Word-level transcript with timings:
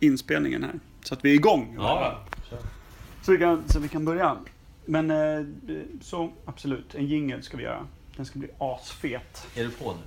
inspelningen 0.00 0.64
här. 0.64 0.80
Så 1.02 1.14
att 1.14 1.24
vi 1.24 1.30
är 1.30 1.34
igång. 1.34 1.74
Ja, 1.78 2.18
Så, 3.22 3.32
vi 3.32 3.38
kan, 3.38 3.68
så 3.68 3.78
vi 3.78 3.88
kan 3.88 4.04
börja. 4.04 4.36
Men 4.84 5.10
eh, 5.10 5.46
så 6.00 6.30
absolut, 6.44 6.94
en 6.94 7.06
jingel 7.06 7.42
ska 7.42 7.56
vi 7.56 7.62
göra. 7.62 7.86
Den 8.16 8.26
ska 8.26 8.38
bli 8.38 8.48
asfet. 8.58 9.46
Är 9.54 9.64
du 9.64 9.70
på 9.70 9.92
nu? 9.92 9.98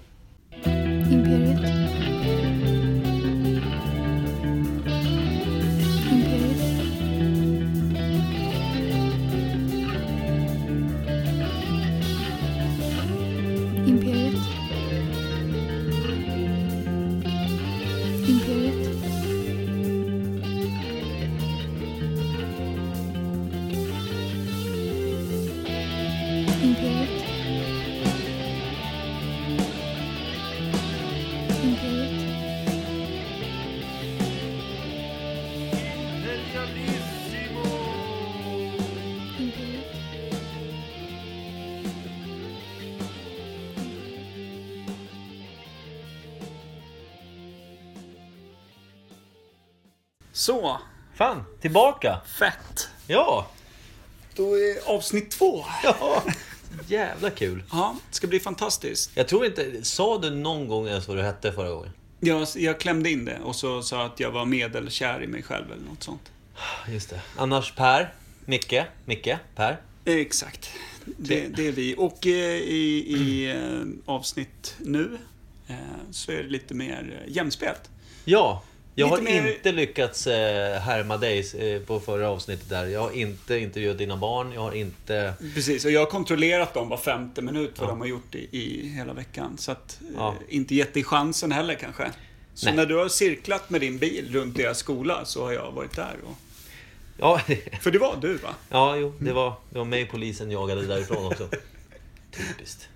Så, 50.43 50.79
Fan, 51.15 51.43
tillbaka! 51.61 52.21
fett. 52.39 52.89
Ja! 53.07 53.47
Då 54.35 54.53
är 54.55 54.89
avsnitt 54.89 55.31
två. 55.31 55.65
Ja! 55.83 56.23
Jävla 56.87 57.29
kul. 57.29 57.63
Ja, 57.71 57.95
det 58.09 58.15
ska 58.15 58.27
bli 58.27 58.39
fantastiskt. 58.39 59.11
Jag 59.13 59.27
tror 59.27 59.45
inte... 59.45 59.83
Sa 59.83 60.17
du 60.17 60.29
någon 60.29 60.67
gång 60.67 60.87
ens 60.87 61.07
vad 61.07 61.17
du 61.17 61.23
hette 61.23 61.51
förra 61.51 61.69
gången? 61.69 61.91
Jag, 62.19 62.47
jag 62.55 62.79
klämde 62.79 63.09
in 63.09 63.25
det 63.25 63.39
och 63.39 63.55
så 63.55 63.81
sa 63.81 64.05
att 64.05 64.19
jag 64.19 64.31
var 64.31 64.45
medelkär 64.45 65.23
i 65.23 65.27
mig 65.27 65.43
själv 65.43 65.71
eller 65.71 65.85
något 65.89 66.03
sånt. 66.03 66.31
Just 66.87 67.09
det. 67.09 67.21
Annars 67.37 67.75
Per, 67.75 68.13
Micke, 68.45 68.81
Micke, 69.05 69.35
Per. 69.55 69.81
Exakt. 70.05 70.69
Det, 71.05 71.47
det 71.47 71.67
är 71.67 71.71
vi. 71.71 71.95
Och 71.97 72.27
eh, 72.27 72.55
i, 72.55 73.05
i 73.07 73.51
eh, 73.51 74.13
avsnitt 74.13 74.75
nu 74.79 75.17
eh, 75.67 75.75
så 76.11 76.31
är 76.31 76.43
det 76.43 76.49
lite 76.49 76.73
mer 76.73 77.23
jämspelt. 77.27 77.89
Ja, 78.25 78.63
jag 78.95 79.07
har 79.07 79.21
mer- 79.21 79.55
inte 79.55 79.71
lyckats 79.71 80.27
eh, 80.27 80.79
härma 80.81 81.17
dig 81.17 81.39
eh, 81.59 81.81
på 81.81 81.99
förra 81.99 82.29
avsnittet 82.29 82.69
där. 82.69 82.85
Jag 82.85 82.99
har 83.01 83.11
inte 83.11 83.57
intervjuat 83.57 83.97
dina 83.97 84.17
barn, 84.17 84.51
jag 84.53 84.61
har 84.61 84.71
inte... 84.71 85.33
Precis, 85.55 85.85
och 85.85 85.91
jag 85.91 85.99
har 85.99 86.05
kontrollerat 86.05 86.73
dem 86.73 86.89
var 86.89 86.97
femte 86.97 87.41
minut 87.41 87.79
vad 87.79 87.89
de 87.89 87.99
har 88.01 88.07
gjort 88.07 88.35
i, 88.35 88.47
i 88.51 88.87
hela 88.97 89.13
veckan. 89.13 89.57
Så 89.57 89.71
att, 89.71 89.99
eh, 90.01 90.07
Ja. 90.17 90.35
inte 90.49 90.75
gett 90.75 90.93
dig 90.93 91.03
chansen 91.03 91.51
heller 91.51 91.75
kanske. 91.75 92.11
Så 92.53 92.65
Nej. 92.65 92.75
när 92.75 92.85
du 92.85 92.95
har 92.95 93.09
cirklat 93.09 93.69
med 93.69 93.81
din 93.81 93.97
bil 93.97 94.29
runt 94.33 94.57
deras 94.57 94.77
skola 94.77 95.25
så 95.25 95.43
har 95.45 95.51
jag 95.51 95.71
varit 95.71 95.95
där. 95.95 96.15
Och... 96.25 96.35
Ja, 97.19 97.41
För 97.81 97.91
det 97.91 97.99
var 97.99 98.15
du 98.21 98.33
va? 98.37 98.49
ja 98.69 98.95
jo, 98.97 99.13
det 99.19 99.33
var, 99.33 99.53
det 99.69 99.77
var 99.77 99.85
mig 99.85 100.05
polisen 100.05 100.51
jagade 100.51 100.85
därifrån 100.87 101.25
också. 101.25 101.49
Typiskt. 102.31 102.89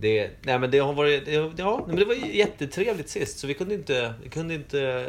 Det, 0.00 0.30
nej 0.42 0.58
men 0.58 0.70
det 0.70 0.78
har 0.78 0.92
varit... 0.92 1.24
Det, 1.24 1.52
ja, 1.56 1.84
men 1.86 1.96
det 1.96 2.04
var 2.04 2.14
jättetrevligt 2.14 3.08
sist, 3.08 3.38
så 3.38 3.46
vi 3.46 3.54
kunde 3.54 3.74
inte... 3.74 4.14
Vi 4.22 4.28
kunde 4.28 4.54
inte... 4.54 5.06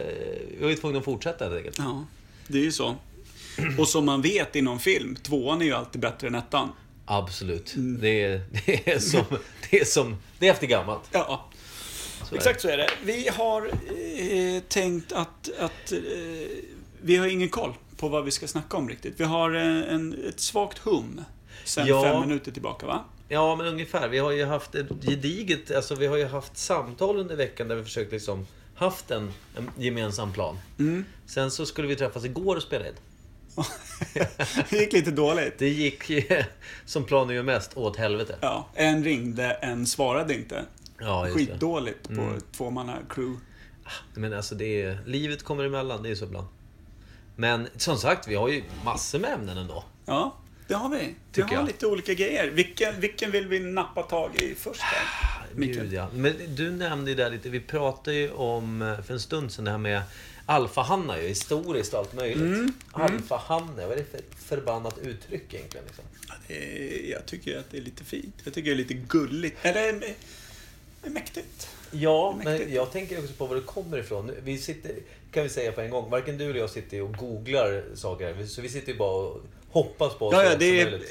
Vi 0.58 0.64
var 0.64 0.70
ju 0.70 0.76
tvungna 0.76 1.00
att 1.00 1.06
fortsätta 1.06 1.46
helt 1.46 1.58
enkelt. 1.58 1.78
Ja, 1.78 2.06
det 2.48 2.58
är 2.58 2.64
ju 2.64 2.72
så. 2.72 2.96
Och 3.78 3.88
som 3.88 4.06
man 4.06 4.22
vet 4.22 4.56
inom 4.56 4.80
film, 4.80 5.16
tvåan 5.16 5.62
är 5.62 5.66
ju 5.66 5.74
alltid 5.74 6.02
bättre 6.02 6.28
än 6.28 6.36
ettan. 6.36 6.70
Absolut. 7.06 7.76
Mm. 7.76 8.02
Det, 8.02 8.24
är, 8.24 8.42
det, 8.66 8.92
är 8.92 9.00
som, 9.00 9.24
det 9.70 9.80
är 9.82 9.86
som... 9.86 10.18
Det 10.40 10.48
är 10.48 10.52
efter 10.52 10.68
gammalt. 10.68 11.02
Ja, 11.12 11.46
Så 12.30 12.36
exakt 12.36 12.62
så 12.62 12.68
är 12.70 12.78
det. 12.78 12.90
Vi 13.04 13.28
har 13.28 13.68
eh, 13.68 14.62
tänkt 14.68 15.12
att, 15.12 15.50
att 15.60 15.92
eh, 15.92 16.00
vi 17.02 17.16
har 17.18 17.28
ingen 17.28 17.50
koll 17.50 17.74
på 17.98 18.08
vad 18.10 18.26
vi 18.26 18.32
ska 18.32 18.48
snacka 18.48 18.78
om 18.78 18.90
riktigt. 18.90 19.14
Vi 19.18 19.24
har 19.24 19.56
eh, 19.56 19.94
en, 19.94 20.26
ett 20.30 20.40
svagt 20.40 20.78
hum 20.78 21.22
sen 21.64 21.88
Ja. 21.88 22.04
fem 22.04 22.22
minuter 22.22 22.52
tillbaka 22.52 22.86
va? 22.86 23.04
Ja, 23.30 23.56
men 23.56 23.66
ungefär. 23.66 24.10
Vi 24.10 24.18
har 24.18 24.32
ju 24.32 24.46
haft 24.46 24.76
ett 24.76 24.88
gediget... 25.02 25.76
Alltså 25.76 25.96
vi 25.96 26.08
har 26.08 26.18
ju 26.18 26.26
haft 26.26 26.58
samtal 26.58 27.18
under 27.18 27.36
veckan 27.36 27.68
där 27.68 27.76
vi 27.76 27.84
försökt 27.84 28.12
liksom... 28.12 28.48
Haft 28.76 29.12
en, 29.12 29.32
en 29.58 29.70
gemensam 29.78 30.34
plan. 30.34 30.58
Mm. 30.80 31.06
Sen 31.26 31.52
så 31.52 31.66
skulle 31.66 31.88
vi 31.88 31.96
träffas 31.96 32.26
igår 32.26 32.56
och 32.56 32.62
spela 32.62 32.88
in. 32.88 32.94
Det 34.70 34.78
gick 34.78 34.94
lite 34.94 35.12
dåligt. 35.12 35.54
Det 35.58 35.70
gick 35.70 36.12
som 36.86 37.04
planen 37.04 37.36
gör 37.36 37.44
mest, 37.44 37.78
åt 37.78 37.98
helvete. 37.98 38.36
Ja, 38.42 38.68
en 38.74 39.04
ringde, 39.04 39.52
en 39.52 39.88
svarade 39.88 40.34
inte. 40.34 40.66
Ja. 41.00 41.26
Mm. 41.26 41.38
Skitdåligt 41.38 42.08
på 42.08 42.22
ett 42.38 42.52
tvåmanna-crew. 42.52 43.40
Men 44.14 44.34
alltså 44.34 44.56
det 44.56 44.82
är, 44.82 45.00
livet 45.06 45.44
kommer 45.44 45.64
emellan, 45.64 46.04
det 46.04 46.10
är 46.10 46.16
så 46.16 46.26
ibland. 46.26 46.48
Men 47.36 47.68
som 47.78 47.98
sagt, 47.98 48.28
vi 48.28 48.36
har 48.36 48.50
ju 48.50 48.64
massor 48.86 49.20
med 49.20 49.34
ämnen 49.34 49.58
ändå. 49.58 49.84
Ja, 50.06 50.36
det 50.70 50.76
har 50.76 50.90
vi. 50.90 51.16
Vi 51.34 51.42
har 51.42 51.54
jag. 51.54 51.68
lite 51.68 51.88
olika 51.88 52.14
grejer. 52.14 52.48
Vilken, 52.50 53.00
vilken 53.00 53.32
vill 53.32 53.48
vi 53.48 53.60
nappa 53.60 54.04
tag 54.04 54.36
i 54.42 54.56
först? 54.56 54.82
Mikael? 55.56 55.86
Gud, 55.86 55.94
ja. 55.94 56.10
Men 56.14 56.34
du 56.56 56.72
nämnde 56.72 57.12
ju 57.12 57.16
där 57.18 57.30
lite, 57.30 57.50
vi 57.50 57.60
pratade 57.60 58.18
ju 58.18 58.32
om 58.32 58.82
eh, 58.82 59.02
för 59.02 59.14
en 59.14 59.20
stund 59.20 59.52
sedan 59.52 59.66
det 59.66 59.72
här 59.72 59.78
med 59.78 60.02
alfahannar 60.46 61.18
ju, 61.18 61.28
historiskt 61.28 61.94
och 61.94 62.00
allt 62.00 62.14
möjligt. 62.14 62.38
Mm, 62.42 62.74
Alfahanne, 62.92 63.86
vad 63.88 63.92
är 63.92 63.96
det 63.96 64.04
för 64.12 64.22
förbannat 64.56 64.98
uttryck 64.98 65.54
egentligen? 65.54 65.86
Liksom? 65.88 66.06
Eh, 66.48 67.10
Jag 67.12 67.26
tycker 67.26 67.58
att 67.60 67.72
det 67.72 67.78
är 67.78 67.82
lite 67.82 68.04
fint. 68.04 68.36
Jag 68.44 68.54
tycker 68.54 68.70
det 68.70 68.74
är 68.76 68.78
lite 68.78 68.94
gulligt. 68.94 69.58
Eller 69.62 69.88
eh, 69.94 70.10
eh, 71.04 71.12
mäktigt. 71.12 71.70
Ja, 71.92 72.36
Mäktigt. 72.44 72.66
men 72.68 72.76
jag 72.76 72.92
tänker 72.92 73.20
också 73.20 73.34
på 73.34 73.46
var 73.46 73.56
det 73.56 73.62
kommer 73.62 73.98
ifrån. 73.98 74.32
Vi 74.44 74.58
sitter, 74.58 74.92
kan 75.32 75.44
vi 75.44 75.50
säga 75.50 75.72
på 75.72 75.82
en 75.82 75.90
gång, 75.90 76.10
varken 76.10 76.38
du 76.38 76.46
eller 76.50 76.60
jag 76.60 76.70
sitter 76.70 77.02
och 77.02 77.14
googlar 77.18 77.84
saker. 77.96 78.46
Så 78.46 78.62
vi 78.62 78.70
sitter 78.70 78.92
ju 78.92 78.98
bara 78.98 79.28
och 79.28 79.42
hoppas 79.72 80.16
på 80.16 80.34
Ja, 80.34 80.44
ja, 80.44 80.56
det 80.56 80.82
är 80.82 81.02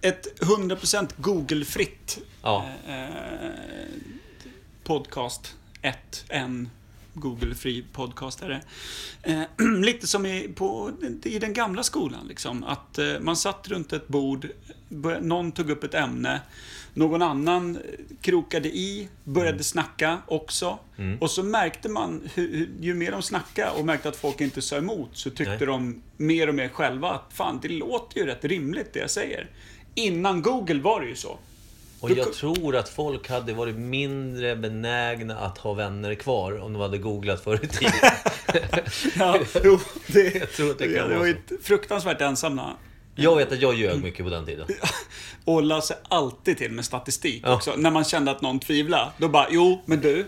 ett 0.00 0.40
100% 0.40 1.08
Google-fritt 1.16 2.18
Ja. 2.42 2.66
eh, 2.88 3.06
podcast. 4.84 5.54
Ett, 5.82 6.24
en 6.28 6.70
Google-fri 7.14 7.84
podcast 7.92 8.42
är 8.42 8.48
det. 8.48 8.62
Eh, 9.22 9.42
lite 9.80 10.06
som 10.06 10.26
i, 10.26 10.48
på, 10.54 10.92
i 11.24 11.38
den 11.38 11.52
gamla 11.52 11.82
skolan, 11.82 12.26
liksom. 12.28 12.64
Att 12.64 12.98
eh, 12.98 13.18
man 13.20 13.36
satt 13.36 13.68
runt 13.68 13.92
ett 13.92 14.08
bord, 14.08 14.48
någon 15.20 15.52
tog 15.52 15.70
upp 15.70 15.84
ett 15.84 15.94
ämne, 15.94 16.40
någon 16.94 17.22
annan 17.22 17.76
eh, 17.76 17.82
krokade 18.20 18.68
i, 18.68 19.08
började 19.24 19.50
Mm. 19.52 19.62
snacka 19.62 20.18
också. 20.26 20.78
Och 21.20 21.30
så 21.30 21.42
märkte 21.42 21.88
man, 21.88 22.28
hur- 22.34 22.68
ju 22.80 22.94
mer 22.94 23.10
de 23.10 23.22
snackade 23.22 23.70
och 23.70 23.84
märkte 23.84 24.08
att 24.08 24.16
folk 24.16 24.40
inte 24.40 24.62
sa 24.62 24.76
emot, 24.76 25.08
så 25.12 25.30
tyckte 25.30 25.56
Nej. 25.56 25.66
de 25.66 26.02
mer 26.16 26.48
och 26.48 26.54
mer 26.54 26.68
själva 26.68 27.10
att 27.10 27.24
fan, 27.32 27.58
det 27.62 27.68
låter 27.68 28.18
ju 28.20 28.26
rätt 28.26 28.44
rimligt 28.44 28.92
det 28.92 29.00
jag 29.00 29.10
säger. 29.10 29.50
Innan 29.94 30.42
Google 30.42 30.80
var 30.82 31.00
det 31.00 31.06
ju 31.06 31.14
så. 31.16 31.38
Och 32.00 32.10
jag 32.10 32.32
tror 32.32 32.76
att 32.76 32.88
folk 32.88 33.28
hade 33.28 33.52
varit 33.52 33.76
mindre 33.76 34.56
benägna 34.56 35.38
att 35.38 35.58
ha 35.58 35.72
vänner 35.74 36.14
kvar 36.14 36.58
om 36.60 36.72
de 36.72 36.82
hade 36.82 36.98
googlat 36.98 37.44
förr 37.44 37.60
i 37.64 37.66
tiden. 37.66 37.94
Ja, 39.18 39.38
jo, 39.64 39.78
det, 40.06 40.34
Jag 40.34 40.50
tror 40.52 40.70
att 40.70 40.78
det 40.78 40.94
kan 40.94 41.08
det 41.08 41.18
var 41.18 41.26
ju 41.26 41.36
fruktansvärt 41.62 42.20
ensamma. 42.20 42.70
Jag 43.14 43.36
vet 43.36 43.52
att 43.52 43.60
jag 43.62 43.74
ljög 43.74 44.02
mycket 44.02 44.24
på 44.24 44.30
den 44.30 44.46
tiden. 44.46 44.66
Och 45.44 45.62
la 45.62 45.82
sig 45.82 45.96
alltid 46.08 46.58
till 46.58 46.70
med 46.72 46.84
statistik 46.84 47.42
Ja. 47.46 47.54
också. 47.54 47.74
När 47.76 47.90
man 47.90 48.04
kände 48.04 48.30
att 48.30 48.42
någon 48.42 48.60
tvivlade. 48.60 49.10
Då 49.18 49.28
bara, 49.28 49.46
jo, 49.50 49.82
men 49.86 50.00
du. 50.00 50.26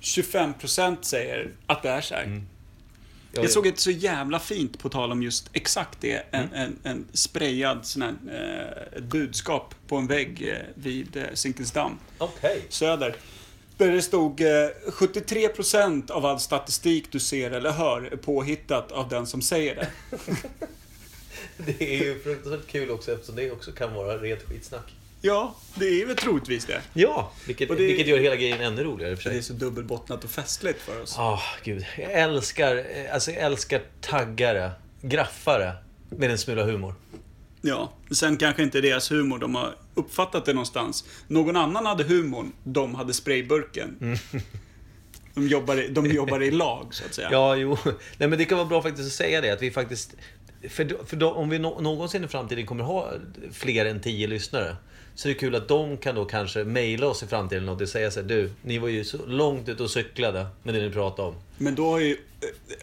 25% 0.00 0.96
säger 1.00 1.50
att 1.66 1.82
det 1.82 1.88
är 1.88 2.00
så 2.00 2.14
här. 2.14 2.22
Mm. 2.24 2.46
Jag 3.32 3.50
såg 3.50 3.66
ett 3.66 3.80
så 3.80 3.90
jävla 3.90 4.38
fint, 4.38 4.78
på 4.78 4.88
tal 4.88 5.12
om 5.12 5.22
just 5.22 5.50
exakt 5.52 5.98
det, 6.00 6.22
en, 6.30 6.44
Mm. 6.44 6.50
en, 6.54 6.78
en 6.82 7.04
sprayad 7.12 7.86
sån 7.86 8.02
här, 8.02 8.14
eh, 8.30 8.98
ett 8.98 9.04
budskap 9.04 9.74
på 9.88 9.96
en 9.96 10.06
vägg 10.06 10.48
eh, 10.48 10.56
vid 10.74 11.16
eh, 11.16 11.22
Zinkensdamm, 11.34 11.98
Okej. 12.18 12.62
söder. 12.68 13.16
Där 13.76 13.92
det 13.92 14.02
stod 14.02 14.40
eh, 14.40 14.46
73% 14.92 16.10
av 16.10 16.26
all 16.26 16.40
statistik 16.40 17.12
du 17.12 17.20
ser 17.20 17.50
eller 17.50 17.70
hör 17.70 18.02
är 18.12 18.16
påhittat 18.16 18.92
av 18.92 19.08
den 19.08 19.26
som 19.26 19.42
säger 19.42 19.74
det. 19.74 19.88
Det 21.56 21.80
är 22.00 22.04
ju 22.04 22.18
fruktansvärt 22.20 22.66
kul 22.66 22.90
också 22.90 23.12
eftersom 23.12 23.36
det 23.36 23.50
också 23.50 23.72
kan 23.72 23.94
vara 23.94 24.16
rent 24.18 24.42
skitsnack. 24.42 24.92
Ja, 25.20 25.54
det 25.74 26.02
är 26.02 26.06
väl 26.06 26.16
troligtvis 26.16 26.64
det. 26.64 26.80
Ja, 26.94 27.32
vilket, 27.46 27.70
Och 27.70 27.76
det- 27.76 27.86
vilket 27.86 28.06
gör 28.06 28.18
hela 28.18 28.36
grejen 28.36 28.60
ännu 28.60 28.84
roligare 28.84 29.16
för 29.16 29.24
Det 29.24 29.30
är 29.30 29.32
sig. 29.34 29.42
så 29.42 29.52
dubbelbottnat 29.52 30.24
och 30.24 30.30
festligt 30.30 30.80
för 30.82 31.02
oss. 31.02 31.18
Ah, 31.18 31.40
gud. 31.64 31.86
Jag 31.98 32.12
älskar, 32.12 32.76
eh, 32.76 33.14
alltså 33.14 33.30
jag 33.30 33.42
älskar 33.42 33.82
taggare, 34.00 34.70
graffare 35.02 35.72
med 36.10 36.30
en 36.30 36.38
smula 36.38 36.64
humor. 36.64 36.94
Ja, 37.62 37.92
sen 38.10 38.36
kanske 38.36 38.62
inte 38.62 38.80
deras 38.80 39.10
humor, 39.10 39.38
de 39.38 39.54
har 39.54 39.74
uppfattat 39.94 40.44
det 40.44 40.52
någonstans. 40.52 41.04
Någon 41.28 41.56
annan 41.56 41.86
hade 41.86 42.04
humorn, 42.04 42.52
de 42.64 42.94
hade 42.94 43.12
sprayburken. 43.14 44.18
De 45.34 45.48
jobbar, 45.48 45.76
i, 45.76 45.88
de 45.88 46.06
jobbar 46.06 46.42
i 46.42 46.50
lag, 46.50 46.86
så 46.94 47.04
att 47.04 47.14
säga. 47.14 47.28
Ja, 47.32 47.56
jo. 47.56 47.78
Nej, 48.18 48.28
men 48.28 48.38
det 48.38 48.44
kan 48.44 48.58
vara 48.58 48.68
bra 48.68 48.82
faktiskt 48.82 49.06
att 49.06 49.12
säga 49.12 49.40
det. 49.40 49.50
Att 49.50 49.62
vi 49.62 49.70
faktiskt... 49.70 50.14
För, 50.68 50.84
då- 50.84 51.04
för 51.06 51.16
då, 51.16 51.30
om 51.30 51.48
vi 51.50 51.58
nå- 51.58 51.80
någonsin 51.80 52.24
i 52.24 52.28
framtiden 52.28 52.66
kommer 52.66 52.84
ha 52.84 53.12
fler 53.52 53.86
än 53.86 54.00
tio 54.00 54.26
lyssnare. 54.26 54.76
Så 55.14 55.28
är 55.28 55.32
det 55.32 55.38
kul 55.38 55.54
att 55.54 55.68
de 55.68 55.96
kan 55.96 56.14
då 56.14 56.24
kanske 56.24 56.64
mejla 56.64 57.06
oss 57.06 57.22
i 57.22 57.26
framtiden 57.26 57.68
och 57.68 57.88
säga 57.88 58.10
så 58.10 58.20
här, 58.20 58.28
du, 58.28 58.50
ni 58.62 58.78
var 58.78 58.88
ju 58.88 59.04
så 59.04 59.26
långt 59.26 59.68
ute 59.68 59.82
och 59.82 59.90
cyklade 59.90 60.46
med 60.62 60.74
det 60.74 60.80
ni 60.80 60.90
pratade 60.90 61.28
om. 61.28 61.34
Men 61.58 61.74
då 61.74 61.90
har 61.90 61.98
ju... 61.98 62.16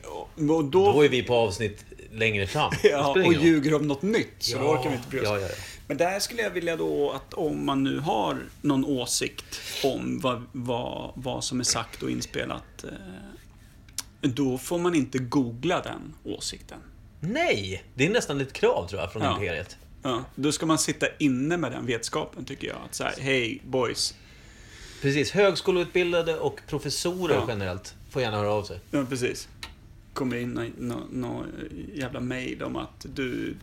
Och 0.08 0.30
då, 0.66 0.94
Då 0.94 1.02
är 1.06 1.10
vi 1.10 1.24
på 1.24 1.36
avsnitt 1.36 1.86
längre 2.12 2.48
fram. 2.48 2.72
Ja, 2.84 3.10
och 3.26 3.34
ljuger 3.34 3.74
om 3.74 3.88
något 3.88 4.02
nytt, 4.02 4.34
så 4.40 4.58
då 4.58 4.64
orkar 4.66 4.90
vi 4.90 4.96
inte 4.96 5.10
bry 5.10 5.20
oss. 5.20 5.26
ja, 5.26 5.40
ja, 5.40 5.48
ja. 5.48 5.56
Men 5.88 5.98
där 5.98 6.20
skulle 6.20 6.42
jag 6.42 6.50
vilja 6.50 6.76
då 6.78 7.12
att 7.12 7.34
om 7.34 7.66
man 7.66 7.84
nu 7.84 8.00
har 8.00 8.38
någon 8.62 8.86
åsikt 8.86 9.62
om 9.84 10.20
vad, 10.20 10.44
vad, 10.52 11.12
vad 11.16 11.44
som 11.44 11.60
är 11.60 11.64
sagt 11.64 12.04
och 12.04 12.10
inspelat. 12.10 12.84
Eh, 12.84 14.30
då 14.30 14.58
får 14.58 14.78
man 14.80 14.96
inte 14.96 15.18
googla 15.18 15.82
den 15.82 16.14
åsikten. 16.36 16.78
Nej! 17.28 17.84
Det 17.96 18.06
är 18.06 18.10
nästan 18.10 18.42
ett 18.42 18.54
krav 18.54 18.88
tror 18.88 19.02
jag 19.02 19.12
från 19.14 19.22
Ja. 19.24 19.32
Imperiet. 19.34 19.78
Ja, 20.04 20.24
då 20.36 20.52
ska 20.52 20.66
man 20.66 20.78
sitta 20.80 21.06
inne 21.20 21.58
med 21.58 21.72
den 21.72 21.86
vetskapen 21.86 22.46
tycker 22.46 22.68
jag. 22.68 22.78
Att 22.86 22.96
säga, 22.96 23.12
hej 23.20 23.62
boys. 23.66 24.14
Precis, 25.02 25.32
högskoleutbildade 25.32 26.40
och 26.40 26.60
professorer 26.68 27.36
Ja. 27.36 27.46
generellt 27.48 27.96
får 28.10 28.22
gärna 28.22 28.38
höra 28.38 28.52
av 28.52 28.64
sig. 28.64 28.80
Ja, 28.92 29.06
precis. 29.10 29.48
Kommer 30.14 30.36
in 30.38 30.50
någon 30.52 30.72
nå, 30.78 31.00
nå 31.12 31.46
jävla 31.94 32.20
mail 32.20 32.64
om 32.64 32.76
att 32.76 33.06
du, 33.16 33.56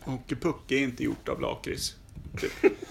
hockeypuck 0.00 0.72
är 0.72 0.78
inte 0.78 1.04
gjort 1.04 1.28
av 1.28 1.40
lakrits. 1.40 1.94
Typ. 2.40 2.52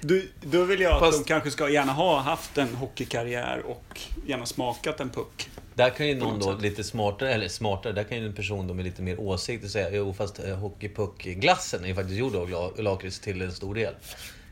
Du, 0.00 0.28
då 0.42 0.64
vill 0.64 0.80
jag 0.80 0.92
att 0.92 1.00
Fast- 1.00 1.18
de 1.18 1.24
kanske 1.28 1.50
ska 1.50 1.68
gärna 1.70 1.92
ha 1.92 2.20
haft 2.20 2.58
en 2.58 2.74
hockeykarriär 2.74 3.62
och 3.66 4.00
gärna 4.26 4.46
smakat 4.46 5.00
en 5.00 5.10
puck. 5.10 5.50
Där 5.78 5.90
kan 5.90 6.08
ju 6.08 6.14
någon 6.14 6.38
då 6.40 6.52
lite 6.60 6.84
smartare, 6.84 7.32
eller 7.34 7.48
smartare, 7.48 7.92
där 7.92 8.04
kan 8.04 8.18
ju 8.18 8.26
en 8.26 8.34
person 8.34 8.66
då 8.66 8.74
med 8.74 8.84
lite 8.84 9.02
mer 9.02 9.20
åsikter 9.20 9.68
säga 9.68 9.90
jo 9.92 10.14
fast 10.14 10.38
eh, 10.44 10.56
hockeypuck-glassen 10.56 11.84
är 11.84 11.88
ju 11.88 11.94
faktiskt 11.94 12.18
gjord 12.18 12.36
av 12.36 12.50
la- 12.50 12.72
lakrits 12.78 13.20
till 13.20 13.42
en 13.42 13.52
stor 13.52 13.74
del. 13.74 13.94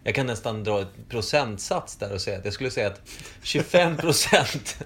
Jag 0.04 0.14
kan 0.14 0.26
nästan 0.26 0.64
dra 0.64 0.80
ett 0.80 1.08
procentsats 1.08 1.96
där 1.96 2.12
och 2.12 2.20
säga 2.20 2.38
att 2.38 2.44
jag 2.44 2.54
skulle 2.54 2.70
säga 2.70 2.86
att 2.86 3.00
25% 3.42 4.82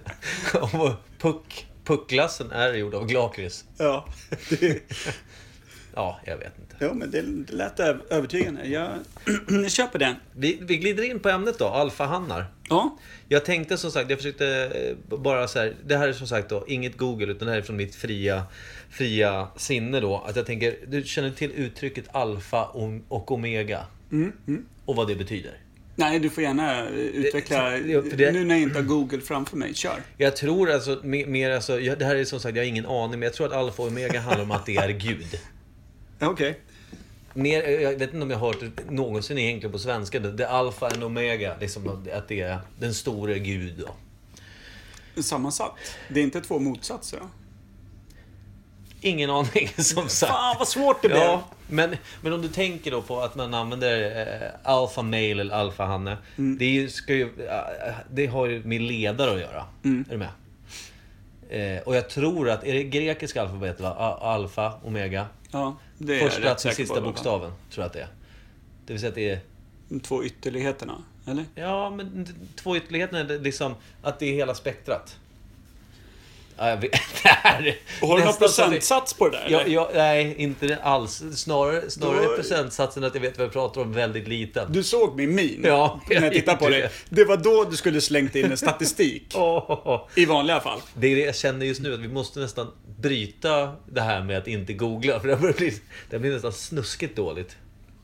av 0.61 0.95
puck, 1.19 1.67
puckglassen 1.85 2.51
är 2.51 2.75
gjord 2.75 2.95
av 2.95 3.11
lakrits. 3.11 3.65
Ja, 3.79 4.07
det, 4.51 4.83
Ja, 5.95 6.21
jag 6.25 6.37
vet 6.37 6.59
inte. 6.59 6.77
ja 6.85 6.95
men 6.95 7.11
det, 7.11 7.23
det 7.23 7.53
lät 7.53 7.81
övertygande. 8.11 8.67
Jag, 8.69 8.91
jag 9.49 9.71
köper 9.73 9.99
den. 9.99 10.15
Vi, 10.33 10.59
vi 10.63 10.77
glider 10.77 11.03
in 11.11 11.21
på 11.21 11.29
ämnet 11.29 11.59
då, 11.59 11.67
alfahannar. 11.69 12.47
Ja, 12.71 12.97
Jag 13.29 13.45
tänkte 13.45 13.77
som 13.79 13.91
sagt, 13.91 14.11
jag 14.11 14.19
försökte 14.19 14.47
eh, 15.11 15.19
bara 15.19 15.49
så 15.49 15.59
här, 15.59 15.75
det 15.87 15.97
här 15.97 16.09
är 16.09 16.13
som 16.13 16.27
sagt 16.27 16.49
då 16.49 16.65
inget 16.69 16.97
Google 16.97 17.27
utan 17.33 17.47
det 17.47 17.53
här 17.53 17.59
är 17.59 17.63
från 17.65 17.77
mitt 17.77 17.95
fria, 17.95 18.43
fria 18.91 19.49
sinne 19.57 20.01
då. 20.01 20.25
Att 20.29 20.37
jag 20.37 20.47
tänker, 20.47 20.77
du 20.87 21.03
känner 21.03 21.31
till 21.31 21.51
uttrycket 21.53 22.05
alfa 22.13 22.65
och- 23.09 23.31
omega? 23.33 23.87
Mm, 24.13 24.33
Och 24.85 24.97
vad 24.97 25.09
det 25.09 25.15
betyder? 25.17 25.53
nej 25.97 26.19
du 26.19 26.31
får 26.31 26.43
gärna 26.43 26.85
eh, 26.89 26.93
utveckla. 26.95 27.71
det- 27.71 28.17
det- 28.17 28.33
Nu 28.33 28.45
när 28.45 28.55
jag 28.55 28.63
inte 28.63 28.79
har 28.79 28.83
Google 28.87 29.21
framför 29.21 29.57
mig, 29.57 29.75
kör. 29.75 30.03
Jag 30.17 30.37
tror 30.37 30.71
alltså, 30.71 30.91
me- 31.03 31.27
mer 31.27 31.51
alltså, 31.51 31.77
det 31.79 32.05
här 32.05 32.17
är 32.17 32.25
som 32.25 32.41
sagt, 32.41 32.57
jag 32.57 32.63
har 32.63 32.69
ingen 32.69 32.87
aning, 32.87 33.11
men 33.11 33.23
jag 33.23 33.33
tror 33.35 33.47
att 33.47 33.53
alfa 33.53 33.83
och 33.83 33.89
omega 33.89 34.21
handlar 34.21 34.43
om 34.45 34.51
att 34.51 34.67
det 34.67 34.77
är 34.77 34.89
Gud. 34.89 35.39
Okej. 36.21 36.61
Mer, 37.35 37.63
jag 37.81 37.91
vet 37.91 38.03
inte 38.15 38.23
om 38.23 38.31
jag 38.31 38.39
har 38.39 38.47
hört 38.47 38.61
det 38.61 38.91
någonsin 38.91 39.39
egentligen 39.39 39.73
på 39.73 39.79
svenska, 39.79 40.21
det, 40.21 40.33
det 40.33 40.49
alfa 40.49 40.87
and 40.87 41.05
omega, 41.05 41.57
liksom 41.61 41.89
att 42.13 42.29
det 42.29 42.41
är 42.41 42.59
den 42.79 42.95
store 42.95 43.39
Gud 43.39 43.85
då. 45.17 45.23
Sammansatt. 45.23 45.73
Det 46.09 46.21
är 46.21 46.25
inte 46.25 46.41
två 46.41 46.59
motsatser. 46.59 47.21
Ingen 49.01 49.31
aning 49.31 49.69
som 49.79 50.09
sagt. 50.09 50.33
Fan 50.33 50.57
vad 50.59 50.69
svårt 50.69 51.03
det 51.03 51.09
blev. 51.09 51.21
Ja, 51.21 51.45
men, 51.69 51.97
men 52.23 52.33
om 52.33 52.43
du 52.43 52.49
tänker 52.49 52.91
då 52.91 53.03
på 53.03 53.21
att 53.21 53.35
man 53.35 53.55
använder 53.55 54.21
eh, 54.43 54.49
alfa 54.73 55.03
male 55.03 55.31
eller 55.41 55.55
alfa 55.55 55.85
hanne. 55.85 56.17
Mm. 56.39 56.59
Det, 56.59 56.67
ju- 56.67 56.89
ska 56.89 57.15
ju, 57.15 57.23
eh, 57.49 57.95
det 58.11 58.27
har 58.27 58.47
ju 58.47 58.65
med 58.65 58.81
ledare 58.81 59.31
att 59.35 59.41
göra. 59.41 59.65
Mm. 59.85 60.05
Är 60.09 60.13
du 60.13 60.19
med? 60.19 60.29
Eh, 61.77 61.83
och 61.83 61.97
jag 61.97 62.11
tror 62.11 62.51
att, 62.51 62.65
är 62.65 62.73
det 62.75 62.85
grekiska 62.85 63.43
alfabetet 63.43 63.81
va? 63.81 64.19
Alfa, 64.21 64.73
omega. 64.85 65.27
Ja, 65.51 65.77
det 65.99 66.21
är 66.21 66.29
Första 66.29 66.43
rätt 66.43 66.59
till 66.59 66.75
sista 66.75 67.01
bokstaven, 67.01 67.53
tror 67.71 67.83
jag 67.83 67.87
att 67.87 67.93
det 67.93 68.01
är. 68.01 68.09
Det 68.87 68.93
vill 68.93 69.01
säga 69.01 69.09
att 69.09 69.15
det 69.15 69.31
är... 69.31 69.41
De 69.89 70.01
två 70.01 70.25
ytterligheterna, 70.25 71.05
eller? 71.27 71.45
Ja, 71.55 71.91
men 71.91 72.27
två 72.57 72.77
ytterligheterna 72.77 73.19
är 73.19 73.39
liksom 73.39 73.75
att 74.03 74.19
det 74.19 74.27
är 74.27 74.33
hela 74.33 74.55
spektrat. 74.55 75.20
Ja, 76.63 76.69
jag 76.69 76.77
vet, 76.77 76.91
det 77.23 77.29
här, 77.29 77.77
Och 78.03 78.09
har 78.09 78.19
du 78.19 78.25
någon 78.25 78.35
procentsats 78.37 79.15
på 79.15 79.29
det 79.29 79.37
där? 79.39 79.47
Ja, 79.51 79.61
eller? 79.61 79.75
ja, 79.75 79.91
nej, 79.95 80.35
inte 80.39 80.79
alls. 80.83 81.23
Snarare, 81.35 81.91
snarare 81.91 82.25
Då- 82.25 82.37
procentsatsen 82.37 83.05
att 83.05 83.15
jag 83.15 83.23
vet 83.23 83.39
vad 83.39 83.45
jag 83.47 83.53
pratar 83.53 83.81
om 83.81 83.93
väldigt 83.93 84.29
liten. 84.29 84.73
Du 84.73 84.83
såg 84.83 85.17
min 85.17 85.35
min 85.35 85.61
Ja, 85.65 86.01
när 86.09 86.15
jag 86.17 86.25
jag 86.25 86.33
tittade 86.33 86.57
på 86.59 86.69
dig. 86.69 86.81
det. 86.81 86.91
Det 87.09 87.25
var 87.25 87.37
då 87.37 87.65
du 87.65 87.77
skulle 87.77 88.01
slängt 88.01 88.35
in 88.37 88.51
en 88.51 88.57
statistik. 88.57 89.27
Åh, 89.35 90.09
I 90.15 90.25
vanliga 90.25 90.61
fall. 90.61 90.81
det 90.95 91.07
är 91.07 91.17
det 91.17 91.23
jag 91.23 91.37
känner 91.37 91.67
just 91.67 91.81
nu, 91.81 91.95
att 91.95 92.01
vi 92.01 92.09
måste 92.09 92.41
nästan 92.41 92.73
bryta 92.99 93.73
det 93.93 94.01
här 94.01 94.23
med 94.25 94.39
att 94.39 94.47
inte 94.49 94.73
googla. 94.73 95.21
För 95.21 95.29
det 95.29 95.37
börjar 95.37 95.55
bli, 95.55 95.75
det 96.11 96.19
blir 96.19 96.33
nästan 96.33 96.53
snuskigt 96.53 97.17
dåligt. 97.17 97.57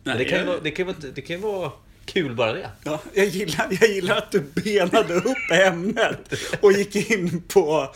Nej, 0.05 0.19
det 0.19 0.25
kan, 0.25 0.39
jag- 0.39 0.47
vara, 0.47 0.59
det, 0.63 0.71
kan 0.71 0.87
vara, 0.87 0.97
det 1.15 1.21
kan 1.21 1.37
ju 1.37 1.43
vara 1.43 1.73
kul 2.05 2.35
bara 2.35 2.53
det. 2.53 2.71
Ja, 2.85 2.99
jag, 3.15 3.27
gillar, 3.27 3.67
jag 3.81 3.91
gillar 3.91 4.17
att 4.17 4.31
du 4.33 4.41
benade 4.41 5.15
upp 5.15 5.51
ämnet 5.67 6.33
och 6.61 6.73
gick 6.73 7.11
in 7.11 7.43
på, 7.49 7.95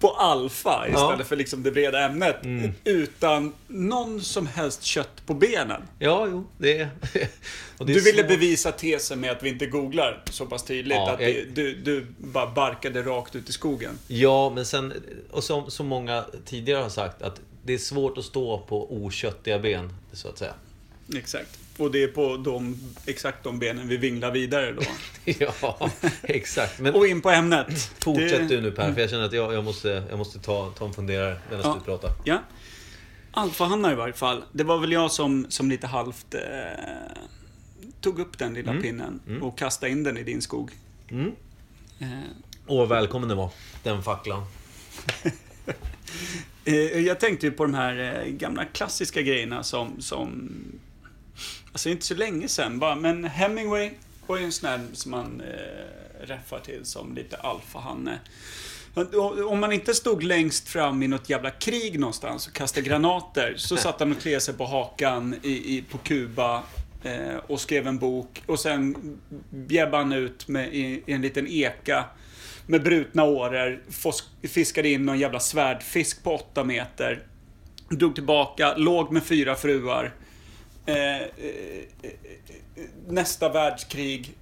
på 0.00 0.10
alfa 0.10 0.86
istället 0.88 1.00
Ja. 1.00 1.14
Mm. 1.14 1.26
för 1.26 1.36
liksom 1.36 1.62
det 1.62 1.70
breda 1.70 2.00
ämnet. 2.04 2.36
Utan 2.84 3.52
någon 3.68 4.20
som 4.20 4.46
helst 4.46 4.82
kött 4.82 5.26
på 5.26 5.34
benen. 5.34 5.82
Ja, 5.98 6.26
jo, 6.30 6.46
det 6.58 6.78
är... 6.78 6.88
det 7.78 7.84
Du 7.84 8.00
ville 8.00 8.24
bevisa 8.24 8.72
tesen 8.72 9.20
med 9.20 9.30
att 9.30 9.42
vi 9.42 9.48
inte 9.48 9.66
googlar 9.66 10.22
så 10.30 10.46
pass 10.46 10.64
tydligt. 10.64 10.96
Ja, 10.96 11.10
att 11.10 11.20
jag- 11.20 11.30
det, 11.32 11.44
du, 11.54 11.74
du 11.74 12.06
bara 12.18 12.46
barkade 12.50 13.02
rakt 13.02 13.36
ut 13.36 13.48
i 13.48 13.52
skogen. 13.52 13.98
Ja, 14.06 14.50
men 14.54 14.66
sen, 14.66 14.92
och 15.30 15.44
som, 15.44 15.70
som 15.70 15.86
många 15.86 16.24
tidigare 16.44 16.82
har 16.82 16.88
sagt, 16.90 17.22
att 17.22 17.40
det 17.64 17.74
är 17.74 17.78
svårt 17.78 18.18
att 18.18 18.24
stå 18.24 18.58
på 18.58 18.92
oköttiga 18.94 19.58
ben, 19.58 19.92
så 20.12 20.28
att 20.28 20.38
säga. 20.38 20.54
Exakt. 21.16 21.58
Och 21.80 21.90
det 21.90 22.02
är 22.02 22.08
på 22.08 22.36
de, 22.36 22.76
exakt 23.06 23.44
de 23.44 23.58
benen 23.58 23.88
vi 23.88 23.96
vinglar 23.96 24.30
vidare 24.30 24.72
då. 24.72 24.82
Ja, 25.38 25.90
exakt. 26.22 26.78
Men 26.80 26.94
Och 26.94 27.06
in 27.06 27.20
på 27.20 27.30
ämnet. 27.30 27.90
fortsätt 28.00 28.48
Det- 28.48 28.56
du 28.56 28.60
nu 28.60 28.70
Per, 28.70 28.92
för 28.92 29.00
jag 29.00 29.10
känner 29.10 29.24
att 29.24 29.32
jag, 29.32 29.54
jag 29.54 29.64
måste, 29.64 30.02
jag 30.10 30.18
måste 30.18 30.38
ta, 30.38 30.70
ta 30.78 30.86
en 30.86 30.92
funderare 30.92 31.36
medan 31.50 31.64
Ja. 31.64 31.76
du 31.78 31.84
pratar. 31.84 32.10
Ja. 32.24 32.38
Alfahanna 33.32 33.92
i 33.92 33.94
varje 33.94 34.12
fall. 34.12 34.44
Det 34.52 34.64
var 34.64 34.78
väl 34.78 34.92
jag 34.92 35.10
som, 35.12 35.46
som 35.48 35.70
lite 35.70 35.86
halvt 35.86 36.34
eh, 36.34 36.40
tog 38.00 38.18
upp 38.18 38.38
den 38.38 38.54
lilla 38.54 38.72
pinnen 38.80 39.20
och 39.42 39.58
kastade 39.58 39.92
in 39.92 40.02
den 40.02 40.16
i 40.16 40.22
din 40.22 40.42
skog. 40.42 40.70
Mm. 41.10 41.32
Eh, 41.98 42.08
Åh, 42.66 42.88
välkommen 42.88 43.28
det 43.28 43.34
var, 43.34 43.50
den 43.82 44.02
facklan. 44.02 44.44
eh, 46.64 46.74
jag 47.00 47.20
tänkte 47.20 47.46
ju 47.46 47.52
på 47.52 47.64
de 47.64 47.74
här 47.74 48.22
eh, 48.26 48.30
gamla 48.32 48.64
klassiska 48.64 49.22
grejerna 49.22 49.62
som, 49.62 50.00
som... 50.00 50.50
Alltså 51.72 51.88
inte 51.88 52.06
så 52.06 52.14
länge 52.14 52.48
sen 52.48 52.78
bara, 52.78 52.94
men 52.94 53.24
Hemingway 53.24 53.90
var 54.26 54.36
ju 54.36 54.44
en 54.44 54.52
sån 54.52 54.68
här 54.68 54.80
som 54.92 55.10
man 55.10 55.40
eh, 55.40 56.26
räffar 56.26 56.58
till 56.58 56.84
som 56.84 57.14
lite 57.14 57.36
alfahanne. 57.36 58.18
Om 59.48 59.60
man 59.60 59.72
inte 59.72 59.94
stod 59.94 60.22
längst 60.22 60.68
fram 60.68 61.02
i 61.02 61.08
något 61.08 61.30
jävla 61.30 61.50
krig 61.50 62.00
någonstans 62.00 62.46
och 62.46 62.52
kastade 62.52 62.86
granater 62.86 63.54
så 63.56 63.76
satt 63.76 64.00
han 64.00 64.12
och 64.12 64.20
kliade 64.20 64.40
sig 64.40 64.54
på 64.54 64.66
hakan 64.66 65.34
i, 65.42 65.76
i, 65.76 65.84
på 65.90 65.98
Kuba 65.98 66.62
eh, 67.04 67.36
och 67.46 67.60
skrev 67.60 67.86
en 67.86 67.98
bok 67.98 68.42
och 68.46 68.60
sen 68.60 69.18
bjäbbade 69.50 70.02
han 70.02 70.12
ut 70.12 70.48
med, 70.48 70.74
i, 70.74 71.02
i 71.06 71.12
en 71.12 71.22
liten 71.22 71.46
eka 71.46 72.04
med 72.66 72.82
brutna 72.82 73.24
åror, 73.24 73.82
fiskade 74.48 74.88
in 74.88 75.06
någon 75.06 75.18
jävla 75.18 75.40
svärdfisk 75.40 76.22
på 76.22 76.34
åtta 76.34 76.64
meter, 76.64 77.22
drog 77.88 78.14
tillbaka, 78.14 78.74
låg 78.76 79.12
med 79.12 79.24
fyra 79.24 79.56
fruar. 79.56 80.14
Eh, 80.86 80.96
eh, 80.96 81.22
eh, 82.02 82.10
nästa 83.08 83.48
världskrig, 83.48 84.36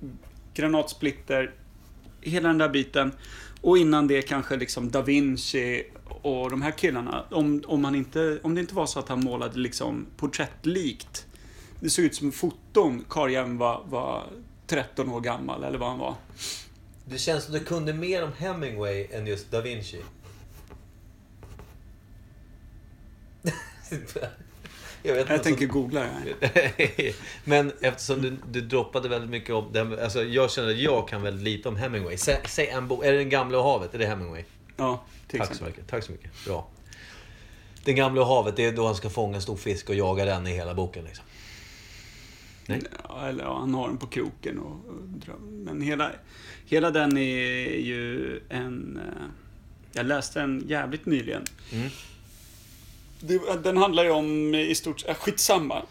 granatsplitter, 0.54 1.54
hela 2.21 2.49
den 2.49 2.59
där 2.59 2.68
biten. 2.68 3.12
Och 3.61 3.78
innan 3.78 4.09
det 4.09 4.23
kanske 4.23 4.57
liksom 4.57 4.90
Da 4.90 5.02
Vinci 5.02 5.85
och 6.23 6.50
de 6.50 6.62
här 6.62 6.71
killarna. 6.71 7.25
Om, 7.30 7.62
om, 7.66 7.85
han 7.85 7.95
inte, 7.95 8.38
om 8.42 8.54
det 8.54 8.61
inte 8.61 8.75
var 8.75 8.87
så 8.87 8.99
att 8.99 9.09
han 9.09 9.21
målade 9.25 9.59
liksom 9.59 10.07
porträttlikt. 10.16 11.26
Det 11.80 11.90
såg 11.90 12.04
ut 12.04 12.14
som 12.14 12.33
foton. 12.33 13.04
Karljäveln 13.09 13.59
var, 13.59 13.85
var 13.88 14.25
13 14.66 15.09
år 15.09 15.21
gammal 15.21 15.64
eller 15.64 15.78
vad 15.78 15.88
han 15.88 15.99
var. 15.99 16.14
Det 17.04 17.18
känns 17.18 17.45
som 17.45 17.54
du 17.54 17.61
kunde 17.61 17.92
mer 17.92 18.25
om 18.25 18.33
Hemingway 18.38 19.07
än 19.11 19.26
just 19.26 19.50
Da 19.50 19.61
Vinci. 19.61 20.02
jag 25.02 25.14
vet 25.14 25.28
Jag 25.28 25.35
inte. 25.37 25.45
tänker 25.45 25.67
googla 25.67 26.00
det 26.00 26.07
här. 26.07 27.12
Men 27.45 27.73
eftersom 27.81 28.23
du, 28.23 28.37
du 28.50 28.61
droppade 28.61 29.09
väldigt 29.09 29.31
mycket 29.31 29.55
om... 29.55 29.73
Den, 29.73 29.99
alltså 29.99 30.23
jag 30.25 30.50
känner 30.50 30.69
att 30.71 30.78
jag 30.78 31.09
kan 31.09 31.23
väldigt 31.23 31.45
lite 31.45 31.69
om 31.69 31.76
Hemingway. 31.76 32.17
Sä, 32.17 32.38
säg 32.49 32.67
en 32.69 32.88
bok. 32.88 33.05
Är 33.05 33.12
det 33.12 33.19
Den 33.19 33.28
gamla 33.31 33.59
och 33.59 33.64
havet? 33.64 33.95
Är 33.95 33.99
det 33.99 34.07
Hemingway? 34.07 34.45
Ja, 34.76 35.05
till 35.28 35.38
Tack 35.38 35.49
så 35.49 35.52
exempel. 35.52 35.73
mycket. 35.76 35.90
Tack 35.90 36.05
så 36.05 36.12
mycket. 36.12 36.45
Bra. 36.45 36.69
Den 37.85 37.97
gamla 37.97 38.25
havet, 38.25 38.57
det 38.57 38.64
är 38.64 38.73
då 38.73 38.87
han 38.87 38.95
ska 38.95 39.11
fånga 39.11 39.37
en 39.37 39.43
stor 39.43 39.57
fisk 39.57 39.88
och 39.88 39.95
jaga 39.95 40.25
den 40.25 40.47
i 40.47 40.50
hela 40.52 40.75
boken. 40.75 41.05
Liksom. 41.05 41.25
Nej. 42.67 42.83
Ja, 43.09 43.26
eller 43.28 43.45
ja, 43.45 43.59
han 43.59 43.75
har 43.75 43.88
den 43.88 43.99
på 43.99 44.07
kroken 44.07 44.59
och, 44.59 44.71
och. 44.73 45.40
Men 45.40 45.81
hela, 45.81 46.11
hela 46.67 46.90
den 46.90 47.17
är 47.17 47.78
ju 47.78 48.40
en... 48.49 48.97
eh, 48.97 49.23
Jag 49.93 50.07
läste 50.07 50.40
den 50.40 50.64
jävligt 50.69 51.07
nyligen. 51.07 51.45
Mm. 51.73 51.88
Det, 53.21 53.63
den 53.63 53.77
handlar 53.77 54.05
ju 54.05 54.11
om 54.11 54.55
i 54.55 54.75
stort 54.75 55.01
sett... 55.01 55.17
Skitsamma. 55.17 55.83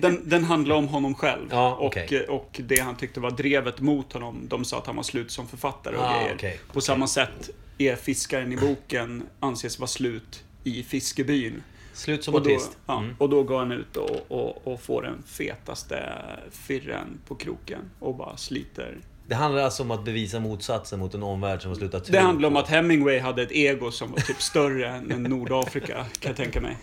Den, 0.00 0.28
den 0.28 0.44
handlar 0.44 0.76
om 0.76 0.88
honom 0.88 1.14
själv. 1.14 1.46
Ja, 1.50 1.74
och, 1.74 1.86
okej. 1.86 2.24
eh, 2.28 2.34
och 2.34 2.60
det 2.64 2.80
han 2.80 2.96
tyckte 2.96 3.20
var 3.20 3.30
drevet 3.30 3.80
mot 3.80 4.12
honom. 4.12 4.46
De 4.48 4.64
sa 4.64 4.78
att 4.78 4.86
han 4.86 4.96
var 4.96 5.02
slut 5.02 5.30
som 5.30 5.46
författare 5.48 5.96
och 5.96 6.02
Ah, 6.04 6.18
grejer. 6.20 6.34
okej, 6.34 6.60
På 6.72 6.80
samma 6.80 7.06
sätt 7.06 7.50
är 7.78 7.96
fiskaren 7.96 8.52
i 8.52 8.56
boken 8.56 9.22
anses 9.40 9.78
vara 9.78 9.88
slut 9.88 10.44
i 10.64 10.82
fiskebyn. 10.82 11.62
Slut 11.92 12.24
som 12.24 12.34
Och 12.34 12.42
då, 12.42 12.50
artist. 12.50 12.78
ja, 12.86 12.98
Mm. 12.98 13.14
och 13.18 13.28
då 13.28 13.42
går 13.42 13.58
han 13.58 13.72
ut 13.72 13.96
och, 13.96 14.10
och, 14.28 14.66
och 14.72 14.80
får 14.80 15.02
den 15.02 15.22
fetaste 15.26 16.12
firren 16.50 17.18
på 17.26 17.34
kroken 17.34 17.90
och 18.00 18.14
bara 18.14 18.36
sliter. 18.36 18.98
Det 19.26 19.34
handlar 19.34 19.62
alltså 19.62 19.82
om 19.82 19.90
att 19.90 20.04
bevisa 20.04 20.40
motsatsen 20.40 20.98
mot 20.98 21.14
en 21.14 21.22
omvärld 21.22 21.62
som 21.62 21.70
har 21.70 21.76
slutat 21.76 22.04
tro 22.04 22.12
Det 22.12 22.20
handlar 22.20 22.48
om 22.48 22.56
att 22.56 22.68
Hemingway 22.68 23.18
hade 23.18 23.42
ett 23.42 23.52
ego 23.52 23.90
som 23.90 24.10
var 24.12 24.18
typ 24.20 24.42
större 24.42 24.88
än 24.88 25.22
Nordafrika, 25.22 25.94
kan 26.18 26.30
jag 26.30 26.36
tänka 26.36 26.60
mig. 26.60 26.76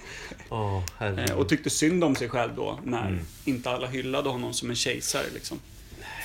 Eh, 1.00 1.36
Och 1.38 1.50
tyckte 1.50 1.70
synd 1.70 2.04
om 2.04 2.16
sig 2.16 2.30
själv 2.30 2.52
då, 2.56 2.80
när 2.84 3.08
Mm. 3.08 3.20
inte 3.46 3.70
alla 3.70 3.88
hyllade 3.88 4.30
honom 4.30 4.54
som 4.54 4.70
en 4.70 4.76
kejsare 4.76 5.26
liksom. 5.34 5.60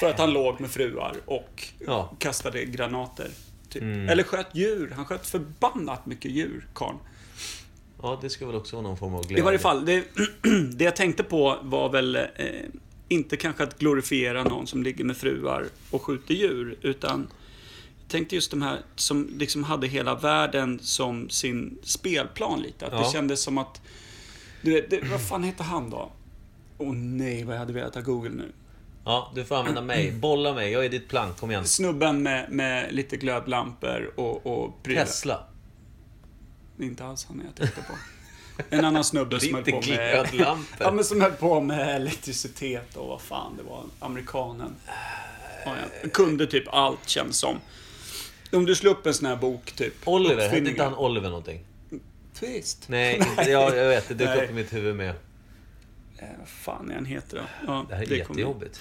För 0.01 0.11
att 0.11 0.19
han 0.19 0.33
låg 0.33 0.61
med 0.61 0.71
fruar 0.71 1.15
och 1.25 1.65
Ja. 1.87 2.13
kastade 2.19 2.65
granater. 2.65 3.29
Typ. 3.69 3.83
Mm. 3.83 4.09
Eller 4.09 4.23
sköt 4.23 4.47
djur. 4.55 4.93
Han 4.97 5.05
sköt 5.05 5.27
förbannat 5.27 6.07
mycket 6.07 6.31
djur, 6.31 6.67
karln. 6.75 6.99
Ja, 8.03 8.19
det 8.23 8.31
ska 8.31 8.47
väl 8.47 8.55
också 8.57 8.77
vara 8.77 8.83
någon 8.87 8.97
form 8.97 9.15
av 9.15 9.21
glädje. 9.27 9.39
I 9.39 9.45
varje 9.45 9.59
fall, 9.59 9.85
det, 9.85 10.05
det 10.77 10.85
jag 10.85 10.97
tänkte 10.97 11.23
på 11.23 11.59
var 11.63 11.89
väl 11.89 12.17
eh, 12.17 12.23
inte 13.09 13.37
kanske 13.37 13.63
att 13.63 13.79
glorifiera 13.79 14.45
någon 14.45 14.67
som 14.67 14.83
ligger 14.83 15.05
med 15.05 15.17
fruar 15.17 15.67
och 15.91 16.03
skjuter 16.03 16.35
djur, 16.35 16.79
utan 16.83 17.29
tänkte 18.09 18.35
just 18.35 18.51
de 18.51 18.63
här 18.63 18.79
som 18.97 19.29
liksom 19.39 19.65
hade 19.65 19.87
hela 19.87 20.15
världen 20.15 20.79
som 20.83 21.31
sin 21.31 21.79
spelplan 21.83 22.61
lite. 22.63 22.87
Att 22.87 22.93
Ja. 22.93 22.99
det 22.99 23.13
kändes 23.13 23.43
som 23.43 23.59
att... 23.59 23.81
Du 24.63 24.73
vet, 24.75 24.91
det, 24.91 25.01
vad 25.11 25.21
fan 25.29 25.43
heter 25.45 25.65
han 25.65 25.91
då? 25.91 26.13
Åh 26.79 26.93
nej, 26.95 27.45
vad 27.45 27.55
jag 27.55 27.59
hade 27.61 27.73
velat 27.73 27.95
ha 27.95 28.03
Google 28.03 28.31
nu. 28.31 28.53
Ja, 29.05 29.33
du 29.35 29.45
får 29.45 29.57
använda 29.57 29.81
mig. 29.83 30.13
Bolla 30.21 30.55
mig. 30.55 30.73
Jag 30.73 30.85
är 30.85 30.89
ditt 30.89 31.09
plank. 31.09 31.37
Kom 31.37 31.51
igen. 31.51 31.67
Snubben 31.67 32.23
med, 32.23 32.51
med 32.53 32.95
lite 32.95 33.17
glödlampor 33.17 34.11
och, 34.17 34.47
och 34.47 34.83
prylar. 34.83 35.05
Tesla. 35.05 35.45
Det 36.77 36.85
är 36.85 36.89
inte 36.89 37.05
alls 37.05 37.25
han 37.25 37.43
jag 37.47 37.55
tänkte 37.55 37.81
på. 37.83 37.93
En 38.71 38.85
annan 38.85 39.05
snubbe 39.05 39.41
som 39.41 39.55
höll 39.55 39.65
på 39.65 39.81
med... 39.89 40.29
Ja, 40.79 40.91
men 40.93 41.05
som 41.05 41.21
höll 41.21 41.33
på 41.33 41.61
med 41.61 41.97
elektricitet 41.97 42.97
och 42.97 43.09
vad 43.09 43.21
fan 43.21 43.57
det 43.57 43.63
var. 43.63 43.85
Amerikanen. 43.99 44.75
Ja, 45.65 45.75
ja. 46.03 46.09
Kunde 46.13 46.47
typ 46.47 46.65
allt 46.69 47.09
känns 47.09 47.39
som. 47.39 47.57
Om 48.53 48.67
du 48.67 48.75
slår 48.75 48.91
upp 48.93 49.07
en 49.07 49.15
sån 49.15 49.27
här 49.27 49.37
bok, 49.37 49.73
typ. 49.73 49.95
Oliver. 50.09 50.49
Hette 50.49 50.59
inte 50.71 50.83
han 50.83 50.95
Oliver 50.95 51.29
någonting? 51.29 51.61
Twist. 52.35 52.85
Nej, 52.89 53.17
inte, 53.39 53.51
ja, 53.51 53.75
jag 53.75 53.89
vet. 53.89 54.09
Det 54.09 54.15
dök 54.15 54.43
upp 54.45 54.51
i 54.51 54.53
mitt 54.53 54.73
huvud 54.73 54.97
med. 54.97 55.09
Eh, 56.19 56.25
vad 56.39 56.49
fan 56.49 56.91
är 56.91 56.95
han 56.95 57.05
heter 57.05 57.37
då? 57.37 57.43
Ja, 57.67 57.87
Det 57.89 57.95
här 57.95 58.03
är 58.03 58.07
kommer- 58.07 58.19
jättejobbigt. 58.19 58.81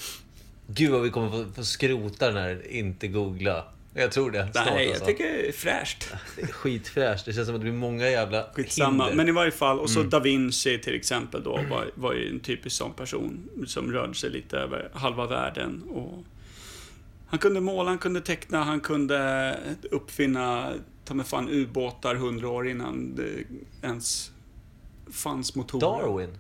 Gud 0.68 0.92
vad 0.92 1.02
vi 1.02 1.10
kommer 1.10 1.30
få, 1.30 1.52
få 1.56 1.64
skrota 1.64 2.28
den 2.32 2.38
här 2.44 2.68
inte 2.72 3.08
googla. 3.08 3.66
Jag 3.98 4.12
tror 4.12 4.32
det. 4.32 4.50
Snart 4.52 4.66
Nej, 4.66 4.84
jag 4.84 4.90
alltså. 4.92 5.06
tycker 5.06 5.24
det 5.24 5.48
är 5.48 5.52
fräscht. 5.52 6.08
Det 6.36 6.42
är 6.42 6.48
skitfräscht. 6.48 7.26
Det 7.26 7.34
känns 7.34 7.48
som 7.48 7.56
att 7.56 7.62
det 7.62 7.64
blir 7.64 7.74
många 7.80 8.10
jävla 8.10 8.46
Skitsamma. 8.54 8.90
hinder. 8.90 9.06
Mm. 9.06 9.18
Men 9.18 9.28
i 9.28 9.32
varje 9.32 9.52
fall, 9.52 9.80
och 9.80 9.90
så 9.90 10.04
Da 10.04 10.20
Vinci 10.20 10.80
till 10.80 10.96
exempel 10.96 11.44
då 11.44 11.52
var, 11.70 11.92
var 11.96 12.14
ju 12.14 12.30
en 12.30 12.40
typisk 12.40 12.76
sån 12.76 12.94
person 12.94 13.50
som 13.68 13.92
rörde 13.92 14.14
sig 14.14 14.30
lite 14.30 14.58
över 14.58 14.90
halva 14.94 15.28
världen. 15.28 15.84
Och 15.84 16.24
han 17.28 17.40
kunde 17.40 17.62
måla, 17.62 17.90
han 17.90 17.98
kunde 17.98 18.22
teckna, 18.22 18.64
han 18.64 18.80
kunde 18.80 19.60
uppfinna, 19.92 20.74
ta 21.06 21.14
med 21.14 21.28
fan 21.28 21.50
ubåtar 21.50 22.16
hundra 22.16 22.50
år 22.50 22.68
innan 22.68 23.16
det 23.16 23.44
ens 23.88 24.32
fanns 25.12 25.56
motorer. 25.56 25.82
Darwin? 25.82 26.38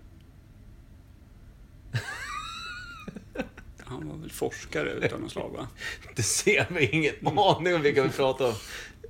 Han 3.85 4.09
var 4.09 4.17
väl 4.17 4.31
forskare 4.31 4.89
utav 4.91 5.19
något 5.21 5.31
slag 5.31 5.49
va? 5.57 5.67
Det 6.15 6.23
ser 6.23 6.65
vi 6.69 6.85
inget 6.89 7.15
aning 7.27 7.75
om 7.75 7.81
vilka 7.81 8.03
vi 8.03 8.09
pratar 8.09 8.45
om. 8.45 8.53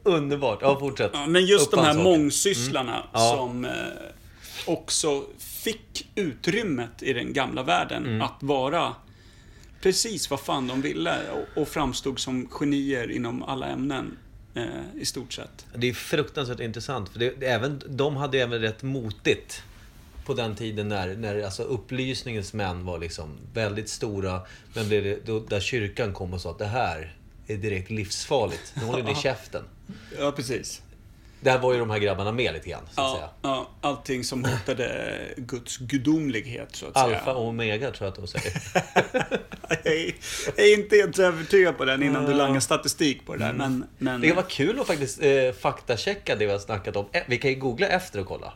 Underbart. 0.04 0.60
Ja, 0.62 0.80
fortsätt. 0.80 1.12
Ja, 1.14 1.28
men 1.28 1.46
just 1.46 1.72
de 1.72 1.80
här 1.80 1.94
saker. 1.94 2.04
mångsysslarna 2.04 2.94
Mm. 2.96 3.08
Ja. 3.14 3.36
som 3.38 3.66
eh, 3.66 3.72
också 4.66 5.24
fick 5.38 6.08
utrymmet 6.16 7.04
i 7.04 7.14
den 7.14 7.34
gamla 7.34 7.64
världen 7.64 8.06
Mm. 8.06 8.22
att 8.22 8.38
vara 8.44 8.96
precis 9.82 10.30
vad 10.30 10.40
fan 10.40 10.68
de 10.68 10.82
ville 10.82 11.18
och, 11.32 11.62
och 11.62 11.68
framstod 11.68 12.20
som 12.20 12.48
genier 12.52 13.12
inom 13.12 13.44
alla 13.44 13.68
ämnen 13.68 14.18
eh, 14.56 14.64
i 15.02 15.06
stort 15.06 15.34
sett. 15.34 15.66
Det 15.76 15.90
är 15.90 15.94
fruktansvärt 15.94 16.60
intressant. 16.60 17.10
För 17.10 17.20
det, 17.20 17.40
det, 17.40 17.46
även, 17.46 17.82
de 17.90 18.16
hade 18.16 18.38
ju 18.38 18.44
även 18.44 18.62
rätt 18.62 18.84
motigt 18.84 19.64
på 20.26 20.34
den 20.34 20.56
tiden 20.56 20.90
när, 20.90 21.16
när 21.16 21.44
alltså 21.44 21.64
upplysningens 21.64 22.54
män 22.54 22.86
var 22.86 22.98
liksom 23.00 23.38
väldigt 23.54 23.90
stora. 23.90 24.42
Men 24.74 24.88
blev 24.88 25.04
det, 25.04 25.26
då, 25.26 25.40
där 25.40 25.60
kyrkan 25.60 26.14
kom 26.14 26.34
och 26.34 26.42
sa 26.42 26.52
att 26.52 26.60
det 26.60 26.66
här 26.66 27.14
är 27.48 27.56
direkt 27.58 27.90
livsfarligt. 27.90 28.74
Nu 28.76 28.84
håller 28.86 29.04
ni 29.04 29.16
käften. 29.16 29.64
Ja, 30.20 30.32
precis. 30.32 30.82
Där 31.42 31.60
var 31.60 31.74
ju 31.74 31.80
de 31.80 31.90
här 31.90 32.00
grabbarna 32.00 32.32
med 32.32 32.54
lite 32.54 32.70
grann, 32.70 32.82
så 32.96 33.02
att 33.02 33.08
Ja, 33.08 33.16
säga. 33.16 33.30
ja, 33.42 33.70
allting 33.82 34.24
som 34.24 34.44
hotade 34.46 35.18
Guds 35.38 35.78
gudomlighet, 35.78 36.76
så 36.76 36.86
att 36.88 36.98
Alfa 36.98 37.20
säga. 37.24 37.36
och 37.36 37.48
omega 37.48 37.92
tror 37.92 38.06
jag 38.06 38.12
att 38.12 38.16
de 38.16 38.28
säger. 38.28 38.62
Jag 40.56 40.66
är, 40.66 40.74
inte 40.80 40.96
helt 40.96 41.20
övertygad 41.20 41.78
på 41.78 41.86
den 41.86 42.04
innan 42.04 42.26
du 42.26 42.34
langar 42.34 42.60
statistik 42.60 43.26
på 43.26 43.34
det 43.36 43.40
där, 43.46 43.54
men... 43.54 43.86
men 43.98 44.16
Mm. 44.16 44.22
Det 44.22 44.34
vara 44.34 44.46
kul 44.46 44.80
att 44.80 44.88
faktiskt 44.88 45.24
eh, 45.24 45.52
faktachecka 45.60 46.36
det 46.36 46.46
vi 46.46 46.52
har 46.52 46.60
snackat 46.60 46.96
om. 46.96 47.06
Eh, 47.12 47.22
Vi 47.28 47.38
kan 47.38 47.50
ju 47.52 47.56
googla 47.56 47.88
efter 47.88 48.20
och 48.20 48.28
kolla. 48.28 48.54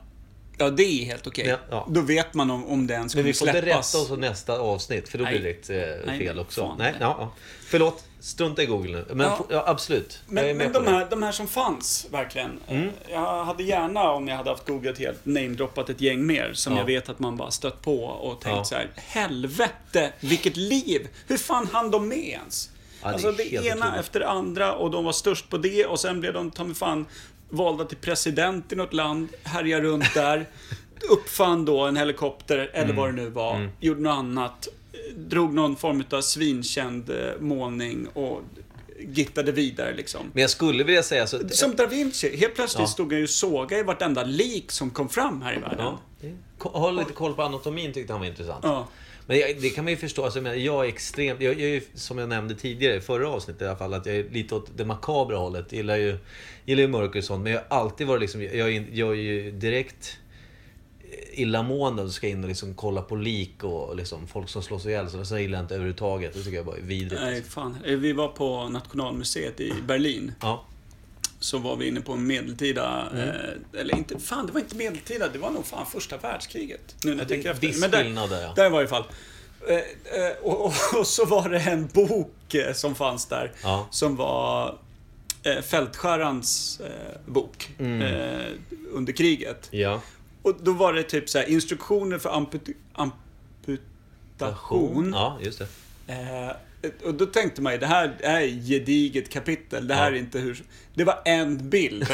Ja, 0.59 0.69
det 0.69 0.83
är 0.83 1.05
helt 1.05 1.27
okej. 1.27 1.47
Ja, 1.47 1.57
ja. 1.69 1.87
Då 1.89 2.01
vet 2.01 2.33
man 2.33 2.51
om, 2.51 2.65
om 2.65 2.87
det 2.87 2.93
ens 2.93 3.15
Men 3.15 3.23
kommer 3.23 3.33
vi 3.33 3.37
får 3.37 3.45
släppas. 3.45 3.95
rätta 3.95 4.13
oss 4.13 4.19
nästa 4.19 4.59
avsnitt, 4.59 5.09
för 5.09 5.17
då 5.17 5.25
blir 5.25 5.39
det 5.39 5.69
Nej. 5.69 5.83
eh, 5.83 5.97
Nej, 6.05 6.19
fel 6.19 6.39
också. 6.39 6.61
fan. 6.61 6.75
Nej, 6.77 6.93
ja, 6.99 7.15
ja. 7.19 7.31
Förlåt, 7.67 8.03
strunta 8.19 8.63
i 8.63 8.65
Google 8.65 8.91
nu. 8.91 9.05
Men 9.15 9.31
Ja. 9.49 9.63
absolut, 9.67 10.21
Men, 10.27 10.57
men 10.57 10.73
de, 10.73 10.87
här, 10.87 11.07
de 11.09 11.23
här 11.23 11.31
som 11.31 11.47
fanns, 11.47 12.07
verkligen. 12.11 12.59
eh, 12.67 12.85
Jag 13.11 13.45
hade 13.45 13.63
gärna, 13.63 14.11
om 14.11 14.27
jag 14.27 14.35
hade 14.37 14.49
haft 14.49 14.67
googlat 14.67 14.97
helt, 14.97 15.25
namedroppat 15.25 15.89
ett 15.89 16.01
gäng 16.01 16.25
mer. 16.25 16.53
Som 16.53 16.73
Ja. 16.73 16.79
jag 16.79 16.85
vet 16.85 17.09
att 17.09 17.19
man 17.19 17.37
bara 17.37 17.51
stött 17.51 17.81
på 17.81 18.03
och 18.03 18.41
tänkt 18.41 18.55
Ja. 18.57 18.63
så 18.63 18.75
här: 18.75 18.89
Helvete, 18.95 20.11
vilket 20.19 20.57
liv! 20.57 21.07
Hur 21.27 21.37
fan 21.37 21.67
hann 21.71 21.91
de 21.91 22.07
med 22.07 22.17
ens? 22.17 22.69
Ja, 23.01 23.07
det 23.07 23.13
alltså 23.13 23.31
det 23.31 23.53
ena 23.53 23.75
otroligt. 23.75 23.99
efter 23.99 24.19
det 24.19 24.27
andra 24.29 24.73
och 24.75 24.91
de 24.91 25.05
var 25.05 25.11
störst 25.11 25.49
på 25.49 25.57
det 25.57 25.85
och 25.85 25.99
sen 25.99 26.19
blev 26.19 26.33
de 26.33 26.51
ta 26.51 26.63
mig 26.63 26.75
fan 26.75 27.05
valda 27.49 27.85
till 27.85 27.97
president 27.97 28.71
i 28.73 28.75
något 28.75 28.93
land, 28.93 29.27
härjade 29.43 29.83
runt 29.83 30.13
där. 30.13 30.45
Uppfann 31.09 31.65
då 31.65 31.79
en 31.85 31.97
helikopter, 31.97 32.57
eller 32.73 32.83
Mm. 32.83 32.95
vad 32.95 33.09
det 33.09 33.13
nu 33.23 33.29
var. 33.29 33.69
Gjorde 33.79 34.01
något 34.01 34.11
annat. 34.17 34.67
Drog 35.15 35.53
någon 35.53 35.75
form 35.75 36.03
av 36.11 36.21
svinkänd 36.21 37.09
eh, 37.09 37.15
målning 37.39 38.07
och 38.13 38.41
gittade 38.99 39.51
vidare 39.51 39.95
liksom. 39.95 40.21
Men 40.33 40.41
jag 40.41 40.49
skulle 40.49 40.83
vilja 40.83 41.03
säga 41.03 41.27
så... 41.27 41.49
Som 41.49 41.75
Da 41.75 41.85
Vinci. 41.87 42.37
Helt 42.37 42.55
plötsligt 42.55 42.79
Ja. 42.81 42.87
stod 42.87 43.11
han 43.11 43.19
ju 43.21 43.27
såga 43.27 43.77
i 43.79 43.83
vartenda 43.83 44.23
lik 44.23 44.71
som 44.71 44.89
kom 44.89 45.09
fram 45.09 45.41
här 45.41 45.53
i 45.57 45.59
världen. 45.59 45.85
Ja, 45.85 46.69
håll 46.69 46.95
lite 46.95 47.13
koll 47.13 47.33
på 47.33 47.41
anatomin 47.43 47.93
tyckte 47.93 48.13
han 48.13 48.19
var 48.19 48.27
intressant. 48.27 48.59
Ja. 48.63 48.87
Men 49.29 49.39
jag, 49.39 49.61
det 49.61 49.69
kan 49.69 49.83
man 49.83 49.91
ju 49.93 49.97
förstå. 49.97 50.23
Alltså, 50.23 50.41
jag, 50.41 50.57
jag 50.57 50.85
är 50.85 50.89
extremt... 50.89 51.41
Jag, 51.41 51.53
jag 51.53 51.61
är 51.61 51.73
ju, 51.73 51.81
som 51.93 52.17
jag 52.17 52.29
nämnde 52.29 52.55
tidigare 52.55 52.95
i 52.95 53.01
förra 53.01 53.29
avsnittet 53.29 53.61
i 53.61 53.65
alla 53.65 53.75
fall, 53.75 53.93
att 53.93 54.05
jag 54.05 54.15
är 54.15 54.29
lite 54.29 54.55
åt 54.55 54.77
det 54.77 54.85
makabra 54.85 55.37
hållet. 55.37 55.71
Gillar 55.71 55.95
ju, 55.95 56.17
gillar 56.65 56.81
ju 56.81 56.87
mörker 56.87 57.19
och 57.19 57.25
sånt. 57.25 57.43
Men 57.43 57.51
jag 57.53 57.63
har 57.69 57.77
alltid 57.79 58.07
varit 58.07 58.21
liksom... 58.21 58.43
Jag, 58.43 58.75
är 58.75 58.85
jag 58.91 59.09
är 59.09 59.13
ju 59.13 59.51
direkt 59.51 60.17
illamående 61.31 62.03
och 62.03 62.11
ska 62.11 62.27
in 62.27 62.43
och 62.43 62.49
liksom 62.49 62.73
kolla 62.73 63.01
på 63.01 63.15
lik 63.15 63.63
och 63.63 63.95
liksom 63.95 64.27
folk 64.27 64.49
som 64.49 64.63
slås 64.63 64.85
ihjäl. 64.85 65.09
Så 65.09 65.35
det 65.35 65.41
gillar 65.41 65.57
jag 65.57 65.63
inte 65.63 65.73
överhuvudtaget. 65.75 66.33
Det 66.33 66.43
tycker 66.43 66.57
jag 66.57 66.65
bara 66.65 66.77
är 66.77 66.81
vidrigt. 66.81 67.21
Nej, 67.21 67.43
fan. 67.43 67.77
Eh, 67.85 67.95
Vi 67.95 68.13
var 68.13 68.27
på 68.27 68.69
Nationalmuseet 68.69 69.59
i 69.59 69.73
Berlin. 69.87 70.31
Ja. 70.41 70.65
Så 71.39 71.57
var 71.57 71.75
vi 71.75 71.87
inne 71.87 72.01
på 72.01 72.13
en 72.13 72.27
medeltida... 72.27 73.09
Mm. 73.11 73.29
Eh, 73.29 73.35
eller 73.79 73.95
inte... 73.95 74.19
Fan, 74.19 74.45
det 74.45 74.51
var 74.51 74.59
inte 74.59 74.75
medeltida. 74.75 75.27
Det 75.27 75.39
var 75.39 75.51
nog 75.51 75.65
fan 75.65 75.85
första 75.85 76.17
världskriget. 76.17 76.95
Nu 77.03 77.11
när 77.11 77.17
jag 77.17 77.27
tänker 77.27 77.51
efter. 77.51 77.67
viss 77.67 77.81
Men 77.81 77.91
där, 77.91 78.03
skillnad 78.03 78.29
där, 78.29 78.41
ja. 78.41 78.53
Där 78.55 78.69
var 78.69 78.83
i 78.83 78.87
fall. 78.87 79.03
Eh, 79.67 79.75
eh, 79.75 79.83
och, 80.43 80.65
och, 80.65 80.73
och 80.99 81.07
så 81.07 81.25
var 81.25 81.49
det 81.49 81.59
en 81.59 81.87
bok 81.87 82.53
eh, 82.53 82.73
som 82.73 82.95
fanns 82.95 83.25
där. 83.25 83.51
Ja. 83.63 83.87
Som 83.91 84.15
var 84.15 84.77
eh, 85.43 85.61
fältskärarens 85.61 86.79
eh, 86.79 87.17
bok. 87.25 87.69
Mm. 87.79 88.57
Under 88.91 89.13
kriget. 89.13 89.67
Ja. 89.71 90.01
Och 90.41 90.55
då 90.61 90.71
var 90.71 90.93
det 90.93 91.03
typ 91.03 91.29
så 91.29 91.37
här, 91.37 91.49
instruktioner 91.49 92.19
för 92.19 92.29
amput 92.29 92.67
amputation. 94.37 95.13
Ja, 95.13 95.37
just 95.41 95.59
det. 95.59 95.67
Och 97.05 97.13
då 97.13 97.25
tänkte 97.25 97.61
man 97.61 97.73
ju, 97.73 97.79
det 97.79 97.85
här 97.85 98.15
är 98.19 98.47
gediget 98.69 99.29
kapitel. 99.29 99.87
Det 99.87 99.93
här 99.93 100.11
Ja. 100.11 100.17
är 100.17 100.19
inte 100.19 100.39
hur... 100.39 100.63
Det 100.93 101.03
var 101.03 101.19
en 101.25 101.69
bild. 101.69 102.07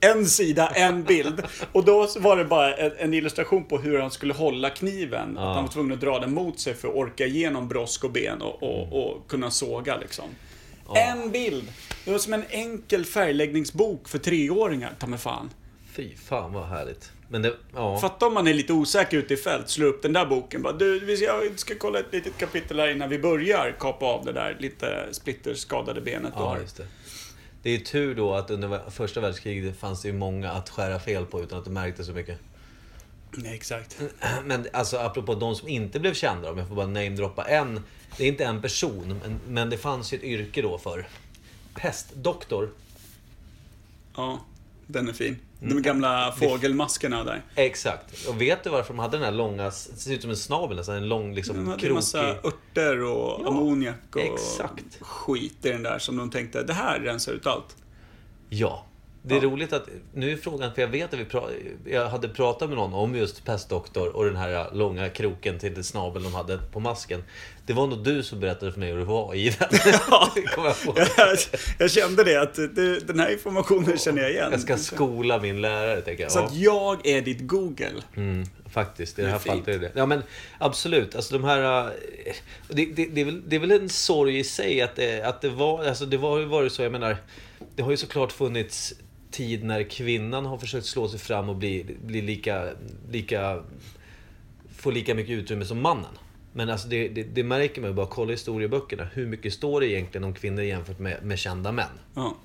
en 0.00 0.26
sida, 0.26 0.68
en 0.68 1.02
bild. 1.04 1.42
Och 1.72 1.84
då 1.84 2.08
var 2.18 2.36
det 2.36 2.44
bara 2.44 2.76
en, 2.76 2.92
en 2.98 3.14
illustration 3.14 3.64
på 3.64 3.78
hur 3.78 3.98
han 3.98 4.10
skulle 4.10 4.34
hålla 4.34 4.70
kniven. 4.70 5.32
Ja. 5.36 5.48
Att 5.50 5.54
han 5.54 5.64
var 5.64 5.72
tvungen 5.72 5.92
att 5.92 6.00
dra 6.00 6.18
den 6.18 6.34
mot 6.34 6.60
sig 6.60 6.74
för 6.74 6.88
att 6.88 6.94
orka 6.94 7.26
igenom 7.26 7.68
brosk 7.68 8.04
och 8.04 8.10
ben 8.12 8.42
och, 8.42 8.62
och, 8.62 8.92
och 9.06 9.28
kunna 9.28 9.50
såga 9.50 9.96
liksom. 9.96 10.24
En 10.94 11.30
bild! 11.30 11.72
Det 12.04 12.10
var 12.10 12.18
som 12.18 12.32
en 12.32 12.44
enkel 12.48 13.04
färgläggningsbok 13.04 14.08
för 14.08 14.18
treåringar, 14.18 14.92
ta 14.98 15.06
mig 15.06 15.18
fan. 15.18 15.50
Fy 15.92 16.16
fan 16.16 16.52
vad 16.52 16.68
härligt. 16.68 17.10
Men 17.34 17.42
det, 17.42 17.54
ja. 17.74 17.98
Fatta 17.98 18.26
om 18.26 18.34
man 18.34 18.46
är 18.46 18.54
lite 18.54 18.72
osäker 18.72 19.16
ute 19.16 19.34
i 19.34 19.36
fält, 19.36 19.68
slår 19.68 19.86
upp 19.86 20.02
den 20.02 20.12
där 20.12 20.26
boken. 20.26 20.62
Bara, 20.62 20.72
du, 20.72 21.00
vi 21.00 21.16
ska, 21.16 21.24
jag 21.24 21.58
ska 21.58 21.74
kolla 21.74 21.98
ett 22.00 22.12
litet 22.12 22.38
kapitel 22.38 22.80
här 22.80 22.88
innan 22.88 23.08
vi 23.08 23.18
börjar 23.18 23.76
kapa 23.80 24.06
av 24.06 24.24
det 24.24 24.32
där 24.32 24.56
lite 24.60 25.08
splitterskadade 25.12 26.00
benet 26.00 26.32
du 26.36 26.42
Ja, 26.42 26.48
har. 26.48 26.58
just 26.60 26.76
det. 26.76 26.86
Det 27.62 27.70
är 27.70 27.72
ju 27.78 27.84
tur 27.84 28.14
då 28.14 28.34
att 28.34 28.50
under 28.50 28.90
första 28.90 29.20
världskriget 29.20 29.76
fanns 29.80 30.02
det 30.02 30.08
ju 30.08 30.14
många 30.14 30.50
att 30.50 30.68
skära 30.70 30.98
fel 31.00 31.26
på 31.26 31.42
utan 31.42 31.58
att 31.58 31.64
det 31.64 31.70
märktes 31.70 32.06
så 32.06 32.12
mycket. 32.12 32.38
Nej, 33.30 33.54
exakt. 33.54 34.00
Men 34.44 34.66
alltså 34.72 34.96
apropå 34.96 35.34
de 35.34 35.54
som 35.54 35.68
inte 35.68 36.00
blev 36.00 36.14
kända, 36.14 36.50
om 36.50 36.58
jag 36.58 36.68
får 36.68 36.74
bara 36.74 36.86
namedroppa 36.86 37.44
en. 37.44 37.80
Det 38.16 38.24
är 38.24 38.28
inte 38.28 38.44
en 38.44 38.62
person, 38.62 39.20
men, 39.22 39.40
men 39.48 39.70
det 39.70 39.78
fanns 39.78 40.12
ju 40.12 40.18
ett 40.18 40.24
yrke 40.24 40.62
då 40.62 40.78
för 40.78 41.06
pestdoktor. 41.74 42.70
Ja, 44.16 44.40
den 44.86 45.08
är 45.08 45.12
fin. 45.12 45.36
Mm. 45.62 45.76
De 45.76 45.82
gamla 45.82 46.32
fågelmaskerna 46.32 47.24
där. 47.24 47.42
Exakt. 47.54 48.26
Och 48.28 48.40
vet 48.40 48.64
du 48.64 48.70
varför 48.70 48.94
de 48.94 48.98
hade 48.98 49.16
den 49.16 49.24
här 49.24 49.32
långa, 49.32 49.64
det 49.64 49.70
ser 49.72 50.12
ut 50.12 50.20
som 50.20 50.30
en 50.30 50.36
snabel 50.36 50.76
nästan, 50.76 50.96
en 50.96 51.08
lång 51.08 51.28
De 51.30 51.36
liksom 51.36 51.56
hade 51.58 51.72
en 51.72 51.78
krokig... 51.78 51.94
massa 51.94 52.28
örter 52.30 53.02
och 53.02 53.40
Ja, 53.42 53.48
ammoniak 53.48 53.96
och 54.16 54.20
exakt. 54.20 54.84
skit 55.00 55.66
i 55.66 55.68
den 55.68 55.82
där 55.82 55.98
som 55.98 56.16
de 56.16 56.30
tänkte, 56.30 56.62
det 56.62 56.72
här 56.72 57.00
rensar 57.00 57.32
ut 57.32 57.46
allt. 57.46 57.76
Ja. 58.48 58.86
Det 59.26 59.34
är 59.34 59.38
Ja. 59.42 59.44
roligt 59.48 59.72
att, 59.72 59.88
nu 60.14 60.32
är 60.32 60.36
frågan, 60.36 60.74
för 60.74 60.82
jag 60.82 60.88
vet 60.88 61.14
att 61.14 61.20
vi 61.20 61.24
pra, 61.24 61.42
jag 61.86 62.08
hade 62.08 62.28
pratat 62.28 62.68
med 62.68 62.78
någon 62.78 62.94
om 62.94 63.14
just 63.14 63.44
pestdoktor 63.44 64.16
och 64.16 64.24
den 64.24 64.36
här 64.36 64.68
långa 64.74 65.08
kroken 65.08 65.58
till 65.58 65.84
snabel 65.84 66.22
de 66.22 66.34
hade 66.34 66.58
på 66.72 66.80
masken. 66.80 67.24
Det 67.66 67.72
var 67.72 67.86
nog 67.86 68.04
du 68.04 68.22
som 68.22 68.40
berättade 68.40 68.72
för 68.72 68.80
mig 68.80 68.90
hur 68.90 68.98
det 68.98 69.04
var 69.04 69.34
i 69.34 69.50
den. 69.58 69.68
Det 70.34 70.42
kommer 70.42 70.74
jag. 70.86 71.08
Jag, 71.16 71.38
jag 71.78 71.90
kände 71.90 72.24
det, 72.24 72.36
att 72.42 72.54
det, 72.54 73.06
den 73.06 73.18
här 73.20 73.32
informationen 73.32 73.98
känner 73.98 74.22
jag 74.22 74.30
igen. 74.30 74.48
Jag 74.52 74.60
ska 74.60 74.76
skola 74.76 75.38
min 75.38 75.60
lärare, 75.60 76.00
tänker 76.00 76.22
jag. 76.22 76.32
Så 76.32 76.38
Ja. 76.38 76.44
att 76.44 76.54
jag 76.54 77.06
är 77.06 77.22
ditt 77.22 77.40
Google. 77.46 78.02
Mm, 78.16 78.44
faktiskt, 78.70 79.18
i 79.18 79.22
det 79.22 79.28
Det 79.28 79.28
är 79.28 79.32
här 79.32 79.38
fallet 79.38 79.68
är 79.68 79.78
det. 79.78 79.92
Ja 79.94 80.06
men 80.06 80.22
absolut, 80.58 81.16
alltså 81.16 81.38
de 81.38 81.44
här... 81.44 81.86
eh, 81.86 81.92
Det, 82.68 82.84
det, 82.84 83.04
det, 83.06 83.20
är 83.20 83.24
väl, 83.24 83.42
det 83.48 83.56
är 83.56 83.60
väl 83.60 83.70
en 83.70 83.88
sorg 83.88 84.38
i 84.38 84.44
sig 84.44 84.82
att 84.82 84.96
det, 84.96 85.22
att 85.22 85.40
det 85.40 85.48
var, 85.48 85.84
alltså 85.84 86.06
det 86.06 86.16
var 86.16 86.38
ju 86.38 86.44
varit 86.44 86.72
så, 86.72 86.82
jag 86.82 86.92
menar... 86.92 87.16
Det 87.76 87.82
har 87.82 87.90
ju 87.90 87.96
såklart 87.96 88.32
funnits 88.32 88.94
tid 89.34 89.64
när 89.64 89.82
kvinnan 89.82 90.46
har 90.46 90.58
försökt 90.58 90.86
slå 90.86 91.08
sig 91.08 91.18
fram 91.18 91.48
och 91.48 91.56
bli, 91.56 91.96
bli 92.04 92.22
lika, 92.22 92.68
lika... 93.10 93.62
Få 94.76 94.90
lika 94.90 95.14
mycket 95.14 95.32
utrymme 95.32 95.64
som 95.64 95.80
mannen. 95.80 96.18
Men 96.52 96.70
alltså 96.70 96.88
det, 96.88 97.08
det, 97.08 97.22
det 97.22 97.42
märker 97.42 97.80
man 97.80 97.90
ju 97.90 97.94
bara, 97.94 98.06
kolla 98.06 98.30
historieböckerna. 98.30 99.08
Hur 99.12 99.26
mycket 99.26 99.52
står 99.52 99.80
det 99.80 99.86
egentligen 99.86 100.24
om 100.24 100.34
kvinnor 100.34 100.62
jämfört 100.64 100.98
med, 100.98 101.22
med 101.22 101.38
kända 101.38 101.72
män? 101.72 101.86
Ja. 102.14 102.36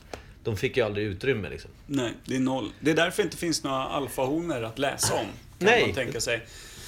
De 0.43 0.57
fick 0.57 0.77
ju 0.77 0.83
aldrig 0.83 1.07
utrymme 1.07 1.49
liksom. 1.49 1.71
Nej, 1.85 2.11
det 2.25 2.35
är 2.35 2.39
noll. 2.39 2.71
Det 2.79 2.91
är 2.91 2.95
därför 2.95 3.23
det 3.23 3.27
inte 3.27 3.37
finns 3.37 3.63
några 3.63 3.83
alfahonor 3.83 4.63
att 4.63 4.79
läsa 4.79 5.13
om. 5.13 5.19
Kan 5.19 5.65
Nej. 5.67 5.85
man 5.85 5.95
tänka 5.95 6.21
sig. 6.21 6.41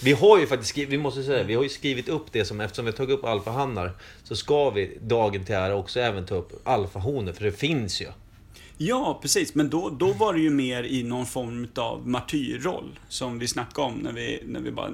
Vi 0.04 0.12
har 0.12 0.40
ju 0.40 0.48
faktiskt 0.48 0.70
skrivit, 0.70 0.90
vi 0.90 0.98
måste 0.98 1.24
säga 1.24 1.44
vi 1.44 1.56
har 1.56 1.64
ju 1.64 1.70
skrivit 1.70 2.10
upp 2.10 2.26
det 2.32 2.46
som, 2.46 2.62
eftersom 2.62 2.86
vi 2.86 2.92
har 2.92 2.98
tagit 2.98 3.20
upp 3.20 3.26
alfahannar, 3.26 3.92
så 4.24 4.36
ska 4.36 4.70
vi 4.70 4.98
dagen 5.02 5.46
till 5.46 5.56
ära 5.56 5.76
också 5.76 6.00
även 6.00 6.26
ta 6.26 6.36
upp 6.36 6.68
alfahonor, 6.68 7.34
för 7.34 7.46
det 7.46 7.52
finns 7.52 8.02
ju. 8.02 8.08
Ja, 8.78 9.20
precis. 9.22 9.56
Men 9.56 9.70
då, 9.70 9.90
då 9.90 10.14
var 10.14 10.34
det 10.34 10.40
ju 10.40 10.50
mer 10.50 10.84
i 10.84 11.04
någon 11.04 11.26
form 11.26 11.68
av 11.76 12.08
martyrroll. 12.08 13.00
Som 13.10 13.40
vi 13.40 13.48
snackade 13.48 13.88
om 13.88 13.94
när 13.94 14.12
vi, 14.14 14.44
när 14.46 14.60
vi 14.60 14.72
bara... 14.72 14.88
eh, 14.88 14.94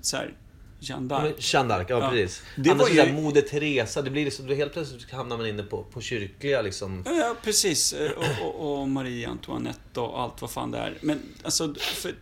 Så 0.00 0.16
här, 0.16 0.34
Jeanne 0.80 1.14
d'Arc. 1.14 1.34
Jeanne 1.38 1.74
d'Arc, 1.74 1.86
ja, 1.88 1.98
Ja. 2.00 2.10
precis. 2.10 2.42
Det 2.56 2.70
Annars 2.70 2.82
var 2.96 3.04
ju-. 3.06 3.12
Moder 3.12 3.40
Teresa, 3.42 4.02
det 4.02 4.10
blir 4.10 4.24
liksom, 4.24 4.48
helt 4.48 4.72
plötsligt 4.72 5.10
hamnar 5.10 5.36
man 5.36 5.46
inne 5.46 5.62
på, 5.62 5.82
på 5.82 6.00
kyrkliga 6.00 6.62
liksom. 6.62 7.02
Ja, 7.06 7.36
precis. 7.42 7.92
Eh, 7.92 8.10
Och, 8.10 8.46
och, 8.54 8.80
och 8.80 8.88
Marie 8.88 9.28
Antoinette 9.28 10.00
och 10.00 10.20
allt 10.20 10.40
vad 10.40 10.50
fan 10.50 10.70
det 10.70 10.78
är. 10.78 10.98
Men 11.00 11.20
alltså, 11.42 11.74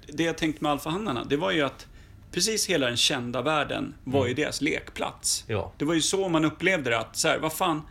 det 0.07 0.23
jag 0.23 0.39
tänkte 0.39 0.63
med 0.63 0.73
alfahannarna, 0.73 1.25
det 1.25 1.37
var 1.37 1.51
ju 1.51 1.63
att 1.63 1.87
precis 2.33 2.67
hela 2.67 2.87
den 2.87 2.97
kända 2.97 3.43
världen 3.43 3.95
var 4.05 4.27
ju 4.27 4.35
deras 4.35 4.61
lekplats. 4.61 5.45
Ja. 5.47 5.73
Det 5.79 5.85
var 5.85 5.95
ju 5.95 6.01
så 6.03 6.29
man 6.29 6.45
upplevde 6.45 6.91
det, 6.91 6.99
att 6.99 7.17
så 7.17 7.29
här, 7.29 7.39
vad 7.39 7.53
fan, 7.53 7.83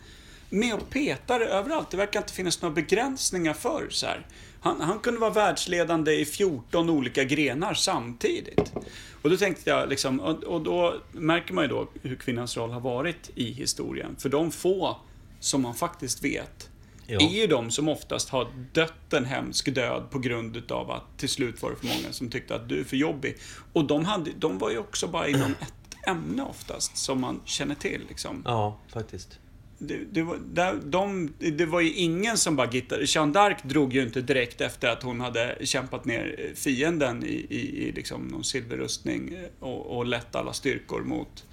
med 0.50 0.74
och 0.74 0.90
petare 0.90 1.46
överallt. 1.46 1.92
Det 1.92 1.98
verkar 1.98 2.20
inte 2.20 2.34
finnas 2.34 2.62
några 2.62 2.76
begränsningar 2.76 3.54
för 3.54 3.88
så 3.90 4.06
här. 4.06 4.26
Han, 4.62 4.82
han 4.82 5.00
kunde 5.00 5.20
vara 5.20 5.32
världsledande 5.32 6.12
i 6.12 6.26
14 6.26 6.90
olika 6.90 7.24
grenar 7.24 7.74
samtidigt. 7.74 8.74
Och 9.22 9.30
då 9.30 9.38
tänkte 9.38 9.70
jag 9.70 9.90
liksom, 9.90 10.20
och, 10.20 10.44
och 10.44 10.62
då 10.62 10.96
märker 11.12 11.54
man 11.54 11.64
ju 11.64 11.68
då 11.68 11.88
hur 12.02 12.16
kvinnans 12.16 12.58
roll 12.58 12.72
har 12.72 12.80
varit 12.82 13.30
i 13.36 13.52
historien. 13.52 14.16
För 14.20 14.30
de 14.30 14.52
få 14.52 14.98
som 15.40 15.62
man 15.62 15.76
faktiskt 15.76 16.24
vet 16.24 16.70
Ja. 17.08 17.20
är 17.22 17.42
ju 17.42 17.48
de 17.48 17.72
som 17.72 17.90
oftast 17.90 18.30
har 18.30 18.48
dött 18.74 19.14
en 19.14 19.26
hemsk 19.26 19.76
död 19.76 20.04
på 20.12 20.20
grund 20.20 20.58
utav 20.58 20.92
att 20.92 21.18
till 21.18 21.30
slut 21.30 21.62
var 21.62 21.70
det 21.70 21.76
för 21.76 21.86
många 21.88 22.12
som 22.14 22.30
tyckte 22.30 22.56
att 22.56 22.70
du 22.70 22.80
är 22.80 22.84
för 22.84 22.98
jobbig. 22.98 23.38
Och 23.74 23.86
de, 23.86 24.06
hade, 24.06 24.32
de 24.38 24.58
var 24.58 24.72
ju 24.72 24.78
också 24.78 25.08
bara 25.08 25.28
inom 25.28 25.52
ett 25.62 26.08
ämne 26.08 26.44
oftast, 26.44 26.98
som 26.98 27.22
man 27.22 27.42
känner 27.46 27.76
till. 27.76 28.02
Liksom. 28.10 28.42
Ja, 28.46 28.80
faktiskt. 28.90 29.40
Det, 29.78 29.98
det, 30.12 30.22
var, 30.22 30.38
där, 30.54 30.76
de, 30.86 31.34
det 31.40 31.66
var 31.66 31.82
ju 31.82 31.94
ingen 31.94 32.38
som 32.38 32.56
bara 32.56 32.72
gittade. 32.72 33.04
Jeanne 33.08 33.34
d'Arc 33.34 33.56
drog 33.64 33.94
ju 33.94 34.04
inte 34.04 34.22
direkt 34.22 34.62
efter 34.62 34.88
att 34.88 35.04
hon 35.04 35.20
hade 35.22 35.58
kämpat 35.62 36.06
ner 36.06 36.52
fienden 36.56 37.24
i, 37.24 37.46
i, 37.50 37.88
i 37.88 37.92
liksom 37.92 38.28
någon 38.28 38.44
silverrustning 38.44 39.34
eh, 39.34 39.50
och, 39.68 39.98
och 39.98 40.06
lett 40.06 40.36
alla 40.36 40.54
styrkor 40.54 41.02
mot... 41.02 41.46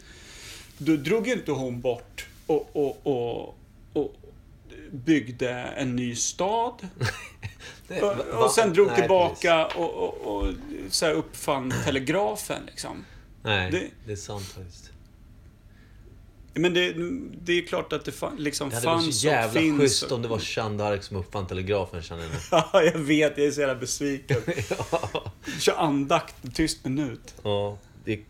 Då 0.79 0.97
drog 0.97 1.27
ju 1.27 1.33
inte 1.33 1.53
hon 1.53 1.81
bort 1.81 2.27
och, 2.47 2.77
och, 2.77 3.07
och, 3.07 3.59
och 3.93 4.15
byggde 4.93 5.51
en 5.51 5.97
ny 5.97 6.15
stad. 6.15 6.75
Det- 7.89 8.03
Och, 8.03 8.45
och 8.45 8.51
sen 8.51 8.73
drog 8.73 8.87
nej, 8.87 8.97
tillbaka 8.97 9.67
och, 9.67 9.95
och, 9.95 10.37
och 10.37 10.49
så 10.91 11.07
uppfann 11.11 11.75
telegrafen 11.85 12.63
liksom. 12.67 13.05
Nej, 13.43 13.71
Det- 13.71 13.91
det... 14.07 14.13
är 14.13 14.17
sant 14.17 14.45
faktiskt. 14.45 14.92
Men 16.55 16.75
det, 16.75 16.93
det 17.43 17.53
är 17.59 17.63
klart 17.67 17.93
att 17.93 18.05
det 18.05 18.13
fa, 18.13 18.33
liksom 18.39 18.69
Det 18.69 18.75
hade 18.75 18.87
varit 18.87 19.03
fanns 19.03 19.21
så 19.21 19.27
jävla 19.27 19.47
och 19.61 19.65
finns. 19.67 19.81
schysst 19.81 20.03
och- 20.03 20.13
om 20.13 20.23
det 20.23 20.29
var 20.29 20.41
Jeanne 20.57 20.83
d'Arc 20.85 21.01
som 21.01 21.17
uppfann 21.17 21.47
telegrafen, 21.47 22.03
känner 22.03 22.23
jag. 22.23 22.31
Ja, 22.73 22.83
jag 22.83 22.99
vet. 22.99 23.39
Jag 23.39 23.47
är 23.47 23.51
så 23.51 23.61
jävla 23.61 23.75
besviken. 23.75 24.37
Kör 25.61 25.75
andakt, 25.77 26.35
tyst 26.55 26.85
minut. 26.85 27.35
Ja, 27.43 27.79
det 28.05 28.21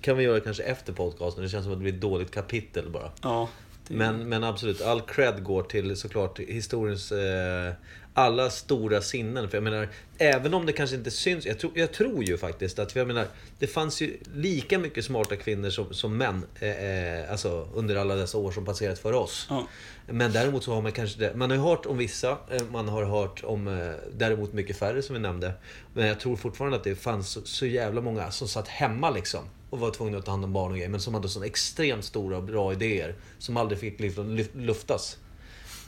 kan 0.00 0.16
vi 0.16 0.24
göra 0.24 0.40
kanske 0.40 0.62
efter 0.62 0.92
podcasten. 0.92 1.42
Det 1.42 1.48
känns 1.48 1.64
som 1.64 1.72
att 1.72 1.78
det 1.78 1.82
blir 1.82 1.92
ett 1.92 2.00
dåligt 2.00 2.30
kapitel 2.30 2.90
bara. 2.90 3.10
Ja. 3.22 3.48
det- 3.88 3.94
Men, 3.94 4.28
men 4.28 4.44
absolut, 4.44 4.82
all 4.82 5.00
cred 5.00 5.42
går 5.44 5.62
till 5.62 5.96
såklart 5.96 6.38
historiens 6.38 7.12
eh, 7.12 7.72
alla 8.18 8.50
stora 8.50 9.00
sinnen. 9.00 9.48
För 9.50 9.56
jag 9.56 9.64
menar, 9.64 9.88
även 10.18 10.54
om 10.54 10.66
det 10.66 10.72
kanske 10.72 10.96
inte 10.96 11.10
syns. 11.10 11.46
Jag, 11.46 11.58
tror- 11.58 11.72
jag 11.74 11.92
tror 11.92 12.24
ju 12.24 12.38
faktiskt 12.38 12.78
att, 12.78 12.96
jag 12.96 13.06
menar, 13.06 13.26
det 13.58 13.66
fanns 13.66 14.00
ju 14.00 14.16
lika 14.34 14.78
mycket 14.78 15.04
smarta 15.04 15.36
kvinnor 15.36 15.70
som, 15.70 15.94
som 15.94 16.16
män. 16.16 16.46
Eh, 16.60 16.68
eh, 16.68 17.30
alltså 17.30 17.68
under 17.74 17.96
alla 17.96 18.14
dessa 18.14 18.38
år 18.38 18.52
som 18.52 18.64
passerat 18.64 18.98
för 18.98 19.12
oss. 19.12 19.46
Ja. 19.50 19.66
Men 20.06 20.32
däremot 20.32 20.64
så 20.64 20.74
har 20.74 20.82
man 20.82 20.92
kanske 20.92 21.18
det. 21.20 21.34
Man 21.36 21.50
har 21.50 21.56
ju 21.56 21.62
hört 21.62 21.86
om 21.86 21.98
vissa, 21.98 22.30
eh, 22.30 22.62
man 22.72 22.88
har 22.88 23.04
hört 23.04 23.44
om 23.44 23.68
eh, 23.68 23.92
däremot 24.12 24.52
mycket 24.52 24.78
färre 24.78 25.02
som 25.02 25.14
vi 25.14 25.20
nämnde. 25.20 25.52
Men 25.94 26.06
jag 26.06 26.20
tror 26.20 26.36
fortfarande 26.36 26.76
att 26.76 26.84
det 26.84 26.94
fanns 26.94 27.28
så, 27.30 27.40
så 27.44 27.66
jävla 27.66 28.00
många 28.00 28.30
som 28.30 28.48
satt 28.48 28.68
hemma 28.68 29.10
liksom. 29.10 29.40
Och 29.70 29.78
var 29.78 29.90
tvungna 29.90 30.18
att 30.18 30.24
ta 30.24 30.30
hand 30.30 30.44
om 30.44 30.52
barn 30.52 30.70
och 30.70 30.76
grejer. 30.76 30.90
Men 30.90 31.00
som 31.00 31.14
hade 31.14 31.28
så 31.28 31.42
extremt 31.42 32.04
stora 32.04 32.36
och 32.36 32.42
bra 32.42 32.72
idéer. 32.72 33.14
Som 33.38 33.56
aldrig 33.56 33.80
fick 33.80 34.00
liksom 34.00 34.44
luftas. 34.54 35.16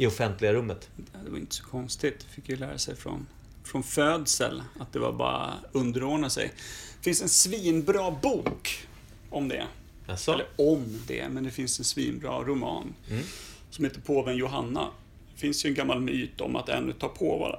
I 0.01 0.07
offentliga 0.07 0.53
rummet. 0.53 0.91
Det 1.25 1.31
var 1.31 1.39
inte 1.39 1.55
så 1.55 1.65
konstigt. 1.65 2.23
Fick 2.23 2.49
ju 2.49 2.57
lära 2.57 2.79
sig 2.79 2.97
från, 2.97 3.27
från 3.65 3.83
födsel 3.83 4.63
att 4.79 4.93
det 4.93 4.99
var 4.99 5.13
bara 5.13 5.55
underordna 5.73 6.31
sig. 6.31 6.53
Det 6.99 7.05
finns 7.05 7.23
en 7.23 7.29
svinbra 7.29 8.11
bok 8.11 8.87
om 9.31 9.49
det. 9.49 9.67
Jaså? 10.07 10.33
Eller 10.33 10.47
om 10.57 11.03
det, 11.07 11.29
men 11.29 11.45
det 11.45 11.51
finns 11.51 11.79
en 11.79 11.85
svinbra 11.85 12.43
roman. 12.43 12.95
Mm. 13.11 13.23
Som 13.71 13.85
heter 13.85 14.01
Påven 14.01 14.37
Johanna. 14.37 14.89
Det 15.35 15.41
finns 15.41 15.65
ju 15.65 15.69
en 15.69 15.75
gammal 15.75 16.01
myt 16.01 16.41
om 16.41 16.57
att 16.57 16.69
en 16.69 16.91
utav 16.91 17.09
påvarna 17.09 17.59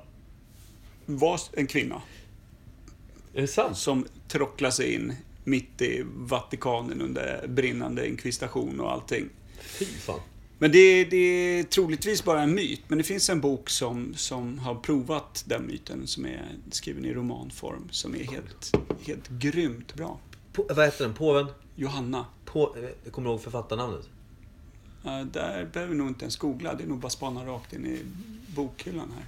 var 1.06 1.39
en 1.54 1.67
kvinna. 1.67 2.01
Är 3.34 3.41
det 3.41 3.47
sant? 3.47 3.77
Som 3.77 4.06
tråcklade 4.27 4.71
sig 4.71 4.93
in 4.93 5.13
mitt 5.43 5.82
i 5.82 6.04
Vatikanen 6.06 7.01
under 7.01 7.47
brinnande 7.47 8.08
inkvisition 8.08 8.80
och 8.80 8.91
allting. 8.91 9.30
Fy 9.60 9.86
fan. 9.86 10.19
Men 10.62 10.71
det, 10.71 11.06
det 11.06 11.17
är 11.17 11.63
troligtvis 11.63 12.24
bara 12.24 12.41
en 12.41 12.54
myt. 12.54 12.82
Men 12.88 12.97
det 12.97 13.04
finns 13.04 13.30
en 13.30 13.41
bok 13.41 13.69
som, 13.69 14.13
som 14.15 14.60
har 14.60 14.76
provat 14.76 15.43
den 15.47 15.67
myten, 15.67 16.08
som 16.08 16.26
är 16.26 16.45
skriven 16.71 17.06
i 17.06 17.13
romanform, 17.13 17.88
som 17.91 18.15
är 18.15 18.24
helt, 18.24 18.78
helt 19.08 19.30
grymt 19.30 19.93
bra. 19.93 20.19
På, 20.54 20.65
vad 20.69 20.86
heter 20.86 21.04
den? 21.04 21.13
Påven? 21.13 21.47
Johanna. 21.76 22.26
På, 22.45 22.76
eh, 22.78 23.12
kommer 23.12 23.30
du 23.30 23.32
ihåg 23.34 23.41
författarnamnet? 23.41 24.10
Uh, 25.06 25.26
där 25.26 25.69
behöver 25.74 25.91
vi 25.91 25.97
nog 25.97 26.08
inte 26.08 26.24
ens 26.26 26.38
googla. 26.38 26.74
Det 26.74 26.84
är 26.84 26.88
nog 26.88 27.00
bara 27.00 27.10
spana 27.10 27.45
rakt 27.45 27.74
in 27.74 27.86
i 27.86 28.00
bokhyllan 28.56 29.12
här. 29.15 29.26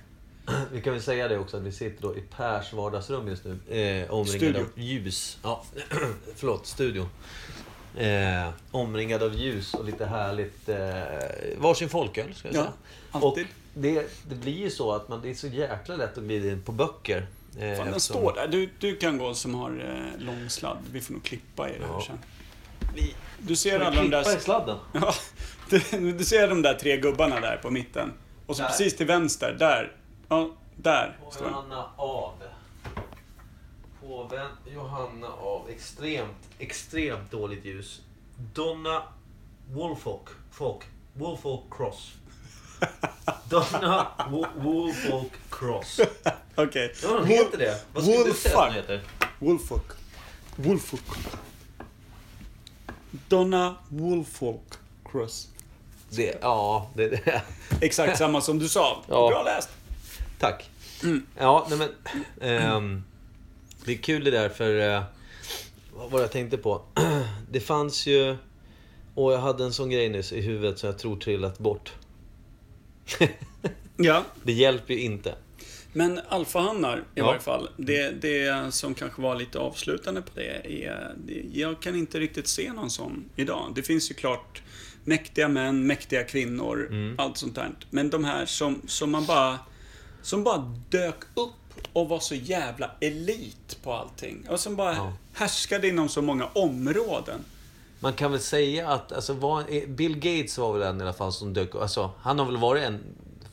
Vi 0.72 0.82
kan 0.82 0.94
väl 0.94 1.02
säga 1.02 1.28
det 1.28 1.38
också 1.38 1.58
att 1.58 1.64
vi 1.64 1.72
sitter 1.72 2.02
då 2.02 2.18
i 2.18 2.22
Pers 2.22 2.74
vardagsrum 2.74 3.28
just 3.28 3.44
nu. 3.46 3.78
Eh, 3.80 4.12
omringade 4.12 4.60
av 4.60 4.66
ljus. 4.76 5.38
Ja, 5.44 5.64
förlåt, 6.36 6.68
studio. 6.68 7.08
Eh, 7.98 8.50
omringad 8.72 9.24
av 9.24 9.36
ljus 9.36 9.74
och 9.74 9.86
lite 9.86 10.06
härligt. 10.06 10.70
Eh, 10.70 10.78
varsin 11.58 11.90
folköl, 11.90 12.34
ska 12.36 12.48
jag 12.48 12.56
Ja, 12.56 12.62
säga. 12.62 12.74
alltid. 13.12 13.44
Och 13.46 13.50
det, 13.82 14.08
det 14.30 14.36
blir 14.36 14.58
ju 14.58 14.70
så 14.70 14.92
att 14.92 15.10
man, 15.10 15.22
det 15.22 15.30
är 15.30 15.34
så 15.34 15.48
jäkla 15.48 15.96
lätt 15.96 16.18
att 16.18 16.24
glida 16.24 16.50
in 16.52 16.62
på 16.64 16.72
böcker. 16.72 17.28
Eh, 17.60 17.78
Fan, 17.78 17.92
den 17.92 18.00
står 18.00 18.34
där. 18.36 18.48
Du, 18.48 18.70
du 18.80 18.96
kan 18.96 19.18
gå 19.18 19.34
som 19.34 19.56
har 19.56 19.70
eh, 19.70 20.26
lång 20.26 20.50
sladd. 20.50 20.78
Vi 20.92 21.02
får 21.02 21.14
nog 21.14 21.24
klippa 21.24 21.70
i 21.70 21.80
det 21.80 21.86
här 21.86 21.94
Ja. 21.94 22.04
sen. 22.08 22.20
Vi- 22.96 23.16
Du 23.40 23.56
ser 23.56 23.80
alla 23.80 24.02
de 24.02 24.10
där... 24.10 24.38
i 24.38 24.40
sladden? 24.40 24.78
Ja, 24.94 25.14
du, 25.70 25.80
du 26.14 26.26
ser 26.26 26.48
de 26.48 26.62
där 26.62 26.74
tre 26.74 26.98
gubbarna 26.98 27.40
där 27.40 27.58
på 27.58 27.70
mitten. 27.70 28.14
Och 28.46 28.56
så 28.56 28.62
Där. 28.62 28.70
precis 28.70 28.96
till 28.96 29.06
vänster, 29.08 29.56
där. 29.60 29.92
Ja, 30.30 30.50
där 30.76 31.18
står 31.32 31.46
den. 31.46 31.54
Av. 31.96 32.34
Påven 34.08 34.48
Johanna 34.76 35.28
av. 35.28 35.70
Extremt, 35.70 36.38
extremt 36.60 37.32
dåligt 37.32 37.66
ljus. 37.66 38.02
Donna 38.54 39.04
Woolfolk. 39.72 40.28
Folk. 40.52 40.82
Woolfolk 41.14 41.62
Cross. 41.72 42.12
Donna 43.50 44.08
Wo- 44.30 44.48
Woolfolk 44.58 45.32
Cross. 45.50 46.00
Okej. 46.56 46.94
Ja, 47.04 47.10
den 47.14 47.28
heter 47.28 47.58
det. 47.58 47.82
Vad 47.94 48.04
skulle 48.04 48.24
du 48.24 48.34
säga 48.34 48.58
att 48.60 48.76
Woolfolk. 48.76 48.76
heter? 48.76 49.02
Woolfolk. 49.40 49.86
Woolfolk. 50.56 51.04
Donna 53.28 53.76
Woolfolk 53.90 54.74
Cross. 55.06 55.48
Det, 56.10 56.38
ja, 56.42 56.90
det, 56.94 57.08
det. 57.10 57.42
Exakt 57.82 58.18
samma 58.18 58.42
som 58.42 58.60
du 58.60 58.70
sa. 58.70 59.04
Ja. 59.08 59.30
Bra 59.30 59.44
läst. 59.44 59.70
Tack. 60.40 60.70
Mm. 61.04 61.26
Ja, 61.40 61.68
nej 61.70 61.78
men... 61.78 61.90
ehm, 62.50 63.04
det 63.86 63.94
är 63.94 63.98
kul 63.98 64.24
det 64.24 64.32
där 64.32 64.50
för... 64.50 64.96
eh, 64.96 65.04
vad 65.94 66.22
jag 66.24 66.32
tänkte 66.32 66.58
på? 66.58 66.82
Det 67.52 67.60
fanns 67.60 68.08
ju... 68.08 68.36
Och 69.16 69.34
jag 69.34 69.40
hade 69.40 69.64
en 69.64 69.74
sån 69.74 69.90
grej 69.90 70.10
nyss 70.10 70.32
i 70.34 70.42
huvudet 70.42 70.80
som 70.80 70.88
jag 70.88 71.00
tror 71.00 71.16
trillat 71.18 71.60
bort. 71.60 71.94
Ja. 73.98 74.24
Det 74.44 74.54
hjälper 74.54 74.94
ju 74.94 75.00
inte. 75.00 75.36
Men 75.94 76.20
alfahannar 76.30 76.98
i 76.98 77.02
Ja. 77.16 77.26
varje 77.26 77.40
fall. 77.40 77.70
Det, 77.78 78.22
det 78.22 78.74
som 78.74 78.94
kanske 78.94 79.22
var 79.22 79.36
lite 79.36 79.60
avslutande 79.60 80.22
på 80.22 80.30
det 80.36 80.84
är... 80.86 81.14
Det, 81.26 81.44
jag 81.54 81.80
kan 81.82 81.96
inte 81.96 82.20
riktigt 82.20 82.48
se 82.48 82.74
någon 82.74 82.90
sån 82.90 83.26
idag. 83.36 83.72
Det 83.76 83.84
finns 83.84 84.12
ju 84.12 84.16
klart 84.16 84.62
mäktiga 85.04 85.48
män, 85.48 85.88
mäktiga 85.88 86.24
kvinnor, 86.24 86.88
Mm. 86.92 87.16
allt 87.20 87.38
sånt 87.38 87.56
där. 87.56 87.70
Men 87.90 88.10
de 88.10 88.24
här 88.24 88.46
som, 88.46 88.82
som 88.88 89.12
man 89.12 89.26
bara... 89.26 89.60
Som 90.22 90.44
bara 90.44 90.76
dök 90.90 91.16
upp 91.36 91.54
och 91.94 92.10
var 92.10 92.20
så 92.20 92.36
jävla 92.36 92.92
elit 93.00 93.78
på 93.84 93.94
allting. 93.94 94.46
Och 94.50 94.60
som 94.60 94.76
bara 94.76 94.96
Ja. 94.96 95.14
härskade 95.34 95.88
inom 95.88 96.10
så 96.10 96.22
många 96.22 96.46
områden. 96.46 97.40
Man 98.00 98.14
kan 98.14 98.32
väl 98.32 98.40
säga 98.42 98.90
att 98.90 99.12
alltså, 99.12 99.34
var, 99.34 99.88
Bill 99.88 100.16
Gates 100.16 100.58
var 100.58 100.74
väl 100.74 100.82
en 100.82 101.00
i 101.00 101.04
alla 101.04 101.14
fall 101.14 101.34
som 101.34 101.54
dök 101.54 101.76
alltså, 101.76 102.12
Han 102.22 102.40
har 102.40 102.46
väl 102.46 102.58
varit 102.58 102.84
en 102.84 103.00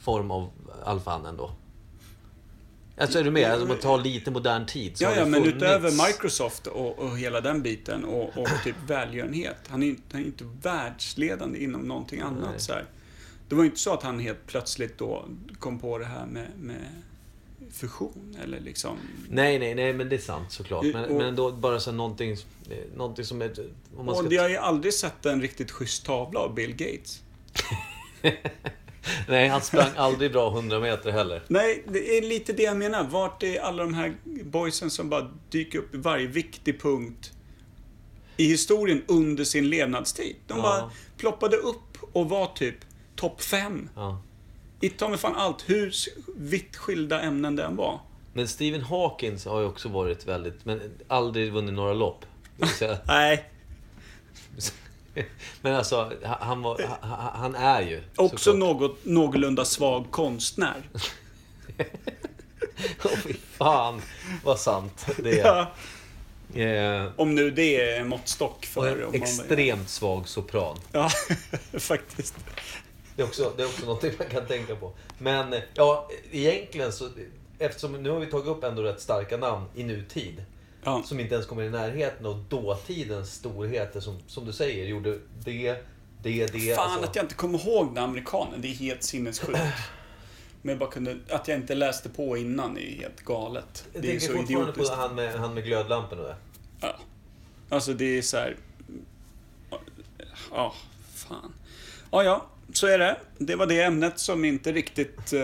form 0.00 0.30
av 0.30 0.50
alfahan 0.84 1.26
ändå? 1.26 1.50
Alltså 2.98 3.18
är 3.18 3.24
du 3.24 3.30
med? 3.30 3.44
Alltså, 3.50 3.62
om 3.62 3.68
man 3.68 3.78
tar 3.78 3.98
lite 3.98 4.30
modern 4.30 4.66
tid 4.66 4.96
så 4.98 5.04
Ja, 5.04 5.16
ja, 5.16 5.26
men 5.26 5.44
utöver 5.44 6.06
Microsoft 6.06 6.66
och, 6.66 6.98
och 6.98 7.18
hela 7.18 7.40
den 7.40 7.62
biten 7.62 8.04
och, 8.04 8.38
och 8.38 8.48
typ 8.64 8.76
välgörenhet. 8.86 9.56
Han 9.68 9.82
är 9.82 9.86
ju 9.86 9.96
han 10.12 10.20
är 10.20 10.24
inte 10.24 10.44
världsledande 10.62 11.64
inom 11.64 11.80
någonting 11.80 12.20
annat. 12.20 12.50
Nej. 12.50 12.60
Så 12.60 12.72
här. 12.72 12.84
Det 13.48 13.54
var 13.54 13.62
ju 13.62 13.68
inte 13.68 13.80
så 13.80 13.94
att 13.94 14.02
han 14.02 14.20
helt 14.20 14.46
plötsligt 14.46 14.98
då 14.98 15.24
kom 15.58 15.78
på 15.78 15.98
det 15.98 16.04
här 16.04 16.26
med, 16.26 16.48
med 16.58 16.84
fusion 17.72 18.36
eller 18.42 18.60
liksom... 18.60 18.98
Nej, 19.28 19.58
nej, 19.58 19.74
nej, 19.74 19.92
men 19.92 20.08
det 20.08 20.16
är 20.16 20.20
sant 20.20 20.52
såklart. 20.52 20.84
Men, 20.92 21.04
Och- 21.04 21.16
men 21.16 21.26
ändå 21.26 21.50
bara 21.52 21.80
så 21.80 21.92
någonting, 21.92 22.30
eh, 22.32 22.36
någonting 22.96 23.24
som 23.24 23.42
är... 23.42 23.52
Om 23.96 24.06
man 24.06 24.14
ska 24.16 24.26
Och 24.26 24.32
jag 24.32 24.42
har 24.42 24.48
ju 24.48 24.56
aldrig 24.56 24.94
sett 24.94 25.26
en 25.26 25.40
riktigt 25.42 25.70
schysst 25.70 26.04
tavla 26.06 26.40
av 26.40 26.54
Bill 26.54 26.72
Gates. 26.72 27.22
Nej, 29.28 29.48
han 29.48 29.60
sprang 29.60 29.90
aldrig 29.96 30.32
bra 30.32 30.50
100 30.52 30.80
meter 30.80 31.10
heller. 31.10 31.42
Nej, 31.48 31.84
det 31.88 32.18
är 32.18 32.22
lite 32.22 32.52
det 32.52 32.62
jag 32.62 32.76
menar. 32.76 33.04
Vart 33.04 33.42
är 33.42 33.60
alla 33.60 33.82
de 33.82 33.94
här 33.94 34.14
boysen 34.44 34.90
som 34.90 35.08
bara 35.08 35.30
dyker 35.50 35.78
upp 35.78 35.94
i 35.94 35.98
varje 35.98 36.26
viktig 36.26 36.80
punkt 36.82 37.32
i 38.36 38.44
historien 38.46 39.02
under 39.08 39.44
sin 39.44 39.68
levnadstid? 39.70 40.36
De 40.46 40.56
Ja. 40.58 40.62
bara 40.62 40.90
ploppade 41.16 41.56
upp 41.56 41.96
och 42.12 42.28
var 42.28 42.46
typ 42.46 42.74
topp 43.16 43.42
fem. 43.42 43.88
Ja. 43.94 44.22
I 44.80 44.88
ta 44.90 45.08
mig 45.08 45.18
fan 45.18 45.34
allt, 45.36 45.68
hur 45.70 45.94
vitt 46.36 46.76
skilda 46.76 47.20
ämnen 47.20 47.56
det 47.56 47.64
än 47.64 47.76
var. 47.76 48.00
Men 48.32 48.48
Stephen 48.48 48.82
Hawkins 48.82 49.44
har 49.44 49.60
ju 49.60 49.66
också 49.66 49.88
varit 49.88 50.26
väldigt, 50.26 50.64
men 50.64 50.80
aldrig 51.08 51.52
vunnit 51.52 51.74
några 51.74 51.92
lopp. 51.92 52.24
Nej, 53.06 53.50
men 55.62 55.74
alltså, 55.74 56.12
han, 56.22 56.62
var, 56.62 56.80
han, 57.34 57.54
är 57.54 57.80
ju 57.80 58.02
också 58.16 58.38
såklart. 58.38 58.58
något 58.80 59.04
någorlunda 59.04 59.64
svag 59.64 60.10
konstnär. 60.10 60.82
Åh 63.04 63.16
fy 63.24 63.34
fan 63.34 64.02
vad 64.44 64.60
sant 64.60 65.06
det 65.22 65.40
är. 65.40 65.46
Ja, 65.46 65.72
Eh, 66.54 67.06
om 67.16 67.34
nu 67.34 67.50
det 67.50 67.80
är 67.80 68.00
en 68.00 68.08
måttstock 68.08 68.58
och 68.58 68.64
för... 68.64 68.96
en 68.98 69.04
om 69.04 69.10
man- 69.12 69.22
extremt 69.22 69.88
svag 69.88 70.28
sopran. 70.28 70.76
Ja, 70.92 71.10
faktiskt. 71.78 72.34
Det 73.20 73.24
är, 73.24 73.28
också, 73.28 73.52
det 73.56 73.62
är 73.62 73.66
också 73.66 73.86
något 73.86 74.18
man 74.18 74.28
kan 74.28 74.46
tänka 74.46 74.76
på. 74.76 74.92
Men 75.18 75.52
eh, 75.52 75.60
ja, 75.74 76.08
egentligen 76.30 76.92
så... 76.92 77.08
Eftersom 77.58 78.02
nu 78.02 78.10
har 78.10 78.20
vi 78.20 78.26
tagit 78.26 78.46
upp 78.46 78.64
ändå 78.64 78.82
rätt 78.82 79.00
starka 79.00 79.36
namn 79.36 79.66
i 79.74 79.84
nutid. 79.84 80.44
Ja. 80.84 81.02
Som 81.06 81.20
inte 81.20 81.34
ens 81.34 81.46
kommer 81.46 81.62
i 81.62 81.70
närheten 81.70 82.26
av 82.26 82.44
dåtidens 82.48 83.34
storheter 83.34 84.00
som, 84.00 84.18
som 84.26 84.46
du 84.46 84.52
säger, 84.52 84.86
gjorde 84.86 85.18
det, 85.44 85.82
det, 86.22 86.46
det. 86.46 86.76
Fan 86.76 86.90
alltså. 86.90 87.08
att 87.08 87.16
jag 87.16 87.24
inte 87.24 87.34
kommer 87.34 87.66
ihåg 87.68 87.94
den 87.94 88.04
amerikanen, 88.04 88.60
det 88.62 88.68
är 88.68 88.74
helt 88.74 89.02
sinnessjukt. 89.02 89.58
Men 90.62 90.70
jag 90.70 90.78
bara 90.78 90.90
kunde, 90.90 91.16
att 91.30 91.48
jag 91.48 91.56
inte 91.58 91.74
läste 91.74 92.08
på 92.08 92.36
innan 92.36 92.78
är 92.78 92.96
helt 92.96 93.20
galet. 93.20 93.84
Jag 93.92 94.02
Det 94.02 94.08
är 94.08 94.20
tänker 94.20 94.26
så 94.34 94.42
idiotiskt. 94.42 94.90
på 94.90 94.96
han 94.96 95.14
med, 95.14 95.34
han 95.34 95.54
med 95.54 95.64
glödlamporna 95.64 96.22
där. 96.22 96.36
Ja. 96.80 96.96
Alltså 97.68 97.92
det 97.92 98.18
är 98.18 98.22
så 98.22 98.36
här. 98.36 98.56
Ja, 100.50 100.74
fan. 101.14 101.52
Ja, 102.10 102.24
ja, 102.24 102.46
så 102.72 102.86
är 102.86 102.98
det. 102.98 103.16
Det 103.38 103.54
var 103.56 103.66
det 103.66 103.82
ämnet 103.82 104.18
som 104.18 104.44
inte 104.44 104.72
riktigt... 104.72 105.32
Eh, 105.32 105.40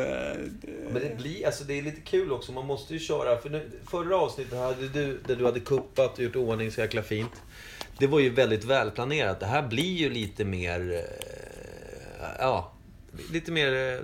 Men 0.91 0.95
det 0.95 1.17
blir, 1.19 1.47
alltså 1.47 1.65
det 1.65 1.79
är 1.79 1.83
lite 1.83 2.01
kul 2.01 2.33
också, 2.33 2.53
man 2.53 2.67
måste 2.67 2.93
ju 2.95 2.99
köra. 3.01 3.37
För 3.41 3.51
nu, 3.51 3.71
förra 3.91 4.17
avsnittet 4.17 4.59
hade 4.59 4.89
du, 4.89 5.19
där 5.27 5.37
du 5.37 5.45
hade 5.45 5.61
kuppat 5.61 6.19
och 6.19 6.25
gjort 6.25 6.37
ordning 6.37 6.71
så 6.71 6.81
jäkla 6.81 7.03
fint. 7.03 7.33
Det 7.99 8.07
var 8.07 8.21
ju 8.21 8.31
väldigt 8.31 8.65
välplanerat. 8.65 9.41
Det 9.41 9.47
här 9.47 9.63
blir 9.69 9.93
ju 9.97 10.11
lite 10.11 10.45
mer... 10.45 10.93
eh, 10.93 12.29
Ja, 12.39 12.73
lite 13.33 13.53
mer... 13.53 13.95
eh, 13.95 14.01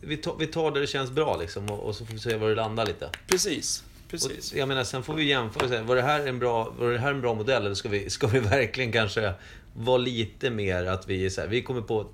Vi 0.00 0.16
tar, 0.16 0.36
vi 0.38 0.46
tar 0.46 0.70
där 0.70 0.80
det 0.80 0.86
känns 0.86 1.10
bra 1.10 1.36
liksom 1.36 1.70
och, 1.70 1.80
och 1.80 1.94
så 1.96 2.06
får 2.06 2.12
vi 2.12 2.18
se 2.20 2.36
var 2.36 2.48
det 2.48 2.54
landar 2.54 2.86
lite. 2.86 3.10
precis, 3.26 3.84
precis. 4.10 4.52
Och 4.52 4.58
jag 4.58 4.68
menar, 4.68 4.84
sen 4.84 5.02
får 5.02 5.14
vi 5.14 5.24
jämföra. 5.24 5.64
och 5.64 5.70
säga, 5.70 5.82
Var 5.82 5.96
det 5.96 6.02
här 6.02 6.26
en 6.26 6.38
bra, 6.38 6.74
var 6.78 6.90
det 6.90 6.98
här 6.98 7.10
en 7.10 7.20
bra 7.20 7.34
modell? 7.34 7.62
Eller 7.64 7.74
ska 7.74 7.88
vi, 7.88 8.10
ska 8.10 8.26
vi 8.26 8.38
verkligen 8.56 8.92
kanske 8.92 9.32
vara 9.74 9.96
lite 9.98 10.50
mer 10.50 10.84
att 10.86 11.08
vi 11.08 11.30
så 11.30 11.40
här, 11.40 11.48
vi 11.48 11.62
kommer 11.62 11.80
på 11.80 12.06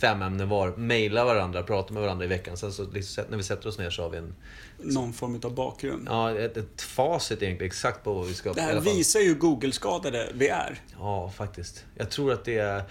fem 0.00 0.22
ämnen 0.22 0.48
var, 0.48 0.76
mejla 0.76 1.24
varandra, 1.24 1.62
prata 1.62 1.92
med 1.94 2.02
varandra 2.02 2.24
i 2.24 2.28
veckan. 2.28 2.56
Sen 2.56 2.72
så 2.72 2.90
liksom, 2.90 3.24
när 3.30 3.36
vi 3.36 3.42
sätter 3.42 3.68
oss 3.68 3.78
ner 3.78 3.90
så 3.90 4.02
har 4.02 4.10
vi 4.10 4.18
en, 4.18 4.34
Någon 4.78 5.12
form 5.12 5.40
av 5.44 5.54
bakgrund. 5.54 6.06
ja, 6.10 6.38
ett, 6.38 6.56
ett 6.56 6.82
facit 6.82 7.42
egentligen 7.42 7.66
exakt 7.70 8.04
på 8.04 8.12
vad 8.14 8.26
vi 8.26 8.34
ska... 8.34 8.52
Det 8.52 8.60
här 8.60 8.80
visar 8.80 9.20
ju 9.20 9.26
hur 9.26 9.34
Google-skadade 9.34 10.32
vi 10.34 10.48
är. 10.48 10.80
Ja, 10.98 11.30
faktiskt. 11.36 11.84
Jag 11.94 12.10
tror 12.10 12.32
att 12.32 12.44
det 12.44 12.58
är... 12.58 12.82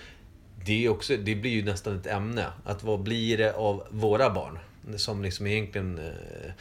Det, 0.66 0.86
är 0.86 0.90
också, 0.90 1.18
det 1.18 1.36
blir 1.36 1.52
ju 1.52 1.64
nästan 1.66 2.00
ett 2.00 2.08
ämne. 2.08 2.46
Att 2.64 2.84
vad 2.84 3.00
blir 3.04 3.38
det 3.38 3.54
av 3.54 3.84
våra 3.90 4.30
barn? 4.30 4.60
Som 4.98 5.24
liksom 5.24 5.48
egentligen 5.48 5.98
eh, 5.98 6.52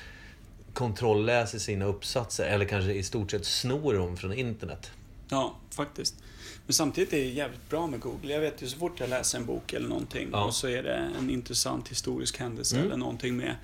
kontrollläser 0.75 1.59
sina 1.59 1.85
uppsatser. 1.85 2.45
Eller 2.47 2.65
kanske 2.65 2.93
i 2.93 3.03
stort 3.03 3.31
sett 3.31 3.45
snor 3.47 3.95
dem 3.95 4.17
från 4.17 4.33
internet. 4.33 4.91
Ja, 5.29 5.57
faktiskt. 5.71 6.15
Men 6.69 6.75
samtidigt 6.75 7.13
är 7.13 7.17
det 7.17 7.25
jävligt 7.25 7.69
bra 7.71 7.87
med 7.87 8.01
Google. 8.01 8.33
Jag 8.33 8.41
vet 8.41 8.63
ju 8.63 8.67
så 8.67 8.79
fort 8.79 8.93
jag 9.01 9.11
läser 9.11 9.39
en 9.39 9.47
bok 9.47 9.73
eller 9.73 9.89
någonting 9.89 10.29
Ja. 10.33 10.45
och 10.45 10.55
så 10.55 10.69
är 10.69 10.83
det 10.83 11.11
en 11.19 11.31
intressant 11.31 11.89
historisk 11.89 12.39
händelse 12.39 12.77
Mm. 12.77 12.87
eller 12.87 12.97
någonting 12.97 13.37
med. 13.37 13.55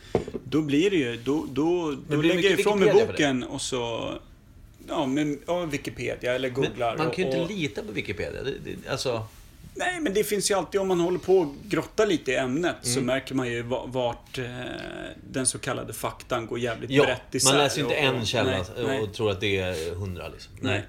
Då 0.44 0.62
blir 0.62 0.90
det 0.90 0.96
ju, 0.96 1.16
då, 1.16 1.46
då, 1.52 1.96
då 2.08 2.16
lägger 2.22 2.50
jag 2.50 2.60
ifrån 2.60 2.80
mig 2.80 3.06
boken 3.06 3.42
och 3.44 3.60
så... 3.60 4.12
Ja, 4.88 5.06
men, 5.06 5.40
ja, 5.46 5.64
Wikipedia 5.64 6.34
eller 6.34 6.48
googlar. 6.48 6.96
Men 6.96 7.06
man 7.06 7.14
kan 7.14 7.24
ju 7.24 7.30
och, 7.30 7.34
inte 7.36 7.54
och, 7.54 7.60
lita 7.60 7.82
på 7.82 7.92
Wikipedia. 7.92 8.42
Det, 8.42 8.50
det, 8.64 8.88
alltså, 8.90 9.26
Nej, 9.74 10.00
men 10.00 10.14
det 10.14 10.24
finns 10.24 10.50
ju 10.50 10.54
alltid, 10.54 10.80
om 10.80 10.88
man 10.88 11.00
håller 11.00 11.18
på 11.18 11.38
och 11.38 11.54
grottar 11.64 12.06
lite 12.06 12.32
i 12.32 12.36
ämnet 12.36 12.76
så 12.82 12.90
Mm. 12.98 13.06
märker 13.06 13.34
man 13.34 13.48
ju 13.48 13.62
va- 13.62 13.84
vart 13.86 14.38
eh, 14.38 14.44
den 15.30 15.46
så 15.46 15.58
kallade 15.58 15.92
faktan 15.92 16.46
går 16.46 16.58
jävligt 16.58 16.90
ja, 16.90 17.04
brett 17.04 17.34
isär. 17.34 17.50
man 17.50 17.58
läser 17.58 17.76
ju 17.78 17.82
inte 17.84 17.96
och- 17.96 18.02
en 18.02 18.14
och- 18.20 18.26
källa 18.26 18.50
nej, 18.50 18.60
och, 18.60 18.88
nej. 18.88 19.08
tror 19.14 19.30
att 19.30 19.40
det 19.40 19.58
är 19.58 19.94
hundra. 19.94 20.28
Liksom. 20.28 20.52
Nej. 20.60 20.82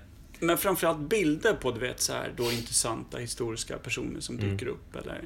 Men 0.45 0.57
framförallt 0.57 0.99
bilder 0.99 1.53
på, 1.53 1.71
du 1.71 1.79
vet, 1.79 2.01
så 2.01 2.13
här, 2.13 2.33
då 2.37 2.51
intressanta 2.51 3.17
historiska 3.17 3.77
personer 3.77 4.19
som 4.19 4.39
Mm. 4.39 4.49
dyker 4.51 4.67
upp. 4.67 4.95
Eller 4.95 5.21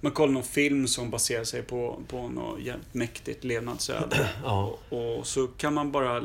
man 0.00 0.12
kollar 0.12 0.32
någon 0.32 0.42
film 0.42 0.88
som 0.88 1.10
baserar 1.10 1.44
sig 1.44 1.62
på, 1.62 2.02
på 2.08 2.28
något 2.28 2.60
jävligt 2.60 2.94
mäktigt 2.94 3.44
levnadsöde. 3.44 4.28
Ja. 4.44 4.78
Och 4.88 5.26
så 5.26 5.46
kan 5.46 5.74
man 5.74 5.92
bara 5.92 6.22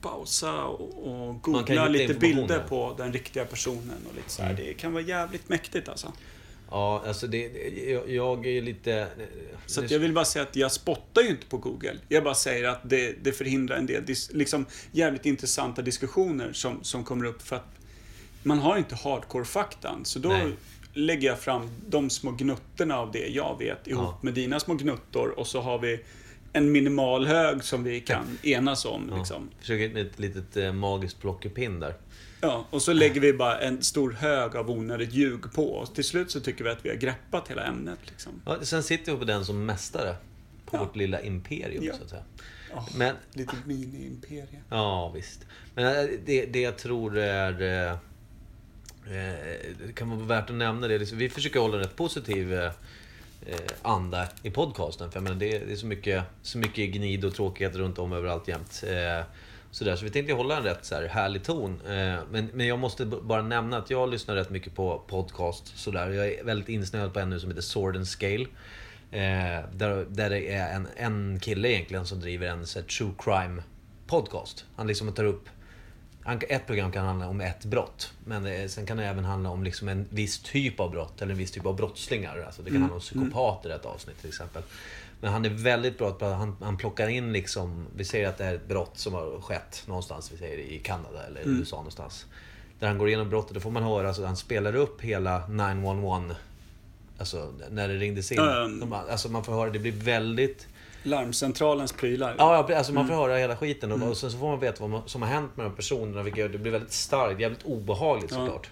pausa 0.00 0.64
och, 0.64 1.06
och 1.28 1.42
googla 1.42 1.88
lite 1.88 2.14
bilder 2.14 2.58
på 2.68 2.94
den 2.98 3.12
riktiga 3.12 3.44
personen. 3.44 4.06
Och 4.08 4.14
lite 4.16 4.30
så 4.30 4.42
här. 4.42 4.50
Mm. 4.50 4.64
Det 4.64 4.74
kan 4.74 4.92
vara 4.92 5.02
jävligt 5.02 5.48
mäktigt 5.48 5.88
alltså. 5.88 6.12
Ja, 6.70 7.02
alltså 7.06 7.26
det, 7.26 7.38
jag, 7.90 8.10
jag 8.10 8.46
är 8.46 8.62
lite... 8.62 9.08
Så 9.66 9.84
att 9.84 9.90
jag 9.90 9.98
vill 9.98 10.12
bara 10.12 10.24
säga 10.24 10.42
att 10.42 10.56
jag 10.56 10.72
spottar 10.72 11.22
ju 11.22 11.28
inte 11.28 11.46
på 11.46 11.56
Google. 11.56 11.96
Jag 12.08 12.24
bara 12.24 12.34
säger 12.34 12.68
att 12.68 12.80
det, 12.90 13.24
det 13.24 13.32
förhindrar 13.32 13.76
en 13.76 13.86
del 13.86 14.04
liksom, 14.30 14.66
jävligt 14.92 15.26
intressanta 15.26 15.82
diskussioner 15.82 16.52
som, 16.52 16.84
som 16.84 17.04
kommer 17.04 17.24
upp 17.24 17.42
för 17.42 17.56
att 17.56 17.74
man 18.42 18.58
har 18.58 18.76
inte 18.78 18.94
hardcore-faktan. 18.94 20.04
Så 20.04 20.18
då 20.18 20.28
Nej. 20.28 20.52
lägger 20.92 21.28
jag 21.28 21.38
fram 21.38 21.70
de 21.88 22.10
små 22.10 22.30
gnuttorna 22.30 22.98
av 22.98 23.12
det 23.12 23.26
jag 23.28 23.58
vet 23.58 23.86
ihop 23.86 24.04
Ja. 24.04 24.18
med 24.22 24.34
dina 24.34 24.60
små 24.60 24.74
gnuttor 24.74 25.38
och 25.38 25.46
så 25.46 25.60
har 25.60 25.78
vi 25.78 26.00
en 26.52 26.72
minimal 26.72 27.26
hög 27.26 27.64
som 27.64 27.84
vi 27.84 28.00
kan 28.00 28.38
enas 28.42 28.84
om. 28.84 29.08
Ja, 29.10 29.16
Liksom. 29.18 29.50
Försöker 29.60 29.96
ett 30.00 30.18
litet 30.18 30.56
eh, 30.56 30.72
magiskt 30.72 31.20
plockepinn 31.20 31.80
där. 31.80 31.94
Ja, 32.40 32.66
och 32.70 32.82
så 32.82 32.92
lägger 32.92 33.20
vi 33.20 33.32
bara 33.32 33.58
en 33.60 33.82
stor 33.82 34.10
hög 34.12 34.56
av 34.56 34.70
onödigt 34.70 35.12
ljug 35.12 35.52
på. 35.54 35.64
Och 35.72 35.94
till 35.94 36.04
slut 36.04 36.30
så 36.30 36.40
tycker 36.40 36.64
vi 36.64 36.70
att 36.70 36.84
vi 36.84 36.88
har 36.88 36.96
greppat 36.96 37.48
hela 37.50 37.64
ämnet. 37.64 37.98
Liksom. 38.04 38.32
Ja, 38.46 38.58
sen 38.62 38.82
sitter 38.82 39.12
vi 39.12 39.18
på 39.18 39.24
den 39.24 39.44
som 39.44 39.66
mästare. 39.66 40.16
På 40.66 40.76
Ja. 40.76 40.84
vårt 40.84 40.96
lilla 40.96 41.20
imperium, 41.20 41.84
Ja. 41.84 41.94
så 41.96 42.02
att 42.04 42.10
säga. 42.10 42.22
Åh, 42.74 42.88
Men, 42.96 43.14
Lite 43.32 43.56
mini-imperie. 43.66 44.60
ja 44.70 45.12
visst. 45.14 45.46
Men 45.74 45.84
eh, 45.86 46.10
det, 46.24 46.46
det 46.46 46.60
jag 46.60 46.78
tror 46.78 47.18
är... 47.18 47.62
eh, 47.62 47.92
eh, 49.16 49.34
Det 49.86 49.92
kan 49.94 50.10
vara 50.10 50.20
värt 50.40 50.50
att 50.50 50.56
nämna 50.56 50.88
det. 50.88 51.12
Vi 51.12 51.28
försöker 51.28 51.60
hålla 51.60 51.76
en 51.76 51.82
rätt 51.82 51.96
positiv 51.96 52.54
eh, 52.54 52.70
Eh, 53.46 53.56
anda 53.82 54.28
i 54.42 54.50
podcasten. 54.50 55.10
För 55.10 55.16
jag 55.16 55.22
menar, 55.24 55.36
det, 55.36 55.58
det 55.58 55.72
är 55.72 55.76
så 55.76 55.86
mycket, 55.86 56.24
så 56.42 56.58
mycket 56.58 56.90
gnid 56.90 57.24
och 57.24 57.34
tråkighet 57.34 57.76
runt 57.76 57.98
om 57.98 58.12
överallt 58.12 58.48
jämt. 58.48 58.84
Eh, 58.86 59.26
Sådär, 59.70 59.96
så 59.96 60.04
vi 60.04 60.10
tänkte 60.10 60.32
hålla 60.34 60.56
en 60.56 60.62
rätt 60.62 60.84
så 60.84 60.94
här 60.94 61.06
härlig 61.08 61.42
ton. 61.44 61.80
Eh, 61.86 62.18
Men, 62.30 62.50
men 62.52 62.66
jag 62.66 62.78
måste 62.78 63.06
b- 63.06 63.16
bara 63.22 63.42
nämna 63.42 63.76
att 63.78 63.90
jag 63.90 64.08
lyssnar 64.10 64.34
rätt 64.34 64.50
mycket 64.50 64.74
på 64.74 65.02
podcast. 65.08 65.78
Sådär. 65.78 66.10
Jag 66.10 66.26
är 66.28 66.44
väldigt 66.44 66.68
insnöad 66.68 67.12
på 67.14 67.20
en 67.20 67.30
nu 67.30 67.40
som 67.40 67.50
heter 67.50 67.62
Sword 67.62 67.96
and 67.96 68.08
Scale. 68.08 68.46
Eh, 69.10 69.64
där, 69.72 70.06
där 70.08 70.30
det 70.30 70.52
är 70.52 70.74
en, 70.74 70.88
en 70.96 71.40
kille 71.40 71.68
egentligen 71.72 72.06
som 72.06 72.20
driver 72.20 72.46
en 72.48 72.66
så 72.66 72.78
här, 72.78 72.86
true 72.86 73.12
crime 73.18 73.62
podcast. 74.06 74.64
Han 74.76 74.86
liksom 74.86 75.12
tar 75.12 75.24
upp 75.24 75.48
ett 76.48 76.66
program 76.66 76.92
kan 76.92 77.06
handla 77.06 77.28
om 77.28 77.40
ett 77.40 77.64
brott. 77.64 78.12
Men 78.24 78.42
det, 78.42 78.68
sen 78.68 78.86
kan 78.86 78.96
det 78.96 79.04
även 79.04 79.24
handla 79.24 79.50
om 79.50 79.64
liksom 79.64 79.88
en 79.88 80.06
viss 80.10 80.38
typ 80.38 80.80
av 80.80 80.90
brott 80.90 81.22
eller 81.22 81.32
en 81.32 81.38
viss 81.38 81.50
typ 81.50 81.66
av 81.66 81.76
brottslingar. 81.76 82.42
Alltså 82.46 82.62
det 82.62 82.70
kan 82.70 82.80
handla 82.80 82.94
om 82.94 83.00
psykopater 83.00 83.70
i 83.70 83.72
ett 83.72 83.84
avsnitt 83.84 84.20
till 84.20 84.28
exempel. 84.28 84.62
Men 85.20 85.32
han 85.32 85.44
är 85.44 85.50
väldigt 85.50 85.98
bra 85.98 86.12
på 86.12 86.24
att 86.24 86.36
han, 86.36 86.56
han 86.60 86.76
plockar 86.76 87.08
in 87.08 87.32
liksom, 87.32 87.86
vi 87.96 88.04
säger 88.04 88.28
att 88.28 88.38
det 88.38 88.44
är 88.44 88.54
ett 88.54 88.68
brott 88.68 88.98
som 88.98 89.14
har 89.14 89.40
skett 89.40 89.82
någonstans, 89.86 90.32
vi 90.32 90.36
säger 90.36 90.58
i 90.58 90.78
Kanada 90.78 91.26
eller 91.26 91.40
USA 91.44 91.76
någonstans. 91.76 92.26
Där 92.78 92.88
han 92.88 92.98
går 92.98 93.08
igenom 93.08 93.28
brottet, 93.28 93.54
då 93.54 93.60
får 93.60 93.70
man 93.70 93.82
höra, 93.82 94.08
alltså 94.08 94.24
han 94.24 94.36
spelar 94.36 94.76
upp 94.76 95.00
hela 95.02 95.46
911 95.46 96.34
Alltså 97.18 97.52
när 97.70 97.88
det 97.88 97.94
ringdes 97.94 98.32
in. 98.32 98.36
De, 98.80 98.92
alltså 98.92 99.28
man 99.28 99.44
får 99.44 99.52
höra, 99.52 99.70
det 99.70 99.78
blir 99.78 99.92
väldigt 99.92 100.66
Larmcentralens 101.08 101.92
prylar. 101.92 102.34
Ja, 102.38 102.66
ja, 102.68 102.76
alltså 102.76 102.92
man 102.92 103.06
får 103.08 103.14
höra 103.14 103.36
hela 103.36 103.56
skiten 103.56 103.92
och, 103.92 104.08
och 104.08 104.16
sen 104.16 104.30
så 104.30 104.38
får 104.38 104.48
man 104.48 104.60
veta 104.60 104.80
vad 104.80 104.90
man, 104.90 105.02
som 105.06 105.22
har 105.22 105.28
hänt 105.28 105.56
med 105.56 105.66
de 105.66 105.74
personerna. 105.76 106.22
Vilket 106.22 106.38
gör 106.40 106.48
det 106.48 106.58
blir 106.58 106.72
väldigt 106.72 106.92
starkt, 106.92 107.40
jävligt 107.40 107.62
obehagligt 107.62 108.30
Ja. 108.30 108.36
såklart. 108.36 108.70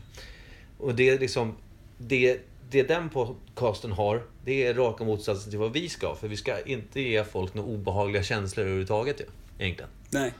Och 0.79 0.95
det 0.95 1.09
är 1.09 1.19
liksom... 1.19 1.55
Det, 1.99 2.41
det 2.71 2.83
den 2.83 3.09
podcasten 3.09 3.93
har, 3.93 4.23
det 4.45 4.67
är 4.67 4.75
raka 4.75 5.05
motsatsen 5.05 5.51
till 5.51 5.59
vad 5.59 5.73
vi 5.73 5.89
ska. 5.89 6.15
För 6.15 6.29
vi 6.29 6.37
ska 6.37 6.61
inte 6.61 7.01
ge 7.01 7.25
folk 7.25 7.55
några 7.55 7.69
obehagliga 7.69 8.23
känslor 8.23 8.63
överhuvudtaget 8.65 9.21
ju, 9.21 9.25
egentligen. 9.59 9.91
Nej. 10.11 10.33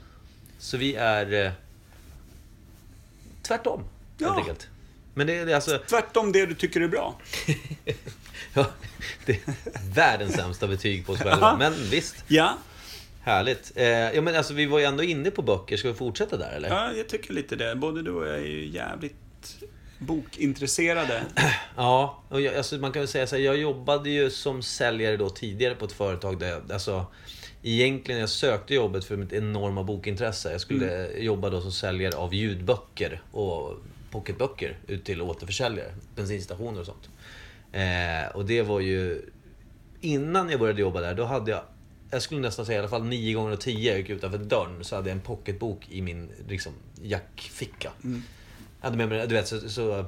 Så 0.59 0.77
vi 0.77 0.95
är... 0.95 1.45
Eh, 1.45 1.51
tvärtom, 3.41 3.83
Ja. 4.17 4.27
helt 4.27 4.39
enkelt. 4.39 4.67
Men 5.17 5.27
det 5.27 5.35
är 5.35 5.45
det 5.45 5.51
är 5.51 5.55
alltså... 5.55 5.79
Tvärtom 5.89 6.31
det 6.31 6.45
du 6.45 6.53
tycker 6.53 6.81
är 6.81 6.87
bra. 6.87 7.19
Ja, 8.53 8.65
det 9.25 9.31
är 9.31 9.39
världens 9.93 10.33
sämsta 10.33 10.67
betyg 10.67 11.05
på 11.05 11.13
oss 11.13 11.19
själva. 11.19 11.57
Men 11.57 11.73
visst, 11.89 12.15
Ja, 12.27 12.57
härligt. 13.21 13.71
Eh, 13.75 13.87
ja 13.87 14.21
men 14.21 14.35
alltså 14.35 14.53
vi 14.53 14.65
var 14.65 14.79
ju 14.79 14.85
ändå 14.85 15.03
inne 15.03 15.31
på 15.31 15.41
böcker. 15.41 15.77
Ska 15.77 15.87
vi 15.87 15.93
fortsätta 15.93 16.37
där 16.37 16.51
eller? 16.51 16.69
ja 16.69 16.91
jag 16.93 17.09
tycker 17.09 17.33
lite 17.33 17.55
det. 17.55 17.75
Både 17.75 18.01
du 18.01 18.11
och 18.11 18.27
jag 18.27 18.35
är 18.35 18.45
ju 18.45 18.67
jävligt 18.67 19.55
bokintresserade. 19.97 21.23
Ja, 21.75 22.23
och 22.29 22.41
jag, 22.41 22.55
alltså 22.55 22.75
man 22.75 22.91
kan 22.91 22.99
väl 22.99 23.07
säga 23.07 23.27
så 23.27 23.35
här, 23.35 23.43
jag 23.43 23.57
jobbade 23.57 24.09
ju 24.09 24.29
som 24.29 24.61
säljare 24.61 25.17
då 25.17 25.29
tidigare 25.29 25.75
på 25.75 25.85
ett 25.85 25.91
företag 25.91 26.39
där 26.39 26.49
jag, 26.49 26.71
alltså 26.71 27.05
Egentligen 27.63 28.19
jag 28.19 28.29
sökte 28.29 28.73
jobbet 28.73 29.05
för 29.05 29.17
mitt 29.17 29.33
enorma 29.33 29.83
bokintresse. 29.83 30.51
Jag 30.51 30.61
skulle 30.61 31.17
jobba 31.17 31.49
då 31.49 31.61
som 31.61 31.71
säljare 31.71 32.15
av 32.17 32.33
ljudböcker 32.33 33.21
och 33.31 33.73
pocketböcker 34.11 34.77
ut 34.87 35.05
till 35.05 35.21
återförsäljare, 35.21 35.91
bensinstationer 36.15 36.79
och 36.79 36.85
sånt. 36.85 37.09
Eh, 37.71 38.35
och 38.35 38.45
det 38.45 38.61
var 38.61 38.79
ju... 38.79 39.21
Innan 40.01 40.49
jag 40.49 40.59
började 40.59 40.81
jobba 40.81 41.01
där, 41.01 41.13
då 41.13 41.23
hade 41.23 41.51
jag... 41.51 41.61
Jag 42.11 42.21
skulle 42.21 42.41
nästan 42.41 42.65
säga 42.65 42.75
i 42.75 42.79
alla 42.79 42.89
fall 42.89 43.03
nio 43.03 43.33
gånger 43.33 43.51
av 43.51 43.55
tio 43.55 43.91
jag 43.91 43.99
gick 43.99 44.09
utanför 44.09 44.37
dörren 44.37 44.83
så 44.83 44.95
hade 44.95 45.09
jag 45.09 45.15
en 45.15 45.21
pocketbok 45.23 45.89
i 45.89 46.01
min 46.01 46.29
liksom, 46.47 46.73
jackficka. 47.01 47.91
Mm. 48.03 48.23
Jag 48.81 48.85
hade 48.85 48.97
med 48.97 49.09
mig, 49.09 49.27
du 49.27 49.35
vet, 49.35 49.47
så, 49.47 49.69
så 49.69 50.05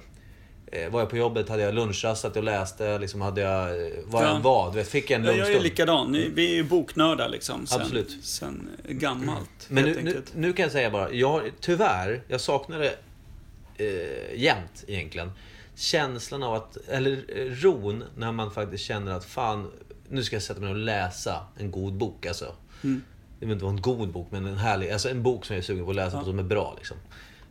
eh, 0.67 0.89
var 0.89 0.99
jag 0.99 1.09
på 1.09 1.17
jobbet, 1.17 1.49
hade 1.49 1.63
jag 1.63 1.73
lunchrast, 1.75 2.21
satt 2.21 2.37
och 2.37 2.43
läste, 2.43 2.99
liksom 2.99 3.21
hade 3.21 3.41
jag, 3.41 3.67
var 4.05 4.23
jag 4.23 4.35
Ja. 4.35 4.39
var, 4.43 4.71
du 4.71 4.77
vet, 4.77 4.87
fick 4.87 5.09
jag 5.09 5.19
en 5.19 5.25
Ja, 5.25 5.31
jag 5.31 5.37
är 5.37 5.43
lunchstund. 5.43 5.63
likadan. 5.63 6.11
Vi 6.33 6.51
är 6.51 6.55
ju 6.55 6.63
boknördar 6.63 7.29
liksom. 7.29 7.67
Sen, 7.67 7.81
Absolut. 7.81 8.17
Sen 8.23 8.69
gammalt. 8.89 9.49
Men 9.67 9.83
nu, 9.83 10.01
nu, 10.03 10.21
nu 10.35 10.53
kan 10.53 10.63
jag 10.63 10.71
säga 10.71 10.89
bara, 10.89 11.11
jag, 11.13 11.41
tyvärr, 11.59 12.21
jag 12.27 12.41
saknar 12.41 12.79
det 12.79 12.95
eh, 13.79 14.39
jämt 14.41 14.83
egentligen. 14.87 15.31
Känslan 15.75 16.43
av 16.43 16.53
att, 16.53 16.77
eller 16.87 17.11
eh, 17.37 17.45
ron 17.51 18.03
när 18.17 18.31
man 18.31 18.51
faktiskt 18.51 18.83
känner 18.83 19.11
att 19.11 19.25
fan, 19.25 19.71
nu 20.09 20.23
ska 20.23 20.35
jag 20.35 20.43
sätta 20.43 20.59
mig 20.61 20.69
och 20.69 20.75
läsa 20.77 21.45
en 21.57 21.71
god 21.71 21.93
bok 21.93 22.25
alltså. 22.25 22.45
Mm. 22.83 23.01
Det 23.39 23.45
behöver 23.45 23.53
inte 23.53 23.65
vara 23.65 23.75
en 23.75 23.81
god 23.81 24.09
bok, 24.11 24.27
men 24.31 24.45
en 24.45 24.57
härlig, 24.57 24.91
alltså 24.91 25.09
en 25.09 25.23
bok 25.23 25.45
som 25.45 25.53
jag 25.55 25.61
är 25.61 25.65
sugen 25.65 25.83
på 25.85 25.89
att 25.89 25.95
läsa 25.95 26.17
Ja. 26.17 26.19
på 26.19 26.25
som 26.25 26.39
är 26.39 26.43
bra 26.43 26.73
liksom. 26.77 26.97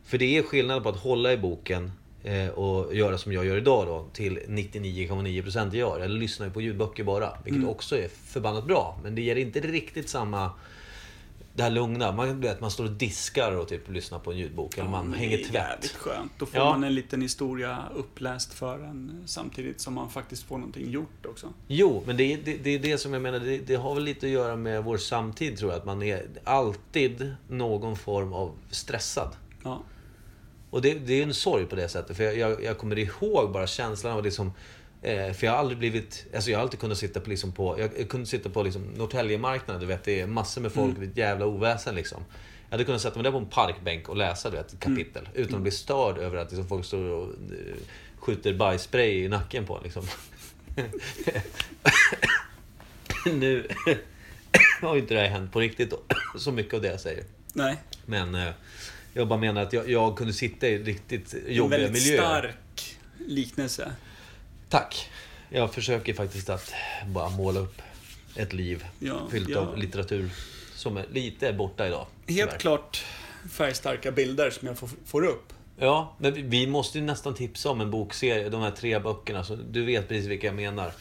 För 0.05 0.19
det 0.19 0.39
är 0.39 0.43
skillnad 0.43 0.83
på 0.83 0.89
att 0.89 0.97
hålla 0.97 1.33
i 1.33 1.37
boken 1.37 1.93
eh, 2.25 2.49
och 2.49 2.95
göra 2.95 3.19
som 3.19 3.33
jag 3.33 3.45
gör 3.47 3.57
idag 3.57 3.87
då, 3.87 4.07
till 4.13 4.39
99,9% 4.49 5.75
gör. 5.75 6.01
Jag 6.01 6.11
lyssnar 6.11 6.47
ju 6.47 6.53
på 6.53 6.61
ljudböcker 6.61 7.05
bara, 7.05 7.31
vilket 7.45 7.59
Mm. 7.59 7.69
också 7.69 7.97
är 7.99 8.09
förbannat 8.09 8.67
bra. 8.67 9.01
Men 9.03 9.15
det 9.15 9.23
ger 9.23 9.37
inte 9.37 9.61
riktigt 9.61 10.09
samma 10.09 10.51
det 11.59 11.65
här 11.65 11.71
lugna. 11.71 12.13
Man, 12.13 12.41
vet, 12.41 12.61
man 12.61 12.71
står 12.71 12.85
och 12.85 12.91
diskar 12.91 13.53
och 13.53 13.69
typ 13.69 13.89
lyssnar 13.91 14.19
på 14.19 14.33
en 14.33 14.39
ljudbok. 14.39 14.79
eller 14.79 14.91
man 14.91 15.11
Ja, 15.13 15.19
hänger 15.19 15.37
Det 15.37 15.43
är 15.43 15.47
tvätt. 15.47 15.55
jävligt 15.55 15.93
skönt. 15.97 16.33
Då 16.39 16.47
får 16.47 16.57
Ja. 16.61 16.65
man 16.71 16.85
en 16.85 16.95
liten 16.95 17.23
historia 17.23 17.85
uppläst 17.97 18.55
för 18.55 18.79
en 18.79 19.23
samtidigt 19.27 19.81
som 19.81 19.95
man 19.95 20.11
faktiskt 20.11 20.43
får 20.43 20.59
någonting 20.59 20.91
gjort 20.91 21.27
också. 21.27 21.53
Jo, 21.67 22.03
men 22.07 22.17
det 22.17 22.33
är 22.33 22.39
det, 22.45 22.57
det, 22.57 22.71
är 22.71 22.79
det 22.79 22.99
som 22.99 23.13
jag 23.13 23.23
menar. 23.23 23.39
Det, 23.39 23.59
det 23.59 23.75
har 23.75 23.95
väl 23.95 24.05
lite 24.05 24.27
att 24.27 24.33
göra 24.33 24.57
med 24.57 24.85
vår 24.85 24.97
samtid 24.97 25.59
tror 25.59 25.71
jag. 25.71 25.79
Att 25.79 25.87
man 25.87 26.03
är 26.03 26.27
alltid 26.45 27.35
någon 27.49 27.97
form 27.97 28.33
av 28.33 28.53
stressad. 28.71 29.37
Ja. 29.65 29.83
Och 30.71 30.83
det, 30.83 30.95
det 30.95 31.13
är 31.19 31.23
en 31.23 31.35
sorg 31.35 31.65
på 31.67 31.77
det 31.77 31.89
sättet. 31.89 32.17
För 32.17 32.25
jag, 32.25 32.37
jag, 32.39 32.65
jag 32.65 32.79
kommer 32.79 32.99
ihåg 32.99 33.53
bara 33.53 33.67
känslan 33.67 34.13
av 34.13 34.25
liksom... 34.25 34.53
Eh, 35.03 35.33
för 35.33 35.47
jag 35.47 35.53
har 35.53 35.59
aldrig 35.59 35.79
blivit... 35.79 36.27
Alltså 36.35 36.51
jag 36.51 36.59
har 36.59 36.63
alltid 36.63 36.81
kunnat 36.81 36.99
sitta 36.99 37.21
på... 37.21 37.31
Liksom 37.31 37.53
på 37.53 37.81
jag, 37.81 38.09
kunde 38.09 38.27
sitta 38.27 38.51
på 38.51 38.63
liksom 38.63 38.83
Norrtäljemarknaden, 38.83 39.81
du 39.81 39.87
vet. 39.87 40.05
Det 40.05 40.21
är 40.21 40.27
massor 40.27 40.61
med 40.61 40.73
folk, 40.73 40.99
är 40.99 41.03
ett 41.03 41.17
jävla 41.17 41.47
oväsen 41.47 41.95
liksom. 41.95 42.25
Jag 42.69 42.75
hade 42.75 42.85
kunnat 42.85 43.01
sätta 43.01 43.17
mig 43.17 43.25
där 43.25 43.31
på 43.31 43.39
en 43.39 43.47
parkbänk 43.47 44.09
och 44.09 44.17
läsa 44.17 44.51
du 44.51 44.57
vet, 44.57 44.73
ett 44.73 44.81
kapitel. 44.81 45.29
Utan 45.35 45.57
att 45.57 45.63
bli 45.63 45.71
störd 45.71 46.19
över 46.19 46.37
att 46.37 46.51
liksom, 46.51 46.69
folk 46.69 46.85
står 46.85 46.99
och 46.99 47.25
eh, 47.25 47.75
skjuter 48.17 48.55
bajsspray 48.55 49.25
i 49.25 49.29
nacken 49.29 49.67
på 49.67 49.77
en, 49.77 49.83
liksom. 49.83 50.07
nu 53.25 53.69
har 54.81 54.95
ju 54.95 55.01
inte 55.01 55.15
det 55.15 55.21
här 55.21 55.29
hänt 55.29 55.53
på 55.53 55.61
riktigt 55.61 55.91
då. 55.91 56.01
Så 56.39 56.53
mycket 56.53 56.75
av 56.75 56.83
det 56.83 56.89
jag 56.89 57.01
säger. 57.01 57.25
Nej, 57.53 57.77
Men 58.07 58.35
eh, 58.35 58.51
jag 59.13 59.29
bara 59.29 59.39
menar 59.39 59.63
att 59.63 59.73
jag, 59.73 59.91
jag 59.91 60.17
kunde 60.19 60.33
sitta 60.33 60.69
i 60.69 60.79
riktigt 60.79 61.35
en 61.35 61.55
jobbiga 61.55 61.81
väldigt 61.81 62.05
miljöer. 62.05 62.19
stark 62.19 62.97
liknelse. 63.27 63.93
Tack. 64.69 65.11
Jag 65.51 65.75
försöker 65.75 66.15
faktiskt 66.15 66.49
att 66.51 66.73
bara 67.07 67.29
måla 67.29 67.61
upp 67.61 67.83
ett 68.37 68.53
liv 68.53 68.85
Ja, 68.99 69.29
fyllt 69.31 69.49
ja. 69.49 69.59
av 69.59 69.79
litteratur 69.79 70.31
som 70.75 70.97
är 70.97 71.07
lite 71.13 71.53
borta 71.53 71.87
idag. 71.87 72.07
Helt 72.27 72.51
tyvärr. 72.51 72.59
klart 72.59 73.05
färgstarka 73.51 74.13
bilder 74.13 74.51
som 74.51 74.69
jag 74.69 74.79
får, 74.79 74.91
får 75.07 75.25
upp. 75.27 75.53
Ja, 75.79 76.17
men 76.19 76.35
vi- 76.35 76.43
vi 76.43 76.67
måste 76.67 76.99
ju 76.99 77.05
nästan 77.05 77.35
tipsa 77.35 77.71
om 77.71 77.81
en 77.81 77.91
bokserie, 77.91 78.49
de 78.49 78.61
här 78.63 78.71
tre 78.71 78.99
böckerna. 78.99 79.45
Så 79.45 79.57
du 79.57 79.85
vet 79.85 80.09
precis 80.09 80.27
vilka 80.27 80.47
jag 80.47 80.57
menar. 80.57 80.93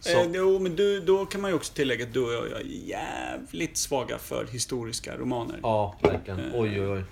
Så, 0.00 0.10
Eh, 0.20 0.26
jo, 0.34 0.58
men 0.58 0.76
du, 0.76 1.00
då 1.00 1.26
kan 1.26 1.40
man 1.40 1.50
ju 1.50 1.54
också 1.56 1.72
tillägga 1.72 2.04
att 2.06 2.12
du 2.12 2.20
och 2.24 2.32
jag 2.50 2.60
är 2.60 2.64
jävligt 2.64 3.76
svaga 3.76 4.18
för 4.18 4.46
historiska 4.46 5.16
romaner. 5.16 5.58
Ja, 5.62 5.96
verkligen. 6.02 6.40
Eh. 6.40 6.60
Oj, 6.60 6.80
oj, 6.80 6.88
oj. 6.88 7.02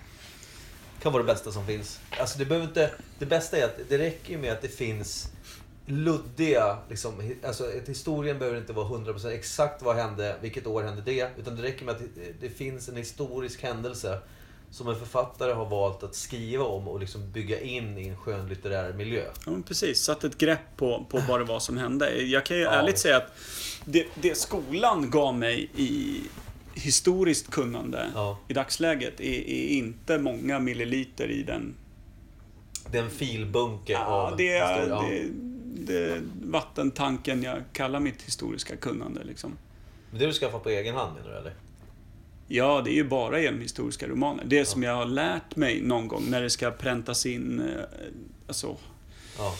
kan 1.03 1.13
vara 1.13 1.23
det 1.23 1.27
bästa 1.33 1.53
som 1.53 1.67
finns. 1.67 2.01
Alltså 2.21 2.39
det 2.39 2.45
behöver 2.45 2.67
inte... 2.67 2.91
Det 3.19 3.27
bästa 3.27 3.57
är 3.59 3.65
att 3.65 3.79
det 3.89 3.99
räcker 3.99 4.31
ju 4.33 4.39
med 4.39 4.53
att 4.53 4.63
det 4.63 4.69
finns 4.69 5.29
luddiga, 5.87 6.79
liksom, 6.91 7.33
alltså 7.47 7.71
historien 7.87 8.39
behöver 8.39 8.59
inte 8.59 8.73
vara 8.73 8.89
100% 8.89 9.29
exakt 9.31 9.83
vad 9.83 9.97
hände, 9.97 10.37
vilket 10.41 10.67
år 10.67 10.83
hände 10.83 11.03
det. 11.03 11.29
Utan 11.39 11.57
det 11.57 11.63
räcker 11.63 11.85
med 11.85 11.95
att 11.95 12.01
det, 12.15 12.41
det 12.41 12.49
finns 12.51 12.89
en 12.89 12.97
historisk 12.97 13.63
händelse 13.63 14.19
som 14.71 14.89
en 14.89 14.97
författare 14.99 15.53
har 15.53 15.67
valt 15.67 16.03
att 16.03 16.15
skriva 16.15 16.65
om 16.65 16.89
och 16.89 17.01
liksom 17.01 17.33
bygga 17.33 17.61
in 17.61 17.99
i 17.99 18.09
en 18.09 18.17
skönlitterär 18.17 18.93
miljö. 18.93 19.25
Ja, 19.47 19.53
precis. 19.69 20.03
Satt 20.03 20.25
ett 20.25 20.39
grepp 20.39 20.77
på, 20.77 21.07
på 21.11 21.19
vad 21.29 21.41
det 21.41 21.45
var 21.45 21.61
som 21.61 21.77
hände. 21.77 22.23
Jag 22.23 22.47
kan 22.47 22.57
ju 22.57 22.63
Ja. 22.63 22.71
ärligt 22.71 22.99
säga 22.99 23.17
att 23.17 23.33
det, 23.85 24.07
det 24.23 24.39
skolan 24.39 25.11
gav 25.11 25.35
mig 25.35 25.71
i 25.77 26.21
historiskt 26.75 27.51
kunnande 27.51 28.11
Ja. 28.15 28.39
i 28.49 28.53
dagsläget 28.53 29.21
är, 29.21 29.49
är 29.49 29.69
inte 29.69 30.19
många 30.19 30.59
milliliter 30.59 31.31
i 31.31 31.43
den. 31.43 31.75
Det 32.91 32.99
är 32.99 33.03
en 33.03 33.11
filbunke 33.11 33.93
Ja, 33.93 34.05
av 34.05 34.37
det, 34.37 34.45
historia. 34.45 35.01
det, 35.03 35.29
det 35.75 36.23
vattentanken 36.43 37.43
jag 37.43 37.63
kallar 37.73 38.01
mitt 38.01 38.23
historiska 38.23 38.77
kunnande. 38.77 39.25
Liksom. 39.25 39.59
Men 40.11 40.21
det 40.21 40.27
du 40.27 40.33
skaffar 40.33 40.59
på 40.59 40.69
egen 40.69 40.95
hand 40.95 41.15
menar 41.17 41.31
du 41.31 41.37
eller? 41.39 41.55
Ja, 42.49 42.83
det 42.85 42.91
är 42.91 42.95
ju 42.95 43.05
bara 43.09 43.41
genom 43.41 43.61
historiska 43.61 44.09
romaner. 44.09 44.45
Det 44.47 44.65
som 44.65 44.83
jag 44.83 44.95
har 44.95 45.07
lärt 45.07 45.57
mig 45.57 45.81
någon 45.83 46.09
gång 46.09 46.25
när 46.31 46.43
det 46.43 46.51
ska 46.51 46.71
präntas 46.71 47.27
in 47.27 47.61
eh, 47.61 47.85
alltså, 48.47 48.77
Ja. 49.39 49.55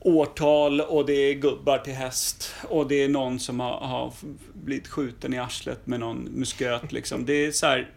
årtal 0.00 0.80
och 0.80 1.06
det 1.06 1.12
är 1.12 1.34
gubbar 1.34 1.78
till 1.78 1.92
häst 1.92 2.54
och 2.68 2.88
det 2.88 2.94
är 3.04 3.08
någon 3.08 3.40
som 3.40 3.60
har, 3.60 3.80
har 3.80 4.12
blivit 4.52 4.88
skjuten 4.88 5.34
i 5.34 5.38
arslet 5.38 5.86
med 5.86 6.00
någon 6.00 6.28
musköt 6.34 6.92
liksom. 6.92 7.24
Det 7.24 7.32
är 7.32 7.52
så 7.52 7.66
här. 7.66 7.90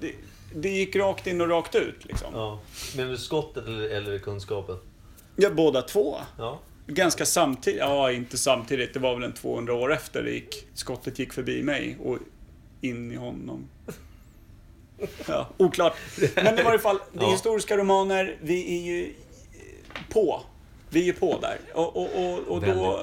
Det, 0.00 0.12
det 0.54 0.68
gick 0.68 0.96
rakt 0.96 1.26
in 1.26 1.40
och 1.40 1.48
rakt 1.48 1.74
ut 1.74 2.04
liksom. 2.04 2.28
ja. 2.34 2.60
Du 2.96 3.16
skottet 3.16 3.66
eller, 3.66 3.88
eller 3.88 4.18
kunskapen? 4.18 4.76
Ja, 5.36 5.50
båda 5.50 5.82
två. 5.82 6.16
Ja. 6.38 6.60
Ganska 6.86 7.26
samtidigt, 7.26 7.80
ja 7.80 8.12
inte 8.12 8.38
samtidigt, 8.38 8.94
det 8.94 9.00
var 9.00 9.14
väl 9.14 9.22
en 9.22 9.32
200 9.32 9.74
år 9.74 9.92
efter 9.92 10.22
det 10.22 10.30
gick, 10.30 10.66
skottet 10.74 11.18
gick 11.18 11.32
förbi 11.32 11.62
mig 11.62 11.96
och 12.02 12.18
in 12.80 13.12
i 13.12 13.16
honom. 13.16 13.68
Ja, 15.26 15.48
oklart. 15.56 15.96
Men 16.34 16.58
i 16.58 16.62
varje 16.62 16.78
fall, 16.78 16.98
det 17.12 17.24
är 17.24 17.30
historiska 17.30 17.76
romaner, 17.76 18.36
vi 18.42 18.78
är 18.78 18.82
ju 18.82 19.12
på. 20.08 20.40
Vi 20.90 21.08
är 21.08 21.12
på 21.12 21.38
där. 21.40 21.58
Och, 21.74 21.96
och, 21.96 22.24
och, 22.24 22.38
och 22.38 22.60
då 22.60 23.00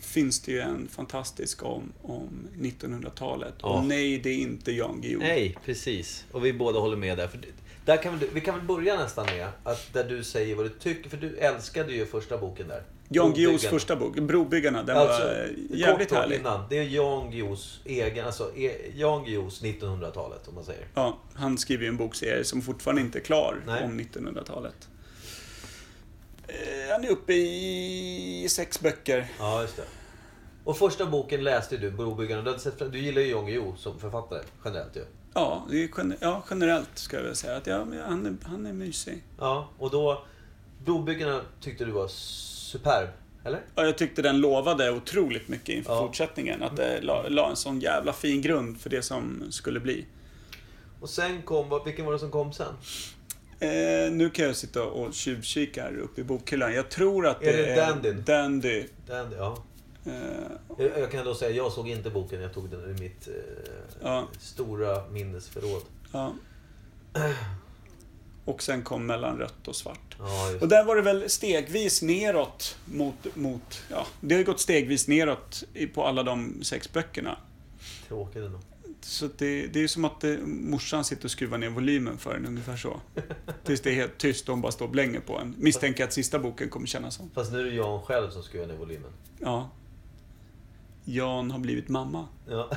finns 0.00 0.40
det 0.40 0.52
ju 0.52 0.60
en 0.60 0.88
fantastisk 0.88 1.64
om, 1.64 1.92
om 2.02 2.48
1900-talet. 2.58 3.54
Ja. 3.62 3.68
Och 3.68 3.84
nej, 3.84 4.18
det 4.18 4.30
är 4.30 4.38
inte 4.38 4.72
Jan 4.72 5.00
Guillou. 5.00 5.18
Nej, 5.18 5.56
precis. 5.64 6.24
Och 6.32 6.44
vi 6.44 6.52
båda 6.52 6.80
håller 6.80 6.96
med 6.96 7.18
där. 7.18 7.28
För 7.28 7.40
där 7.84 7.96
kan 7.96 8.18
vi, 8.18 8.28
vi 8.32 8.40
kan 8.40 8.54
väl 8.54 8.64
börja 8.66 8.96
nästan 8.96 9.26
med 9.26 9.48
att 9.64 9.92
där 9.92 10.04
du 10.04 10.24
säger 10.24 10.54
vad 10.54 10.64
du 10.64 10.68
tycker. 10.68 11.10
För 11.10 11.16
du 11.16 11.36
älskade 11.36 11.92
ju 11.92 12.06
första 12.06 12.38
boken 12.38 12.68
där. 12.68 12.82
Jan 13.12 13.32
Guillous 13.32 13.64
första 13.66 13.96
bok, 13.96 14.16
Brobyggarna, 14.20 14.82
den 14.82 14.96
Alltså, 14.96 15.22
var 15.22 15.32
eh, 15.32 15.78
jävligt 15.78 16.12
härlig. 16.12 16.38
Innan, 16.40 16.64
det 16.70 16.78
är 16.78 16.82
Jan 16.82 17.30
Guillous 17.30 17.80
egen, 17.84 18.26
alltså 18.26 18.56
e, 18.56 18.76
Jan 18.94 19.24
Guillous 19.24 19.62
1900-talet 19.62 20.48
om 20.48 20.54
man 20.54 20.64
säger. 20.64 20.86
Ja, 20.94 21.18
han 21.34 21.58
skriver 21.58 21.82
ju 21.82 21.88
en 21.88 21.96
bokserie 21.96 22.44
som 22.44 22.62
fortfarande 22.62 23.02
inte 23.02 23.18
är 23.18 23.22
klar 23.22 23.62
Nej. 23.66 23.84
om 23.84 24.00
1900-talet. 24.00 24.88
Eh, 26.48 26.92
Han 26.92 27.04
är 27.04 27.10
uppe 27.10 27.32
i 27.32 28.46
sex 28.50 28.80
böcker. 28.80 29.28
Ja, 29.38 29.62
just 29.62 29.76
det. 29.76 29.84
Och 30.64 30.78
första 30.78 31.06
boken 31.06 31.44
läste 31.44 31.76
du, 31.76 31.90
Brobyggarna. 31.90 32.42
Du, 32.52 32.58
sett, 32.58 32.92
du 32.92 32.98
gillar 32.98 33.22
ju 33.22 33.30
Jan 33.30 33.46
Guillou 33.46 33.76
som 33.76 34.00
författare 34.00 34.42
generellt 34.64 34.96
ju. 34.96 35.00
Ja, 35.00 35.06
det 35.70 35.76
är 35.82 35.88
gen- 35.98 36.14
ja, 36.20 36.42
generellt 36.50 36.90
ska 36.94 37.16
jag 37.16 37.24
väl 37.24 37.36
säga 37.36 37.56
att 37.56 37.66
ja, 37.66 37.76
han, 38.08 38.26
är, 38.26 38.34
han 38.48 38.66
är 38.66 38.72
mysig. 38.72 39.22
Ja, 39.38 39.68
och 39.78 39.90
då... 39.90 40.24
Brobyggarna 40.84 41.40
tyckte 41.60 41.84
du 41.84 41.90
var 41.90 42.08
superb, 42.08 43.08
eller? 43.44 43.60
Ja, 43.74 43.84
jag 43.84 43.98
tyckte 43.98 44.22
den 44.22 44.40
lovade 44.40 44.90
otroligt 44.90 45.48
mycket 45.48 45.68
inför 45.68 45.92
Ja. 45.92 46.00
fortsättningen. 46.06 46.62
Att 46.62 46.76
det 46.76 47.00
la, 47.00 47.28
la 47.28 47.50
en 47.50 47.56
sån 47.56 47.80
jävla 47.80 48.12
fin 48.12 48.42
grund 48.42 48.80
för 48.80 48.90
det 48.90 49.02
som 49.02 49.42
skulle 49.50 49.80
bli. 49.80 50.04
Och 51.00 51.08
sen 51.10 51.42
kom, 51.42 51.80
vilken 51.84 52.04
var 52.06 52.12
det 52.12 52.18
som 52.18 52.30
kom 52.30 52.52
sen? 52.52 52.74
Eh, 53.60 54.12
nu 54.12 54.30
kan 54.30 54.44
jag 54.44 54.56
sitta 54.56 54.82
och 54.84 55.14
tjuvkika 55.14 55.82
här 55.82 55.96
uppe 55.98 56.20
i 56.20 56.24
bokhyllan. 56.24 56.74
Jag 56.74 56.88
tror 56.88 57.26
att 57.26 57.42
Är 57.42 57.52
det, 57.56 57.62
det 57.62 57.72
är? 57.72 58.12
Dandy. 58.26 58.84
Den, 59.06 59.32
ja. 59.38 59.64
Eh, 60.04 60.12
Jag, 61.00 61.10
kan 61.10 61.24
då 61.24 61.34
säga, 61.34 61.50
jag 61.56 61.72
såg 61.72 61.88
inte 61.88 62.10
boken, 62.10 62.40
jag 62.40 62.54
tog 62.54 62.70
den 62.70 62.96
i 62.96 63.00
mitt 63.00 63.28
eh, 63.28 63.34
Ja. 64.02 64.28
stora 64.38 65.08
minnesförråd. 65.08 65.82
ja. 66.12 66.32
Och 68.44 68.62
sen 68.62 68.82
kom 68.82 69.06
mellan 69.06 69.38
rött 69.38 69.68
och 69.68 69.76
svart. 69.76 70.16
Ja, 70.18 70.54
Och 70.60 70.68
där 70.68 70.84
var 70.84 70.96
det 70.96 71.02
väl 71.02 71.30
stegvis 71.30 72.02
neråt 72.02 72.76
mot, 72.84 73.36
mot 73.36 73.82
ja, 73.90 74.06
det 74.20 74.34
har 74.34 74.42
gått 74.42 74.60
stegvis 74.60 75.08
neråt 75.08 75.64
på 75.94 76.04
alla 76.04 76.22
de 76.22 76.64
sex 76.64 76.92
böckerna. 76.92 77.36
Tråkigt 78.08 78.36
ändå. 78.42 78.60
Så 79.00 79.28
det, 79.38 79.66
det 79.66 79.82
är 79.82 79.88
som 79.88 80.04
att 80.04 80.20
det, 80.20 80.38
morsan 80.46 81.04
sitter 81.04 81.24
och 81.24 81.30
skruvar 81.30 81.58
ner 81.58 81.68
volymen 81.70 82.18
för 82.18 82.34
en, 82.34 82.46
ungefär 82.46 82.76
så. 82.76 83.00
Tills 83.64 83.80
det 83.80 83.90
är 83.90 83.94
helt 83.94 84.18
tyst 84.18 84.48
och 84.48 84.52
hon 84.54 84.62
bara 84.62 84.72
står 84.72 84.84
och 84.86 84.90
blänger 84.92 85.20
på 85.20 85.38
en. 85.38 85.54
Misstänker 85.58 86.04
att 86.04 86.12
sista 86.12 86.38
boken 86.38 86.68
kommer 86.68 86.86
kännas 86.86 87.14
som. 87.14 87.30
Fast 87.34 87.52
nu 87.52 87.60
är 87.60 87.64
det 87.64 87.70
Jan 87.74 88.02
själv 88.02 88.30
som 88.30 88.42
skruvar 88.42 88.66
ner 88.66 88.74
volymen. 88.76 89.10
Ja. 89.38 89.70
Jan 91.14 91.50
har 91.50 91.58
blivit 91.58 91.88
mamma. 91.88 92.28
Ja. 92.48 92.70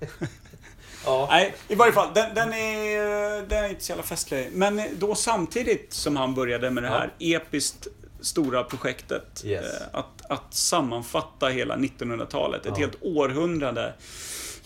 ja. 1.04 1.26
Nej, 1.30 1.54
i 1.68 1.74
varje 1.74 1.92
fall. 1.92 2.14
Den, 2.14 2.34
den, 2.34 2.52
är, 2.52 3.46
den 3.46 3.64
är 3.64 3.68
inte 3.68 3.84
så 3.84 3.90
jävla 3.92 4.02
festlig. 4.02 4.48
Men 4.52 4.82
då 4.98 5.14
samtidigt 5.14 5.92
som 5.92 6.16
han 6.16 6.34
började 6.34 6.70
med 6.70 6.82
det 6.82 6.88
här 6.88 7.12
episkt 7.18 7.86
stora 8.20 8.64
projektet. 8.64 9.42
Yes. 9.44 9.64
eh, 9.80 9.86
Att, 9.92 10.30
att 10.30 10.54
sammanfatta 10.54 11.48
hela 11.48 11.76
1900-talet. 11.76 12.60
Ett 12.60 12.72
Ja. 12.72 12.74
helt 12.78 13.02
århundrade 13.02 13.94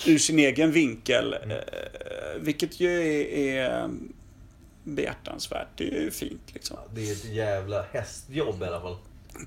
ur 0.07 0.19
sin 0.19 0.39
egen 0.39 0.73
vinkel. 0.73 1.35
Mm. 1.35 1.51
eh, 1.51 1.57
Vilket 2.41 2.81
ju 2.81 2.91
är, 3.23 3.59
är 3.59 3.91
behjärtansvärt. 4.85 5.69
Det 5.77 5.85
är 5.85 6.01
ju 6.01 6.11
fint 6.11 6.43
liksom. 6.55 6.77
Det 6.95 7.09
är 7.09 7.13
ett 7.13 7.25
jävla 7.25 7.83
hästjobb 7.83 8.63
i 8.63 8.65
alla 8.65 8.81
fall. 8.81 8.97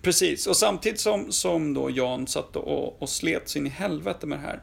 Precis, 0.02 0.48
och 0.48 0.58
samtidigt 0.58 1.00
som, 1.00 1.32
som 1.32 1.74
då 1.74 1.90
Jan 1.90 2.28
satt 2.28 2.56
och, 2.56 3.02
och 3.02 3.10
slet 3.10 3.50
sin 3.50 3.68
i 3.68 3.70
helvete 3.70 4.28
med 4.28 4.38
det 4.40 4.42
här 4.44 4.60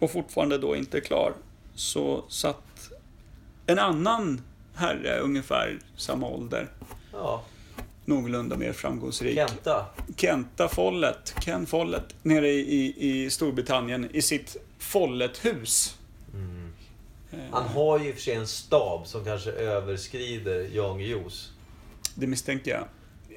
och 0.00 0.10
fortfarande 0.10 0.58
då 0.58 0.76
inte 0.76 0.96
är 0.96 1.00
klar 1.00 1.34
så 1.74 2.24
satt 2.28 2.90
en 3.66 3.78
annan 3.78 4.40
herre 4.74 5.18
ungefär 5.20 5.78
samma 5.96 6.28
ålder, 6.28 6.68
Ja. 7.12 7.44
någorlunda 8.04 8.56
mer 8.56 8.72
framgångsrik. 8.72 9.34
Kenta. 9.34 9.86
Kenta 10.16 10.68
Follett, 10.68 11.34
Ken 11.44 11.66
Follett, 11.66 12.14
nere 12.22 12.48
i, 12.48 12.60
i, 12.60 13.24
i 13.24 13.30
Storbritannien 13.30 14.08
i 14.12 14.22
sitt 14.22 14.56
Follett-hus. 14.78 15.98
Eh, 17.32 17.38
Han 17.50 17.68
har 17.68 17.98
ju 17.98 18.08
i 18.08 18.10
och 18.10 18.14
för 18.14 18.22
sig 18.22 18.34
en 18.34 18.46
stab 18.48 19.06
som 19.06 19.24
kanske 19.24 19.50
överskrider 19.50 20.68
Jan 20.72 20.98
Guillous. 20.98 21.52
Det 22.14 22.26
misstänker 22.26 22.70
jag. 22.70 22.84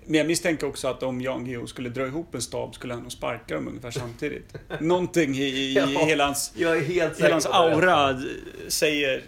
Men 0.10 0.18
jag 0.18 0.28
misstänker 0.28 0.68
också 0.68 0.88
att 0.88 1.04
om 1.04 1.22
Jan 1.22 1.46
Guillou 1.46 1.68
skulle 1.68 1.90
dra 1.90 2.08
ihop 2.08 2.36
en 2.36 2.42
stab 2.42 2.76
skulle 2.76 2.94
han 2.94 3.04
nog 3.04 3.12
sparka 3.12 3.56
dem 3.56 3.68
ungefär 3.68 3.92
samtidigt. 3.92 4.54
Någonting 4.80 5.36
i, 5.36 5.42
i, 5.44 5.74
Ja, 5.74 5.86
hela 5.86 6.26
hans, 6.26 6.54
helt 6.88 7.20
hela 7.22 7.32
hans 7.36 7.46
aura 7.46 8.22
säger 8.68 9.24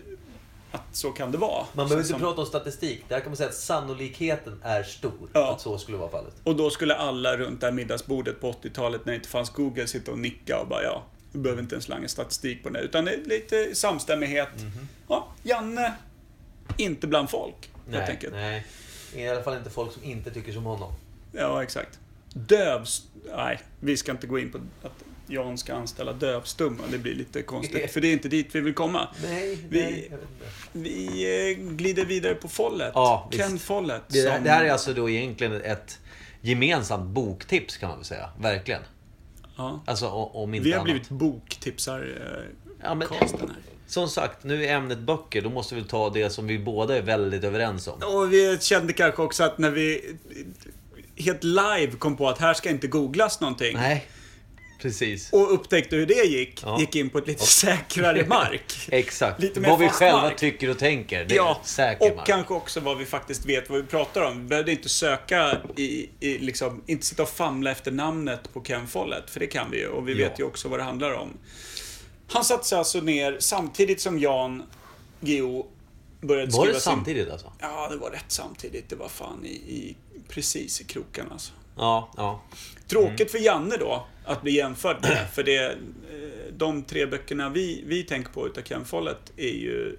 att 0.72 0.82
så 0.92 1.12
kan 1.12 1.32
det 1.32 1.38
vara. 1.38 1.66
Man 1.74 1.86
behöver 1.88 1.96
inte 1.98 2.10
Som- 2.10 2.20
prata 2.20 2.42
om 2.42 2.48
statistik. 2.48 3.04
Där 3.08 3.20
kan 3.20 3.30
man 3.30 3.38
säga 3.38 3.50
att 3.50 3.56
sannolikheten 3.56 4.62
är 4.64 4.84
stor 4.84 5.30
Ja. 5.34 5.54
att 5.54 5.62
så 5.62 5.78
skulle 5.78 5.98
vara 5.98 6.10
fallet. 6.10 6.34
Och 6.44 6.56
då 6.56 6.70
skulle 6.70 6.96
alla 6.96 7.38
runt 7.38 7.62
det 7.62 7.68
här 7.68 7.74
middagsbordet 7.74 8.42
på 8.42 8.52
80-talet 8.52 9.06
när 9.06 9.14
det 9.14 9.18
inte 9.18 9.30
fanns 9.30 9.50
Google 9.50 9.88
sitta 9.88 10.12
och 10.12 10.20
nicka 10.20 10.60
och 10.60 10.68
bara 10.68 10.84
ja, 10.84 11.04
vi 11.32 11.40
behöver 11.40 11.62
inte 11.62 11.76
ens 11.76 11.86
slanga 11.86 12.08
statistik 12.08 12.64
på 12.64 12.70
det. 12.70 12.80
Utan 12.80 13.06
det 13.06 13.12
är 13.14 13.20
lite 13.26 13.76
samstämmighet. 13.76 14.50
Mhm. 14.56 14.88
Ja, 15.08 15.28
Janne, 15.44 15.94
inte 16.78 17.08
bland 17.08 17.30
folk. 17.30 17.56
helt 17.86 17.98
Nej, 17.98 18.10
enkelt. 18.12 18.34
nej. 18.34 18.66
I 19.16 19.28
alla 19.28 19.44
fall 19.44 19.58
inte 19.58 19.70
folk 19.70 19.92
som 19.94 20.04
inte 20.04 20.32
tycker 20.32 20.54
som 20.54 20.64
honom. 20.64 20.94
Ja, 21.32 21.64
exakt. 21.64 22.00
Dövs... 22.34 23.04
Nej, 23.36 23.60
vi 23.80 23.98
ska 23.98 24.12
inte 24.12 24.28
gå 24.28 24.40
in 24.40 24.52
på 24.52 24.58
att 24.84 25.04
Jan 25.28 25.58
ska 25.58 25.74
anställa 25.74 26.14
dövstumma. 26.14 26.84
Det 26.92 26.98
blir 26.98 27.16
lite 27.16 27.42
konstigt. 27.42 27.92
För 27.94 28.02
det 28.02 28.08
är 28.08 28.14
inte 28.14 28.30
dit 28.30 28.48
vi 28.56 28.60
vill 28.60 28.74
komma. 28.74 29.08
Nej, 29.24 29.58
Vi- 29.70 29.82
nej. 29.82 30.12
Vi 30.72 31.52
eh, 31.52 31.58
glider 31.76 32.06
vidare 32.06 32.36
på 32.36 32.48
Follet. 32.48 32.92
Ja, 32.96 33.28
visst. 33.32 33.44
Ken 33.44 33.60
Follett. 33.60 34.02
Det, 34.08 34.22
som- 34.34 34.44
det 34.44 34.50
här 34.50 34.66
är 34.66 34.72
alltså 34.72 34.94
då 34.94 35.10
egentligen 35.10 35.62
ett 35.62 36.00
gemensamt 36.42 37.06
boktips 37.10 37.78
kan 37.78 37.90
man 37.90 37.98
väl 37.98 38.06
säga. 38.06 38.30
Verkligen. 38.40 38.82
Ja. 39.58 39.84
Alltså 39.88 40.08
om 40.10 40.54
inte 40.54 40.64
Vi 40.66 40.72
har 40.72 40.80
annat. 40.80 40.86
blivit 40.86 41.10
boktipsar 41.10 42.00
eh, 42.22 42.44
Ja, 42.84 42.96
men. 42.96 43.08
Som 43.92 44.10
sagt, 44.10 44.44
nu 44.44 44.66
är 44.66 44.76
ämnet 44.76 45.00
böcker. 45.00 45.42
Då 45.42 45.50
måste 45.50 45.76
vi 45.76 45.84
ta 45.84 46.10
det 46.10 46.30
som 46.30 46.48
vi 46.48 46.60
båda 46.60 46.98
är 46.98 47.02
väldigt 47.02 47.44
överens 47.44 47.88
om. 47.88 48.00
Och 48.16 48.34
vi 48.34 48.58
kände 48.62 48.94
kanske 48.94 49.22
också 49.22 49.44
att 49.44 49.58
när 49.58 49.72
vi 49.72 50.16
helt 51.18 51.44
live 51.44 51.92
kom 52.00 52.18
på 52.18 52.30
att 52.30 52.38
här 52.38 52.54
ska 52.54 52.70
inte 52.70 52.88
googlas 52.88 53.40
någonting. 53.42 53.74
Nej. 53.78 54.06
Precis. 54.82 55.34
Och 55.34 55.54
upptäckte 55.54 55.96
hur 55.96 56.06
det 56.06 56.24
gick. 56.26 56.62
Ja. 56.66 56.80
Gick 56.80 56.96
in 56.96 57.10
på 57.10 57.18
ett 57.18 57.28
lite 57.28 57.46
säkrare 57.46 58.26
mark. 58.28 58.74
Exakt. 58.92 59.42
Lite 59.42 59.60
mer 59.60 59.70
Vad 59.70 59.80
vi 59.80 59.90
själva 59.90 60.22
mark. 60.22 60.38
tycker 60.38 60.70
och 60.70 60.78
tänker. 60.80 61.28
Ja, 61.30 61.62
och 62.00 62.16
mark. 62.16 62.28
kanske 62.28 62.54
också 62.54 62.80
vad 62.80 62.98
vi 62.98 63.06
faktiskt 63.06 63.46
vet 63.46 63.70
vad 63.70 63.82
vi 63.82 63.88
pratar 63.88 64.22
om. 64.22 64.42
Vi 64.42 64.48
behövde 64.48 64.72
inte 64.72 64.90
söka 64.90 65.58
i, 65.78 66.10
i 66.20 66.38
liksom, 66.38 66.84
inte 66.88 67.06
sitta 67.06 67.24
och 67.24 67.30
famla 67.30 67.72
efter 67.72 67.92
namnet 67.92 68.54
på 68.54 68.62
Ken 68.62 68.88
Follett, 68.88 69.30
för 69.30 69.40
det 69.40 69.48
kan 69.48 69.72
vi 69.72 69.78
ju. 69.80 69.88
Och 69.88 70.08
vi 70.08 70.12
Ja. 70.22 70.28
vet 70.30 70.40
ju 70.40 70.44
också 70.44 70.68
vad 70.68 70.80
det 70.80 70.84
handlar 70.84 71.14
om. 71.14 71.30
Han 72.34 72.44
satte 72.46 72.68
sig 72.68 72.78
alltså 72.78 73.02
ner 73.02 73.38
samtidigt 73.40 74.02
som 74.02 74.20
Jan 74.20 74.64
Guillou 75.22 75.66
började 76.22 76.52
Var 76.52 76.52
skriva 76.64 76.66
det 76.74 76.74
sin... 76.82 76.92
samtidigt 76.92 77.32
alltså? 77.32 77.54
Ja, 77.60 77.88
det 77.92 77.98
var 77.98 78.10
rätt 78.12 78.26
samtidigt. 78.28 78.90
Det 78.90 78.96
var 78.96 79.08
fan 79.10 79.46
i, 79.46 79.50
i 79.54 79.96
precis 80.28 80.82
i 80.82 80.84
krokarna 80.84 81.30
alltså. 81.32 81.54
Ja, 81.78 82.12
ja. 82.18 82.42
Tråkigt 82.88 83.20
Mm. 83.20 83.30
för 83.30 83.38
Janne 83.38 83.78
då, 83.78 84.08
att 84.26 84.42
bli 84.42 84.52
jämförd 84.52 84.98
med. 85.02 85.28
För 85.34 85.44
det, 85.44 85.66
eh, 85.72 85.76
de 86.58 86.84
tre 86.84 87.06
böckerna 87.06 87.50
vi, 87.50 87.84
vi 87.88 88.04
tänker 88.04 88.32
på 88.32 88.48
utav 88.48 88.62
Ken 88.62 88.86
Follett 88.86 89.32
är 89.38 89.48
ju 89.54 89.98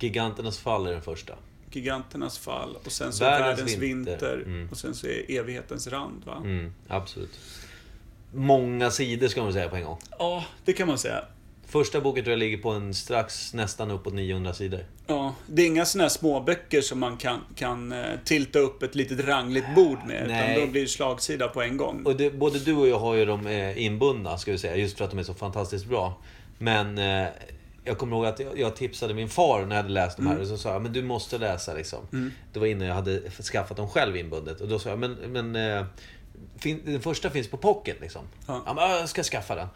Giganternas 0.00 0.58
fall 0.58 0.86
är 0.86 0.92
den 0.92 1.02
första. 1.02 1.34
Giganternas 1.70 2.38
fall 2.38 2.76
och 2.84 2.92
sen 2.92 3.12
så 3.12 3.24
Världens 3.24 3.58
Världens, 3.60 3.76
vinter. 3.78 4.10
vinter, 4.36 4.42
Mm. 4.46 4.68
och 4.70 4.76
sen 4.78 4.94
så 4.94 5.06
är 5.06 5.30
Evighetens 5.30 5.86
rand 5.86 6.24
va? 6.24 6.36
Mm, 6.36 6.74
absolut. 6.88 7.38
Många 8.34 8.90
sidor 8.90 9.28
ska 9.28 9.42
man 9.42 9.52
säga 9.52 9.68
på 9.68 9.76
en 9.76 9.84
gång. 9.84 9.98
Ja, 10.18 10.44
det 10.64 10.72
kan 10.72 10.88
man 10.88 10.98
säga. 10.98 11.24
Första 11.74 12.00
boken 12.00 12.24
tror 12.24 12.32
jag 12.32 12.38
ligger 12.38 12.58
på 12.58 12.70
en 12.70 12.94
strax 12.94 13.54
nästan 13.54 13.90
uppåt 13.90 14.14
900 14.14 14.52
sidor. 14.52 14.80
Ja, 15.06 15.34
det 15.46 15.62
är 15.62 15.66
inga 15.66 15.84
såna 15.84 16.04
här 16.04 16.08
småböcker 16.08 16.80
som 16.80 17.00
man 17.00 17.16
kan, 17.16 17.40
kan 17.56 17.92
eh, 17.92 18.04
tilta 18.24 18.58
upp 18.58 18.82
ett 18.82 18.94
litet 18.94 19.26
rangligt 19.26 19.74
bord 19.74 19.98
med. 20.06 20.24
Nej. 20.28 20.52
Utan 20.52 20.66
då 20.66 20.72
blir 20.72 20.82
det 20.82 20.88
slagsida 20.88 21.48
på 21.48 21.62
en 21.62 21.76
gång. 21.76 22.02
Och 22.06 22.16
det, 22.16 22.30
både 22.30 22.58
du 22.58 22.74
och 22.74 22.88
jag 22.88 22.98
har 22.98 23.14
ju 23.14 23.24
dem 23.24 23.46
eh, 23.46 23.84
inbundna, 23.84 24.38
ska 24.38 24.52
vi 24.52 24.58
säga, 24.58 24.76
just 24.76 24.98
för 24.98 25.04
att 25.04 25.10
de 25.10 25.18
är 25.18 25.22
så 25.22 25.34
fantastiskt 25.34 25.86
bra. 25.86 26.18
Men 26.58 26.98
eh, 26.98 27.28
jag 27.84 27.98
kommer 27.98 28.16
ihåg 28.16 28.26
att 28.26 28.40
jag, 28.40 28.58
jag 28.58 28.76
tipsade 28.76 29.14
min 29.14 29.28
far 29.28 29.66
när 29.66 29.76
jag 29.76 29.82
hade 29.82 29.94
läst 29.94 30.16
de 30.16 30.26
här 30.26 30.40
och 30.40 30.46
så 30.46 30.58
sa 30.58 30.72
jag, 30.72 30.82
men 30.82 30.92
du 30.92 31.02
måste 31.02 31.38
läsa 31.38 31.74
liksom. 31.74 32.30
Det 32.52 32.58
var 32.58 32.66
innan 32.66 32.88
jag 32.88 32.94
hade 32.94 33.30
skaffat 33.30 33.76
dem 33.76 33.88
själv 33.88 34.16
inbundet. 34.16 34.60
Och 34.60 34.68
då 34.68 34.78
sa 34.78 34.88
jag, 34.90 34.98
men, 34.98 35.12
men 35.12 35.56
eh, 35.56 35.86
fin, 36.58 36.80
den 36.84 37.00
första 37.00 37.30
finns 37.30 37.48
på 37.48 37.56
pocket 37.56 38.00
liksom. 38.00 38.22
Ja. 38.46 38.62
Ja. 38.66 38.74
men 38.74 38.90
jag 38.90 39.08
ska 39.08 39.22
skaffa 39.22 39.54
den. 39.54 39.68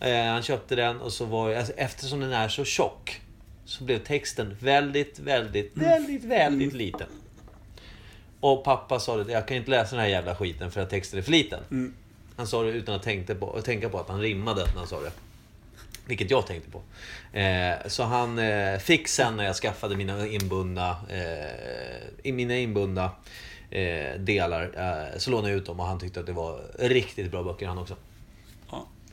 Eh, 0.00 0.24
han 0.24 0.42
köpte 0.42 0.76
den 0.76 1.00
och 1.00 1.12
så 1.12 1.24
var 1.24 1.50
jag, 1.50 1.58
alltså, 1.58 1.72
eftersom 1.72 2.20
den 2.20 2.32
är 2.32 2.48
så 2.48 2.64
tjock 2.64 3.20
så 3.64 3.84
blev 3.84 3.98
texten 3.98 4.56
väldigt, 4.60 5.18
väldigt, 5.18 5.72
väldigt, 5.74 6.24
väldigt 6.24 6.72
liten. 6.72 7.06
Och 8.40 8.64
pappa 8.64 9.00
sa 9.00 9.16
det, 9.16 9.32
jag 9.32 9.48
kan 9.48 9.56
inte 9.56 9.70
läsa 9.70 9.96
den 9.96 10.04
här 10.04 10.10
jävla 10.10 10.34
skiten 10.34 10.70
för 10.70 10.80
att 10.80 10.90
texten 10.90 11.18
är 11.18 11.22
för 11.22 11.32
liten. 11.32 11.60
Han 12.36 12.46
sa 12.46 12.62
det 12.62 12.70
utan 12.70 12.94
att 12.94 13.02
tänkte 13.02 13.34
på, 13.34 13.60
tänka 13.60 13.88
på 13.88 13.98
att 13.98 14.08
han 14.08 14.20
rimmade 14.20 14.66
när 14.66 14.78
han 14.78 14.86
sa 14.86 15.00
det. 15.00 15.10
Vilket 16.06 16.30
jag 16.30 16.46
tänkte 16.46 16.70
på. 16.70 16.82
Eh, 17.38 17.74
så 17.86 18.02
han 18.02 18.38
eh, 18.38 18.78
fick 18.78 19.08
sen 19.08 19.36
när 19.36 19.44
jag 19.44 19.56
skaffade 19.56 19.96
mina 19.96 20.26
inbundna, 20.26 20.96
eh, 21.10 22.08
i 22.22 22.32
mina 22.32 22.56
inbundna 22.56 23.10
eh, 23.70 24.20
delar, 24.20 24.62
eh, 24.62 25.18
så 25.18 25.30
lånade 25.30 25.48
jag 25.48 25.58
ut 25.58 25.66
dem 25.66 25.80
och 25.80 25.86
han 25.86 26.00
tyckte 26.00 26.20
att 26.20 26.26
det 26.26 26.32
var 26.32 26.60
riktigt 26.78 27.30
bra 27.30 27.42
böcker 27.42 27.66
han 27.66 27.78
också. 27.78 27.96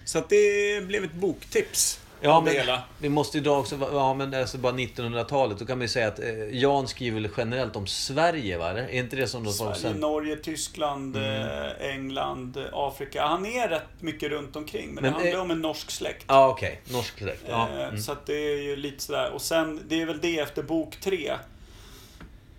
Så 0.05 0.17
att 0.19 0.29
det 0.29 0.87
blev 0.87 1.03
ett 1.03 1.13
boktips. 1.13 1.99
Ja, 2.25 2.41
men 2.41 2.53
hela. 2.53 2.83
vi 2.99 3.09
måste 3.09 3.37
ju 3.37 3.43
dra 3.43 3.59
också, 3.59 3.77
ja 3.91 4.13
men 4.13 4.33
alltså 4.33 4.57
bara 4.57 4.73
1900-talet, 4.73 5.59
då 5.59 5.65
kan 5.65 5.77
man 5.77 5.81
ju 5.81 5.87
säga 5.87 6.07
att 6.07 6.19
eh, 6.19 6.49
Jan 6.51 6.87
skriver 6.87 7.21
väl 7.21 7.31
generellt 7.37 7.75
om 7.75 7.87
Sverige 7.87 8.57
va? 8.57 8.69
Är 8.69 8.89
inte 8.89 9.15
det 9.15 9.27
som 9.27 9.43
form 9.43 9.53
Sverige, 9.53 9.75
sen... 9.75 9.97
Norge, 9.97 10.35
Tyskland, 10.35 11.15
Mm. 11.17 11.47
eh, 11.47 11.89
England, 11.89 12.57
eh, 12.57 12.63
Afrika. 12.73 13.25
Han 13.25 13.45
är 13.45 13.67
rätt 13.69 14.01
mycket 14.01 14.29
runt 14.29 14.55
omkring. 14.55 14.93
Men, 14.93 15.03
Men, 15.03 15.03
det 15.03 15.09
handlar 15.19 15.33
eh, 15.37 15.41
om 15.41 15.51
en 15.51 15.61
norsk 15.61 15.91
släkt. 15.91 16.25
Ja 16.27 16.47
okej, 16.47 16.81
norsk 16.91 17.17
släkt. 17.17 17.49
Eh, 17.49 17.73
Mm. 17.73 18.01
Så 18.01 18.11
att 18.11 18.25
det 18.25 18.33
är 18.53 18.61
ju 18.61 18.75
lite 18.75 19.03
sådär. 19.03 19.31
Och 19.31 19.41
sen, 19.41 19.81
det 19.87 20.01
är 20.01 20.05
väl 20.05 20.19
det 20.21 20.39
efter 20.39 20.63
bok 20.63 20.95
tre. 21.01 21.33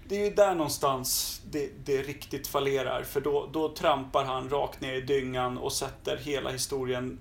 Det 0.08 0.16
är 0.20 0.24
ju 0.24 0.30
där 0.34 0.54
någonstans 0.54 1.40
det, 1.50 1.68
det 1.84 2.02
riktigt 2.02 2.46
fallerar. 2.46 3.02
För 3.02 3.20
då, 3.20 3.48
då 3.52 3.68
trampar 3.74 4.24
han 4.24 4.48
rakt 4.50 4.80
ner 4.80 4.92
i 4.94 5.00
dyngan 5.00 5.58
och 5.58 5.72
sätter 5.72 6.16
hela 6.16 6.50
historien 6.50 7.18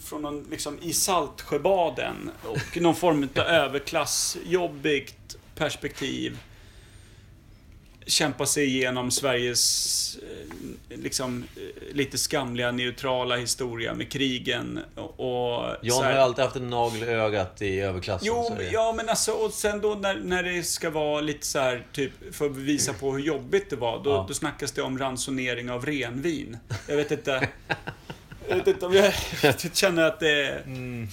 från 0.00 0.22
någon, 0.22 0.46
liksom, 0.50 0.78
i 0.82 0.92
Saltsjöbaden. 0.92 2.30
Och 2.42 2.80
någon 2.80 2.94
form 2.94 3.28
av 3.36 3.42
överklassjobbigt 3.42 5.36
perspektiv. 5.54 6.38
Kämpa 8.06 8.46
sig 8.46 8.64
igenom 8.66 9.10
Sveriges 9.10 10.16
eh, 10.90 10.98
liksom, 10.98 11.44
eh, 11.56 11.94
lite 11.94 12.18
skamliga 12.18 12.70
neutrala 12.72 13.36
historia 13.36 13.94
med 13.94 14.12
krigen 14.12 14.80
och... 15.16 15.76
Jan 15.82 16.04
har 16.04 16.12
alltid 16.12 16.44
haft 16.44 16.56
en 16.56 16.70
nagel 16.70 17.02
i 17.02 17.06
ögat 17.06 17.62
i 17.62 17.80
överklassen. 17.80 18.26
Jo, 18.28 18.56
ja 18.72 18.92
men 18.96 19.08
alltså 19.08 19.32
och 19.32 19.52
sen 19.52 19.80
då 19.80 19.94
när, 19.94 20.14
när 20.14 20.42
det 20.42 20.62
ska 20.62 20.90
vara 20.90 21.20
lite 21.20 21.46
så 21.46 21.58
här, 21.58 21.86
typ, 21.92 22.12
för 22.34 22.46
att 22.46 22.56
visa 22.56 22.92
på 22.92 23.12
hur 23.12 23.20
jobbigt 23.24 23.70
det 23.70 23.76
var, 23.76 24.00
då, 24.04 24.10
Ja. 24.10 24.24
då 24.28 24.34
snackas 24.34 24.72
det 24.72 24.82
om 24.82 24.98
ransonering 24.98 25.70
av 25.70 25.86
renvin. 25.86 26.58
Jag 26.88 26.96
vet 26.96 27.10
inte. 27.10 27.48
Jag 28.48 28.56
vet 28.56 28.66
inte 28.66 28.86
om 28.86 28.94
jag, 28.94 29.12
jag 29.42 29.74
känner 29.76 30.02
att 30.02 30.20
det, 30.20 30.48
Mm. 30.66 31.08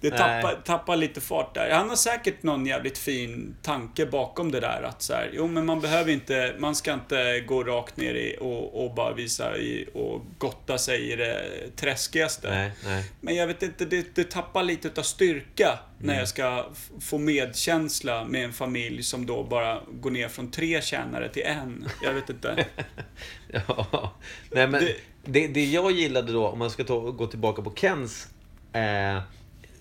det 0.00 0.10
tappar, 0.10 0.54
tappar 0.64 0.96
lite 0.96 1.20
fart 1.20 1.54
där. 1.54 1.70
Han 1.70 1.88
har 1.88 1.96
säkert 1.96 2.42
någon 2.42 2.66
jävligt 2.66 2.98
fin 2.98 3.56
tanke 3.62 4.06
bakom 4.06 4.52
det 4.52 4.60
där 4.60 4.82
att 4.82 5.02
så 5.02 5.12
här, 5.12 5.30
jo 5.32 5.46
men 5.46 5.66
man 5.66 5.80
behöver 5.80 6.12
inte, 6.12 6.54
man 6.58 6.74
ska 6.74 6.92
inte 6.92 7.40
gå 7.40 7.64
rakt 7.64 7.96
ner 7.96 8.14
i 8.14 8.36
och, 8.40 8.84
och 8.84 8.94
bara 8.94 9.14
visa 9.14 9.56
i, 9.56 9.88
och 9.94 10.22
gotta 10.38 10.78
sig 10.78 11.12
i 11.12 11.16
det 11.16 11.42
träskigaste. 11.76 12.50
Nej, 12.50 12.70
nej. 12.84 13.04
Men 13.20 13.36
jag 13.36 13.46
vet 13.46 13.62
inte, 13.62 13.84
det, 13.84 14.14
det 14.14 14.30
tappar 14.30 14.62
lite 14.62 14.88
utav 14.88 15.02
styrka 15.02 15.78
när 15.98 16.04
Mm. 16.04 16.18
jag 16.18 16.28
ska 16.28 16.66
få 17.00 17.18
medkänsla 17.18 18.24
med 18.24 18.44
en 18.44 18.52
familj 18.52 19.02
som 19.02 19.26
då 19.26 19.42
bara 19.44 19.80
går 19.92 20.10
ner 20.10 20.28
från 20.28 20.50
tre 20.50 20.82
tjänare 20.82 21.28
till 21.28 21.42
en. 21.42 21.88
Jag 22.02 22.12
vet 22.14 22.30
inte. 22.30 22.64
Ja. 23.52 24.12
Nej, 24.50 24.66
men 24.66 24.84
Det- 24.84 24.96
det, 25.24 25.46
det, 25.48 25.64
jag 25.64 25.92
gillade 25.92 26.32
då, 26.32 26.46
om 26.48 26.58
man 26.58 26.70
ska 26.70 26.84
ta, 26.84 26.98
gå 27.00 27.26
tillbaka 27.26 27.62
på 27.62 27.72
Kens 27.74 28.28
eh, 28.72 29.22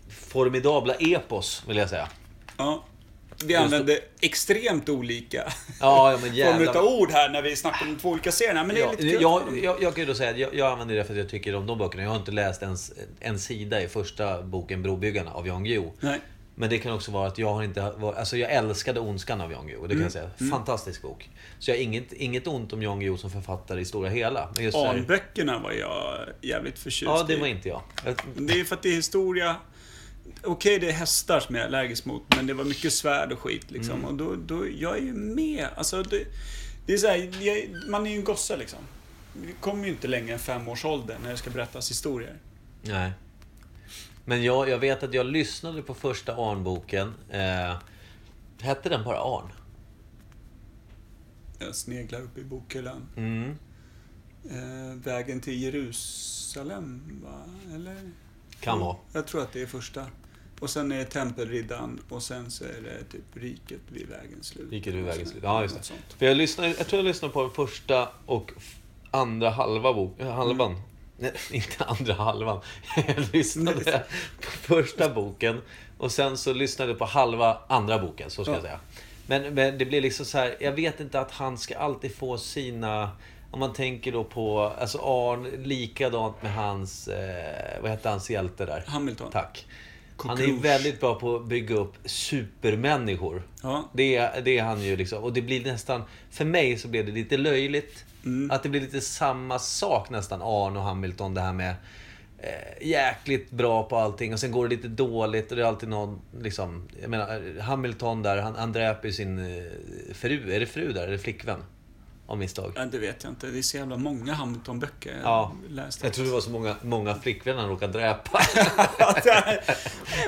formidabla 0.10 0.94
epos, 0.94 1.64
vill 1.68 1.78
jag 1.78 1.90
säga. 1.90 2.08
Ja. 2.58 2.84
Vi 3.46 3.56
använder 3.56 4.00
extremt 4.22 4.90
olika 4.90 5.44
Ja, 5.80 6.12
ja 6.12 6.18
men 6.22 6.32
former 6.46 6.64
utav 6.64 6.86
ord 6.86 7.12
här 7.12 7.30
när 7.30 7.42
vi 7.42 7.56
snackar 7.56 7.86
om 7.88 7.96
två 7.96 8.10
olika 8.10 8.32
serier. 8.32 8.54
Men 8.54 8.68
det 8.68 8.82
är 8.82 8.86
Ja, 8.86 8.92
lite 8.92 9.04
kul. 9.04 9.22
jag, 9.22 9.42
jag, 9.64 9.84
jag 9.84 9.96
kan 9.96 10.02
ju 10.02 10.08
då 10.08 10.14
säga 10.16 10.32
att 10.32 10.38
jag, 10.38 10.56
jag 10.56 10.72
använder 10.72 10.96
det 10.96 11.04
för 11.04 11.14
att 11.14 11.20
jag 11.20 11.30
tycker 11.30 11.56
om 11.56 11.66
de 11.68 11.78
böckerna. 11.78 12.04
Jag 12.04 12.10
har 12.10 12.18
inte 12.18 12.32
läst 12.32 12.62
ens 12.62 12.92
en 13.20 13.40
sida 13.40 13.82
i 13.82 13.88
första 13.88 14.42
boken 14.42 14.84
Brobyggarna 14.84 15.32
av 15.32 15.48
Jan 15.48 15.64
Guillou. 15.64 15.92
Men 16.60 16.70
det 16.70 16.78
kan 16.78 16.94
också 16.94 17.12
vara 17.12 17.28
att 17.28 17.38
jag 17.38 17.54
har 17.54 17.64
inte 17.64 17.94
var, 17.98 18.14
Alltså 18.14 18.38
jag 18.38 18.52
älskade 18.52 19.00
Ondskan 19.00 19.42
av 19.42 19.52
Jan 19.52 19.68
Guillou, 19.68 19.88
det 19.88 19.94
kan 19.94 20.04
jag 20.04 20.12
säga. 20.12 20.30
Fantastisk 20.52 21.02
bok. 21.02 21.30
Så 21.60 21.72
jag 21.72 21.76
har 21.76 21.82
inget, 21.82 22.14
inget 22.14 22.48
ont 22.48 22.74
om 22.74 22.84
Jan 22.84 23.00
Guillou 23.00 23.18
som 23.18 23.30
författare 23.32 23.82
i 23.82 23.86
stora 23.86 24.10
hela. 24.10 24.50
Men 24.56 24.64
just 24.64 24.78
Anböckerna 24.78 25.60
var 25.60 25.72
jag 25.72 26.26
jävligt 26.42 26.80
förtjust 26.80 27.12
Ja, 27.12 27.24
det 27.28 27.34
i. 27.34 27.40
var 27.40 27.48
inte 27.48 27.70
jag. 27.70 27.82
Det 28.36 28.60
är 28.60 28.64
för 28.64 28.76
att 28.76 28.82
det 28.82 28.90
är 28.90 28.94
historia. 28.94 29.56
Okej, 30.44 30.80
det 30.80 30.90
är 30.90 30.92
hästar 30.92 31.40
som 31.40 31.56
jag 31.56 31.64
är 31.64 31.68
allergisk 31.68 32.06
mot, 32.06 32.24
men 32.36 32.48
det 32.48 32.54
var 32.54 32.64
mycket 32.64 32.94
svärd 32.94 33.32
och 33.32 33.40
skit 33.40 33.72
liksom. 33.72 33.96
Mm. 33.96 34.06
Och 34.06 34.14
då, 34.14 34.36
då, 34.36 34.66
jag 34.80 34.98
är 34.98 35.02
ju 35.02 35.14
med. 35.14 35.68
Alltså, 35.76 36.04
det, 36.04 36.24
det 36.86 36.94
är 36.94 36.98
så 36.98 37.08
här, 37.08 37.30
jag, 37.42 37.90
man 37.90 38.06
är 38.06 38.12
ju 38.12 38.16
en 38.16 38.24
gosse 38.24 38.58
liksom. 38.58 38.80
Vi 39.34 39.54
kommer 39.60 39.86
ju 39.86 39.90
inte 39.90 40.08
längre 40.08 40.34
än 40.34 40.40
femårsåldern 40.40 41.18
när 41.24 41.32
det 41.32 41.38
ska 41.38 41.50
berättas 41.50 41.90
historier. 41.90 42.34
Nej. 42.82 43.12
Men 44.26 44.44
jag, 44.44 44.70
jag 44.70 44.78
vet 44.78 45.04
att 45.04 45.14
jag 45.14 45.26
lyssnade 45.26 45.82
på 45.82 45.94
första 45.94 46.36
Arnboken. 46.36 47.14
Eh, 47.30 47.78
hette 48.60 48.90
den 48.90 49.04
bara 49.04 49.18
Arn? 49.18 49.52
Jag 51.60 51.76
sneglar 51.76 52.22
upp 52.22 52.38
i 52.38 52.44
bokhyllan. 52.44 53.08
Mm. 53.18 53.56
Eh, 54.50 54.96
vägen 55.04 55.42
till 55.42 55.62
Jerusalem, 55.64 57.22
va? 57.24 57.44
Eller? 57.76 58.12
Kan 58.60 58.80
vara. 58.80 58.96
Jag 59.14 59.28
tror 59.28 59.42
att 59.42 59.54
det 59.54 59.62
är 59.62 59.68
första. 59.68 60.06
Och 60.60 60.70
sen 60.70 60.92
är 60.92 60.98
det 60.98 61.06
Tempelriddaren 61.06 62.00
och 62.10 62.24
sen 62.24 62.52
så 62.52 62.64
är 62.64 62.82
det 62.84 63.04
typ 63.04 63.24
Riket 63.34 63.82
vid 63.90 64.08
vägens 64.08 64.48
slut. 64.48 64.72
Riket 64.72 64.94
vid 64.94 65.04
vägens 65.04 65.30
slut. 65.30 65.44
Ja, 65.44 65.62
just 65.62 65.76
det. 65.76 66.16
För 66.18 66.26
jag, 66.26 66.38
lyssnade, 66.38 66.70
jag 66.78 66.88
tror 66.88 67.00
jag 67.00 67.06
lyssnade 67.06 67.34
på 67.34 67.42
den 67.42 67.52
första 67.52 68.10
och 68.26 68.52
andra 69.12 69.50
halva 69.50 69.94
bok, 69.94 70.22
halvan. 70.22 70.72
Mm. 70.72 70.84
Nej, 71.20 71.32
inte 71.52 71.84
andra 71.86 72.14
halvan. 72.14 72.62
Jag 73.08 73.26
lyssnade 73.34 74.04
på 74.42 74.52
första 74.52 75.10
boken 75.10 75.62
och 75.98 76.12
sen 76.12 76.38
så 76.38 76.54
lyssnade 76.54 76.92
jag 76.92 77.00
på 77.00 77.06
halva 77.06 77.58
andra 77.68 78.00
boken, 78.00 78.30
så 78.30 78.44
ska 78.44 78.52
Ja. 78.52 78.56
jag 78.58 78.64
säga. 78.64 78.80
Men, 79.28 79.54
men 79.54 79.78
det 79.78 79.86
blir 79.86 80.02
liksom 80.02 80.26
så 80.26 80.38
här, 80.38 80.56
jag 80.60 80.72
vet 80.72 81.00
inte 81.00 81.20
att 81.20 81.32
han 81.32 81.58
ska 81.58 81.78
alltid 81.78 82.16
få 82.16 82.38
sina... 82.38 83.10
Om 83.52 83.60
man 83.60 83.74
tänker 83.74 84.12
då 84.12 84.24
på, 84.24 84.62
alltså 84.80 84.98
Arn, 84.98 85.64
likadant 85.64 86.42
med 86.44 86.54
hans, 86.54 87.08
eh, 87.08 87.82
vad 87.82 87.92
hette 87.92 88.10
hans 88.10 88.30
hjälte 88.30 88.66
där? 88.66 88.84
Hamilton. 88.88 89.32
Tack. 89.32 89.66
Han 90.18 90.38
är 90.38 90.42
ju 90.42 90.48
Cockroach. 90.48 90.66
väldigt 90.66 91.00
bra 91.00 91.16
på 91.20 91.36
att 91.36 91.46
bygga 91.46 91.76
upp 91.76 91.94
supermänniskor. 92.06 93.44
Ja. 93.64 93.90
Det, 93.94 94.16
är- 94.16 94.42
det 94.42 94.58
är 94.58 94.64
han 94.64 94.82
ju 94.82 94.96
liksom. 94.96 95.24
Och 95.24 95.34
det 95.34 95.42
blir 95.42 95.64
nästan, 95.66 96.04
för 96.32 96.46
mig 96.46 96.78
så 96.78 96.88
blev 96.88 97.06
det 97.06 97.12
lite 97.12 97.38
löjligt. 97.38 98.06
Mm. 98.26 98.52
Att 98.52 98.64
det 98.64 98.70
blir 98.70 98.82
lite 98.82 99.02
samma 99.02 99.60
sak 99.60 100.10
nästan, 100.10 100.42
Arn 100.42 100.78
och 100.78 100.84
Hamilton, 100.84 101.34
det 101.34 101.42
här 101.42 101.54
med 101.54 101.76
eh, 102.38 102.88
jäkligt 102.88 103.52
bra 103.52 103.84
på 103.84 103.98
allting 103.98 104.34
och 104.34 104.40
sen 104.40 104.52
går 104.52 104.68
det 104.68 104.76
lite 104.76 104.88
dåligt 104.88 105.52
och 105.52 105.58
det 105.58 105.64
är 105.64 105.68
alltid 105.68 105.90
någon, 105.90 106.22
liksom, 106.42 106.88
jag 107.02 107.10
menar 107.10 107.60
Hamilton 107.62 108.24
där, 108.24 108.38
han, 108.38 108.56
han 108.56 108.74
dräper 108.74 109.08
ju 109.08 109.14
sin 109.14 109.40
eh, 109.40 109.64
fru, 110.14 110.54
är 110.54 110.60
det 110.60 110.66
fru 110.66 110.94
där, 110.94 111.08
eller 111.08 111.18
flickvän? 111.18 111.64
Av 112.28 112.38
misstag. 112.38 112.74
Ja, 112.76 112.86
det 112.86 112.98
vet 112.98 113.24
jag 113.24 113.32
inte. 113.32 113.48
Det 113.48 113.58
är 113.58 113.62
så 113.62 113.78
jävla 113.78 113.98
många 113.98 114.34
Hamilton-böcker 114.34 115.12
jag 115.12 115.24
Ja, 115.24 115.54
läste. 115.70 116.06
Jag 116.06 116.14
tror 116.14 116.26
det 116.26 116.32
var 116.32 116.42
så 116.42 116.50
många, 116.50 116.76
många 116.82 117.16
flickvänner 117.16 117.62
han 117.62 117.70
råkade 117.70 117.94
dräpa. 117.94 118.40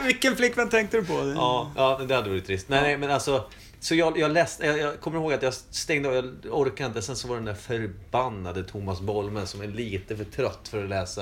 Vilken 0.05 0.35
flickvän 0.35 0.69
tänkte 0.69 0.97
du 0.97 1.05
på? 1.05 1.33
Ja, 1.35 1.71
ja 1.75 2.01
det 2.07 2.15
hade 2.15 2.29
varit 2.29 2.45
trist. 2.45 2.69
Nej, 2.69 2.81
nej 2.81 2.97
men 2.97 3.11
alltså. 3.11 3.45
Så 3.84 3.95
jag, 3.95 4.17
jag 4.19 4.32
läste, 4.32 4.65
jag, 4.65 4.79
jag 4.79 4.99
kommer 4.99 5.17
ihåg 5.19 5.34
att 5.34 5.43
jag 5.43 5.53
stängde 5.53 6.09
av, 6.09 6.15
jag 6.15 6.25
orkade 6.59 6.88
inte. 6.88 7.01
Sen 7.01 7.15
så 7.15 7.27
var 7.27 7.36
det 7.36 7.39
den 7.39 7.45
där 7.45 7.53
förbannade 7.53 8.63
Thomas 8.63 9.01
Bolmen 9.01 9.47
som 9.47 9.61
är 9.61 9.67
lite 9.67 10.15
för 10.17 10.23
trött 10.23 10.67
för 10.67 10.84
att 10.84 10.89
läsa 10.89 11.21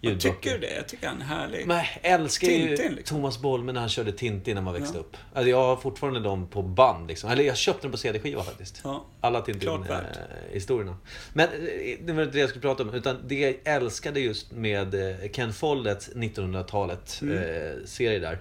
Jag 0.00 0.10
ljudböcker. 0.12 0.34
tycker 0.34 0.50
du 0.52 0.58
det? 0.58 0.74
Jag 0.74 0.88
tycker 0.88 1.08
han 1.08 1.20
är 1.22 1.24
härlig. 1.26 1.66
Men 1.66 1.76
jag 1.76 1.86
älskar 2.12 2.48
ju 2.48 2.76
Tintin, 2.76 2.92
liksom. 2.94 3.16
Thomas 3.16 3.38
Bolmen 3.38 3.74
när 3.74 3.80
han 3.80 3.90
körde 3.90 4.12
Tintin 4.12 4.54
när 4.54 4.62
man 4.62 4.74
växte 4.74 4.96
Ja. 4.96 5.00
upp. 5.00 5.16
Alltså 5.34 5.50
jag 5.50 5.56
har 5.62 5.76
fortfarande 5.76 6.20
dem 6.20 6.46
på 6.48 6.62
band 6.62 7.08
liksom. 7.08 7.30
Eller 7.30 7.44
jag 7.44 7.56
köpte 7.56 7.82
dem 7.82 7.90
på 7.92 7.98
CD-skiva 7.98 8.42
faktiskt. 8.42 8.80
Ja. 8.84 9.04
Alla. 9.20 9.40
Tintin-historierna. 9.40 10.96
Men 11.32 11.48
eh, 11.48 11.98
det 12.04 12.12
var 12.12 12.22
inte 12.22 12.34
det 12.34 12.40
jag 12.40 12.48
skulle 12.48 12.62
prata 12.62 12.82
om. 12.82 12.94
Utan 12.94 13.16
det 13.28 13.40
jag 13.40 13.56
älskade 13.74 14.20
just 14.20 14.52
med 14.52 14.94
eh, 14.94 15.30
Ken 15.32 15.52
Folletts 15.52 16.10
1900-talet 16.14 17.18
Mm. 17.22 17.38
eh, 17.38 17.72
serie 17.84 18.18
där. 18.18 18.38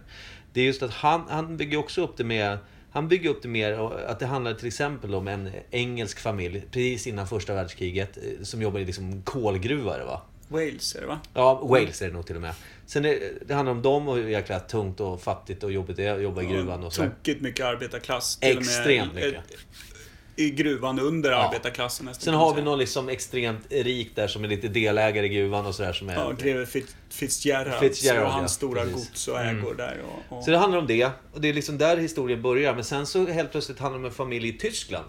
Det 0.53 0.61
är 0.61 0.66
just 0.66 0.84
att 0.84 0.91
han, 0.93 1.24
han 1.30 1.57
bygger 1.57 1.78
också 1.78 2.01
upp 2.03 2.18
det 2.18 2.24
med 2.24 2.57
han 2.94 3.08
bygger 3.08 3.30
upp 3.30 3.41
det 3.41 3.48
mer 3.48 3.74
att 4.08 4.20
det 4.20 4.26
handlar 4.26 4.54
till 4.54 4.68
exempel 4.68 5.16
om 5.16 5.28
en 5.28 5.52
engelsk 5.72 6.20
familj 6.20 6.64
precis 6.72 7.08
innan 7.08 7.28
första 7.28 7.54
världskriget 7.54 8.18
eh, 8.18 8.44
som 8.44 8.62
jobbar 8.62 8.80
i 8.80 8.86
liksom 8.86 9.22
kolgruvare 9.22 10.04
va? 10.06 10.22
Wales 10.48 10.96
är 10.96 11.02
det 11.02 11.08
va? 11.08 11.20
Ja, 11.34 11.60
Wales 11.64 12.02
är 12.02 12.08
det 12.08 12.14
nog 12.14 12.26
till 12.26 12.36
och 12.36 12.41
med. 12.41 12.54
Sen 12.86 13.06
är, 13.06 13.20
det 13.46 13.54
handlar 13.54 13.72
om 13.72 13.82
dem 13.82 14.08
och 14.08 14.16
hur 14.16 14.30
jäkla 14.30 14.60
tungt 14.60 15.00
och 15.00 15.22
fattigt 15.22 15.64
och 15.64 15.72
jobbigt 15.72 15.96
det 15.96 16.06
är 16.06 16.16
att 16.16 16.22
jobba 16.22 16.41
i 16.41 16.46
gruvan 16.46 16.84
och 16.84 16.94
så. 16.94 17.04
Tokigt 17.04 17.41
mycket 17.41 17.66
arbetarklass. 17.66 18.38
Extremt 18.41 19.14
mycket. 19.14 19.44
I 20.36 20.50
gruvan 20.50 21.00
under 21.00 21.32
Ja. 21.32 21.38
arbetarklassen 21.38 22.06
nästan. 22.06 22.24
Sen 22.24 22.34
har 22.34 22.56
vi 22.56 22.62
någon 22.62 22.80
liksom 22.80 23.10
extremt 23.10 23.66
rik 23.70 24.16
där 24.16 24.28
som 24.28 24.44
är 24.44 24.48
lite 24.48 24.68
delägare 24.68 25.26
i 25.26 25.30
gruvan 25.30 25.66
och 25.66 25.76
sådär 25.76 25.94
som 25.94 26.10
är... 26.10 26.14
Ja, 26.14 26.32
greve 26.32 26.66
Fitz- 26.66 26.96
Fitzgerald. 27.10 27.80
Fitzgerald, 27.80 28.22
och 28.22 28.28
ja. 28.28 28.32
hans 28.32 28.54
stora 28.54 28.82
Precis. 28.82 28.94
Mm. 28.96 29.06
gods 29.06 29.28
och 29.28 29.40
ägor 29.40 29.76
där. 29.76 29.98
Och, 30.30 30.38
och... 30.38 30.44
Så 30.44 30.52
det 30.52 30.58
handlar 30.58 30.80
om 30.80 30.88
det. 30.88 31.06
Och 31.34 31.42
det 31.42 31.50
är 31.50 31.54
liksom 31.54 31.78
där 31.78 31.98
historien 31.98 32.42
börjar. 32.42 32.76
Men 32.76 32.84
sen 32.84 33.06
så 33.06 33.28
helt 33.28 33.52
plötsligt 33.52 33.80
handlar 33.80 34.00
det 34.00 34.06
om 34.06 34.12
en 34.12 34.16
familj 34.16 34.48
i 34.50 34.54
Tyskland. 34.54 35.06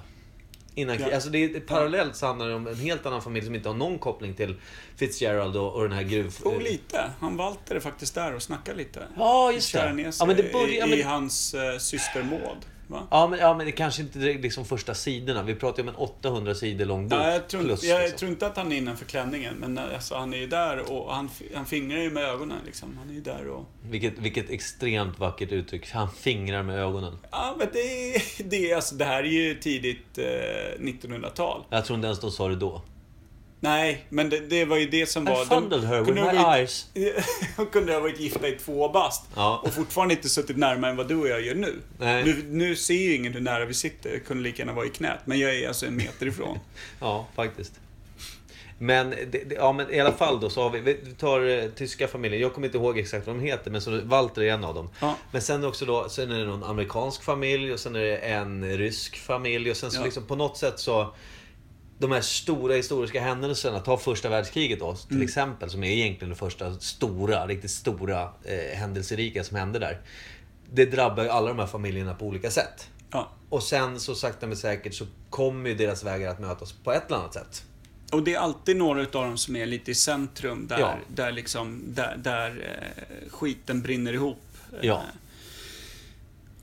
Innan 0.75 0.99
Ja. 1.01 1.15
Alltså 1.15 1.31
det 1.31 1.45
är, 1.45 1.61
parallellt 1.61 2.17
så 2.17 2.27
handlar 2.27 2.49
det 2.49 2.55
om 2.55 2.67
en 2.67 2.77
helt 2.77 3.07
annan 3.07 3.23
familj 3.23 3.47
som 3.47 3.55
inte 3.55 3.69
har 3.69 3.77
någon 3.77 3.99
koppling 3.99 4.35
till 4.35 4.55
Fitzgerald 4.97 5.57
och, 5.57 5.73
och 5.75 5.83
den 5.83 5.93
här 5.93 6.03
gruv... 6.03 6.33
Oh, 6.45 6.61
lite. 6.63 7.11
Han 7.21 7.37
Walter 7.37 7.75
är 7.75 7.81
faktiskt 7.81 8.15
där 8.15 8.35
och 8.35 8.43
snackar 8.43 8.75
lite. 8.75 9.03
Ja, 9.17 9.53
just 9.53 9.73
det. 9.73 9.93
ner 9.93 10.11
sig 10.11 10.23
Ja, 10.23 10.27
men 10.27 10.37
det 10.37 10.53
börjar... 10.53 10.87
i, 10.87 10.91
Men, 10.91 10.99
i 10.99 11.03
hans 11.03 11.55
uh, 11.55 11.79
syster 11.79 12.23
Maud. 12.23 12.59
Va? 12.87 13.07
ja, 13.11 13.27
men, 13.29 13.39
ja, 13.39 13.55
men 13.57 13.67
det 13.67 13.73
kanske 13.73 14.03
inte 14.03 14.19
direkt 14.19 14.43
liksom 14.43 14.65
första 14.65 14.95
sidorna. 14.95 15.43
Vi 15.43 15.55
pratar 15.55 15.83
ju 15.83 15.89
om 15.89 15.95
en 15.95 16.01
800 16.01 16.55
sidor 16.55 16.85
lång 16.85 17.09
bok. 17.09 17.19
Ja, 17.21 17.33
jag, 17.33 17.49
tror, 17.49 17.63
plus, 17.63 17.85
jag 17.85 18.01
liksom. 18.01 18.19
tror 18.19 18.31
inte 18.31 18.47
att 18.47 18.57
han 18.57 18.73
är 18.73 18.77
innanför 18.77 19.05
klänningen, 19.05 19.55
men 19.55 19.79
alltså, 19.79 20.15
han 20.15 20.35
är 20.35 20.39
ju 20.39 20.47
där 20.47 20.93
och 20.93 21.15
han, 21.15 21.31
han 21.55 21.67
fingrar 21.67 21.99
ju 21.99 22.11
med 22.11 22.25
ögonen. 22.25 22.59
Liksom. 22.67 22.99
Han 22.99 23.11
är 23.11 23.15
ju 23.15 23.21
där 23.21 23.49
och... 23.49 23.65
Vilket, 23.83 24.19
vilket 24.19 24.51
extremt 24.51 25.19
vackert 25.19 25.53
uttryck. 25.53 25.91
Han 25.91 26.11
fingrar 26.11 26.63
med 26.63 26.79
ögonen. 26.79 27.19
Ja, 27.31 27.55
men 27.59 27.69
det, 27.73 28.23
det, 28.51 28.71
är- 28.71 28.77
alltså, 28.77 28.95
det 28.95 29.05
här 29.05 29.23
är 29.23 29.29
ju 29.29 29.55
tidigt 29.55 30.19
eh, 30.19 30.25
1900-tal. 30.81 31.63
Jag 31.71 31.85
tror 31.85 31.95
inte 31.97 32.07
ens 32.07 32.21
de 32.21 32.31
sa 32.31 32.49
det 32.49 32.57
då. 32.57 32.83
Nej, 33.65 34.05
men 34.09 34.29
det, 34.31 34.41
det 34.41 34.65
var 34.65 34.77
ju 34.77 34.87
det 34.91 35.07
som 35.07 35.25
var... 35.25 35.43
I 35.43 35.47
fondled 35.47 35.85
her 35.85 36.01
with 36.01 36.13
my 36.15 36.21
ha 36.21 36.33
varit- 36.33 36.59
eyes. 36.59 36.87
De 37.57 37.67
kunde 37.67 37.93
ha 37.93 38.01
varit 38.01 38.21
gifta 38.21 38.49
i 38.49 38.53
två 38.53 38.89
bast 38.89 39.25
Ja. 39.37 39.61
och 39.65 39.75
fortfarande 39.75 40.15
inte 40.15 40.29
suttit 40.29 40.57
närmare 40.57 40.91
än 40.91 40.97
vad 40.97 41.09
du 41.09 41.17
och 41.17 41.29
jag 41.29 41.41
gör 41.43 41.55
nu. 41.55 41.75
Nej. 41.99 42.25
Nu, 42.25 42.45
nu 42.49 42.77
ser 42.77 42.95
ju 42.95 43.15
ingen 43.15 43.33
hur 43.33 43.41
nära 43.41 43.65
vi 43.65 43.75
sitter. 43.75 44.11
Jag 44.11 44.25
kunde 44.27 44.43
lika 44.43 44.59
gärna 44.63 44.73
vara 44.73 44.87
i 44.87 44.91
knät. 44.91 45.19
Men 45.25 45.39
jag 45.39 45.55
är 45.57 45.69
alltså 45.69 45.87
en 45.87 45.97
meter 45.97 46.27
ifrån. 46.27 46.59
Ja, 47.01 47.27
faktiskt. 47.37 47.73
Men, 48.79 49.11
det, 49.11 49.27
det, 49.45 49.55
ja, 49.55 49.73
men 49.73 49.93
i 49.95 50.01
alla 50.01 50.13
fall 50.13 50.41
då 50.41 50.51
så 50.51 50.63
har 50.63 50.71
vi, 50.71 50.81
vi 50.81 50.95
tar 51.19 51.49
eh, 51.49 51.69
tyska 51.71 52.09
familjen. 52.09 52.43
Jag 52.43 52.53
kommer 52.55 52.67
inte 52.67 52.79
ihåg 52.79 52.99
exakt 52.99 53.27
vad 53.27 53.37
de 53.37 53.43
heter, 53.43 53.71
men 53.71 53.81
så 53.81 54.01
Walter 54.05 54.43
är 54.43 54.53
en 54.53 54.65
av 54.65 54.75
dem. 54.75 54.89
Ja. 55.01 55.15
Men 55.33 55.43
sen 55.43 55.65
också 55.65 55.85
då, 55.85 56.09
sen 56.09 56.31
är 56.31 56.39
det 56.39 56.45
någon 56.45 56.65
amerikansk 56.65 57.23
familj 57.25 57.73
och 57.73 57.81
sen 57.81 57.97
är 57.97 58.01
det 58.01 58.17
en 58.17 58.77
rysk 58.79 59.17
familj 59.17 59.71
och 59.71 59.77
sen 59.77 59.91
så 59.91 60.01
Ja. 60.01 60.05
liksom 60.05 60.25
på 60.27 60.37
något 60.37 60.57
sätt 60.57 60.79
så 60.79 61.15
de 61.99 62.13
här 62.13 62.21
stora 62.21 62.75
historiska 62.75 63.21
händelserna, 63.21 63.81
ta 63.81 63.97
första 63.99 64.29
världskriget 64.29 64.81
då 64.81 64.95
till 64.95 65.11
Mm. 65.17 65.23
exempel, 65.25 65.71
som 65.71 65.85
är 65.85 65.91
egentligen 65.91 66.31
det 66.31 66.37
första 66.37 66.75
stora, 66.75 67.47
riktigt 67.47 67.71
stora 67.71 68.23
eh, 68.45 68.79
händelserika 68.79 69.45
som 69.45 69.57
hände 69.57 69.79
där. 69.79 70.01
Det 70.73 70.85
drabbar 70.85 71.23
ju 71.23 71.29
alla 71.29 71.49
de 71.49 71.59
här 71.59 71.67
familjerna 71.67 72.15
på 72.15 72.27
olika 72.27 72.51
sätt. 72.51 72.89
Ja. 73.11 73.31
Och 73.49 73.63
sen 73.63 74.01
så 74.01 74.15
sakta 74.15 74.47
men 74.47 74.57
säkert 74.57 74.95
så 74.95 75.07
kommer 75.31 75.69
ju 75.71 75.75
deras 75.77 76.05
vägar 76.05 76.31
att 76.31 76.41
mötas 76.41 76.73
på 76.73 76.93
ett 76.93 77.07
eller 77.07 77.17
annat 77.19 77.35
sätt. 77.35 77.65
Och 78.13 78.23
det 78.23 78.35
är 78.35 78.39
alltid 78.39 78.77
några 78.77 79.03
utav 79.03 79.25
dem 79.25 79.39
som 79.39 79.57
är 79.57 79.67
lite 79.67 79.91
i 79.91 79.95
centrum 79.95 80.67
där, 80.67 80.79
Ja. 80.81 80.95
där, 81.09 81.33
liksom, 81.33 81.83
där, 81.87 82.17
där 82.17 82.51
eh, 82.91 83.31
skiten 83.31 83.83
brinner 83.83 84.13
ihop. 84.13 84.39
Eh, 84.73 84.79
Ja. 84.83 85.03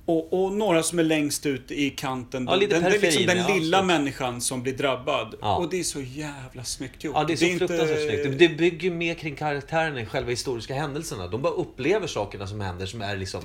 Och, 0.05 0.43
och 0.43 0.51
några 0.51 0.83
som 0.83 0.99
är 0.99 1.03
längst 1.03 1.45
ut 1.45 1.71
i 1.71 1.89
kanten. 1.89 2.47
Ja, 2.49 2.57
den, 2.57 2.69
det 2.69 2.75
är 2.75 2.99
liksom 2.99 3.25
den 3.25 3.37
ja, 3.37 3.47
lilla 3.47 3.77
absolut. 3.77 3.97
människan 3.97 4.41
som 4.41 4.63
blir 4.63 4.73
drabbad. 4.73 5.35
Ja. 5.41 5.57
Och 5.57 5.69
det 5.69 5.79
är 5.79 5.83
så 5.83 6.01
jävla 6.01 6.63
snyggt 6.63 7.03
gjort. 7.03 7.15
Ja, 7.15 7.23
det 7.23 7.33
är 7.33 7.37
så 7.37 7.45
inte- 7.45 7.67
fruktansvärt 7.67 8.23
snyggt. 8.23 8.39
Det 8.39 8.49
bygger 8.49 8.91
mer 8.91 9.13
kring 9.13 9.35
karaktären 9.35 9.97
än 9.97 10.05
själva 10.05 10.29
historiska 10.29 10.73
händelserna. 10.73 11.27
De 11.27 11.41
bara 11.41 11.53
upplever 11.53 12.07
sakerna 12.07 12.47
som 12.47 12.61
händer 12.61 12.85
som 12.85 13.01
är 13.01 13.17
liksom... 13.17 13.41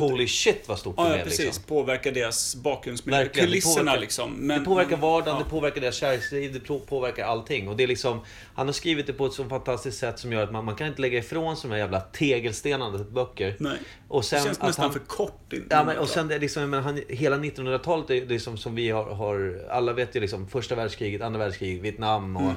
Holy 0.00 0.26
shit 0.28 0.68
vad 0.68 0.78
stort 0.78 0.96
det 0.96 1.02
Ja, 1.02 1.08
ja, 1.08 1.14
blev 1.14 1.24
precis. 1.24 1.44
liksom. 1.44 1.62
Påverkar 1.64 2.12
deras 2.12 2.54
bakgrundsmiljö. 2.56 3.18
Verkligen, 3.18 3.46
det 3.46 3.52
Kulisserna 3.52 3.74
påverkar- 3.92 4.00
liksom. 4.00 4.32
Men, 4.32 4.58
det 4.58 4.64
påverkar 4.64 4.96
vardagen, 4.96 5.36
ja. 5.38 5.44
det 5.44 5.50
påverkar 5.50 5.80
deras 5.80 5.94
kärleksliv, 5.96 6.52
det 6.52 6.60
på- 6.60 6.78
påverkar 6.80 7.24
allting. 7.26 7.68
Och 7.68 7.76
det 7.76 7.82
är 7.82 7.86
liksom, 7.88 8.20
han 8.54 8.66
har 8.66 8.72
skrivit 8.72 9.06
det 9.06 9.12
på 9.12 9.26
ett 9.26 9.32
så 9.32 9.44
fantastiskt 9.44 9.98
sätt 9.98 10.18
som 10.18 10.32
gör 10.32 10.42
att 10.42 10.52
man, 10.52 10.64
man 10.64 10.74
kan 10.76 10.86
inte 10.86 11.00
lägga 11.00 11.18
ifrån 11.18 11.56
sig 11.56 11.68
de 11.68 11.74
här 11.74 11.80
jävla 11.80 12.00
tegelstenarna 12.00 12.98
böcker. 12.98 13.56
Nej. 13.58 13.76
Och 14.08 14.24
sen 14.24 14.38
det 14.38 14.44
känns 14.44 14.58
att 14.58 14.66
nästan 14.66 14.82
han- 14.82 14.92
för 14.92 15.00
kort. 15.00 15.52
In, 15.52 15.66
Ja, 15.70 15.84
men, 15.84 15.98
och 15.98 16.08
sen 16.08 16.28
det 16.28 16.34
är 16.34 16.38
liksom, 16.40 16.70
men 16.70 16.82
han, 16.82 17.00
hela 17.08 17.36
1900-talet 17.36 18.10
är 18.10 18.26
det 18.26 18.34
är 18.34 18.38
som, 18.38 18.56
som 18.58 18.74
vi 18.74 18.90
har, 18.90 19.04
har, 19.04 19.60
alla 19.70 19.92
vet 19.92 20.16
ju 20.16 20.20
liksom, 20.20 20.48
första 20.48 20.74
världskriget, 20.74 21.22
andra 21.22 21.38
världskriget, 21.38 21.82
Vietnam 21.84 22.36
och 22.36 22.52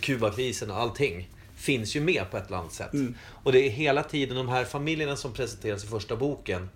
Kubakrisen 0.00 0.70
och 0.70 0.76
allting. 0.76 1.28
Finns 1.56 1.96
ju 1.96 2.00
med 2.00 2.30
på 2.30 2.36
ett 2.36 2.46
eller 2.46 2.56
annat 2.58 2.72
sätt. 2.72 2.92
Mm. 2.92 3.14
Och 3.42 3.52
det 3.52 3.66
är 3.66 3.70
hela 3.70 4.02
tiden 4.02 4.36
de 4.36 4.48
här 4.48 4.64
familjerna 4.64 5.16
som 5.16 5.32
presenteras 5.32 5.84
i 5.84 5.86
första 5.86 6.16
boken. 6.16 6.68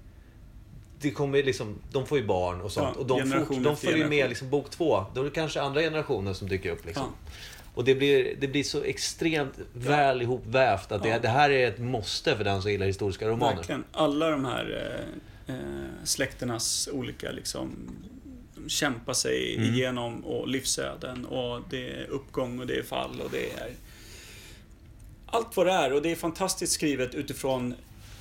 Det 1.05 1.11
kommer 1.11 1.43
liksom, 1.43 1.79
de 1.93 2.07
får 2.07 2.19
ju 2.19 2.27
barn 2.27 2.61
och 2.61 2.73
sånt. 2.73 2.89
Ja, 2.95 3.01
och 3.01 3.07
de, 3.07 3.31
fort, 3.47 3.63
de 3.65 3.77
följer 3.77 3.99
ju 3.99 4.09
med 4.09 4.29
liksom 4.29 4.51
bok 4.51 4.71
två. 4.71 5.05
Då 5.15 5.21
är 5.21 5.25
det 5.25 5.31
kanske 5.31 5.61
andra 5.61 5.81
generationer 5.81 6.33
som 6.33 6.49
dyker 6.49 6.71
upp 6.71 6.87
liksom. 6.87 7.07
Ja. 7.25 7.31
Och 7.75 7.85
det 7.85 7.95
blir, 7.95 8.37
det 8.41 8.49
blir 8.49 8.63
så 8.63 8.83
extremt 8.83 9.53
väl 9.73 10.23
ihopvävt 10.23 10.93
att 10.93 11.03
det, 11.03 11.09
Ja. 11.09 11.19
det 11.19 11.29
här 11.29 11.51
är 11.51 11.69
ett 11.69 11.79
måste 11.79 12.37
för 12.37 12.45
den 12.45 12.63
som 12.63 12.71
gillar 12.71 12.87
historiska 12.87 13.29
romaner. 13.29 13.57
Verkligen. 13.57 13.85
Alla 13.93 14.31
de 14.31 14.45
här 14.45 15.05
eh, 15.47 15.55
eh, 15.55 15.61
släkternas 16.05 16.89
olika 16.93 17.31
liksom 17.31 17.71
de 18.55 18.69
kämpar 18.69 19.13
sig 19.13 19.57
Mm. 19.57 19.75
igenom 19.75 20.25
och 20.25 20.49
livsöden 20.49 21.25
och 21.27 21.61
det 21.71 21.91
är 21.91 22.07
uppgång 22.07 22.61
och 22.61 22.67
det 22.67 22.79
är 22.79 22.83
fall 22.83 23.21
och 23.25 23.31
det 23.31 23.51
är 23.53 23.71
allt 25.27 25.57
vad 25.57 25.67
det 25.67 25.73
är 25.73 25.93
och 25.93 26.03
det 26.03 26.11
är 26.11 26.17
fantastiskt 26.17 26.73
skrivet 26.73 27.15
utifrån 27.15 27.75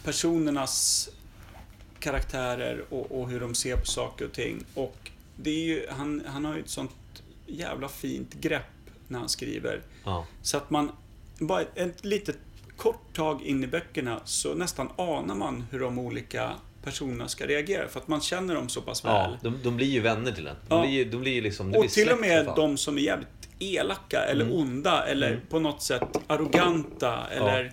personernas 0.04 1.10
karaktärer 2.04 2.84
och, 2.90 3.12
och 3.22 3.30
hur 3.30 3.40
de 3.40 3.56
ser 3.56 3.76
på 3.78 3.86
saker 3.86 4.26
och 4.26 4.32
ting. 4.34 4.64
Och 4.74 5.12
det 5.36 5.50
är 5.50 5.64
ju, 5.64 5.86
han, 5.90 6.24
han 6.28 6.46
har 6.46 6.54
ju 6.56 6.60
ett 6.60 6.70
sånt 6.70 6.92
jävla 7.48 7.88
fint 7.90 8.34
grepp 8.34 8.66
när 9.08 9.20
han 9.20 9.30
skriver. 9.30 9.82
Ja. 10.06 10.26
Så 10.42 10.58
att 10.58 10.70
man, 10.70 10.92
bara 11.40 11.62
ett, 11.62 11.78
ett 11.78 12.06
litet 12.06 12.38
kort 12.78 13.16
tag 13.16 13.42
in 13.44 13.64
i 13.64 13.68
böckerna 13.68 14.22
så 14.26 14.54
nästan 14.54 14.90
anar 14.98 15.36
man 15.36 15.66
hur 15.72 15.80
de 15.80 16.00
olika 16.00 16.52
personerna 16.84 17.28
ska 17.28 17.46
reagera. 17.48 17.88
För 17.88 18.00
att 18.00 18.08
man 18.08 18.22
känner 18.22 18.56
dem 18.56 18.70
så 18.70 18.82
pass 18.82 19.06
väl. 19.06 19.12
Ja, 19.12 19.38
de, 19.50 19.60
de 19.64 19.76
blir 19.78 19.88
ju 19.88 20.00
vänner 20.00 20.32
till 20.32 20.48
en. 20.48 20.56
De 20.68 20.76
Ja. 20.76 20.86
blir 20.88 21.06
de 21.06 21.22
blir 21.22 21.42
liksom... 21.42 21.72
det 21.72 21.78
och 21.78 21.84
blir 21.84 21.92
till 21.92 22.10
och 22.10 22.20
med 22.20 22.46
de 22.56 22.78
som 22.78 22.98
är 22.98 23.02
jävligt 23.02 23.30
elaka 23.60 24.20
eller 24.20 24.46
Mm. 24.46 24.58
onda 24.58 25.06
eller 25.06 25.28
Mm. 25.32 25.42
på 25.50 25.60
något 25.60 25.82
sätt 25.82 26.18
arroganta 26.28 27.28
eller... 27.32 27.72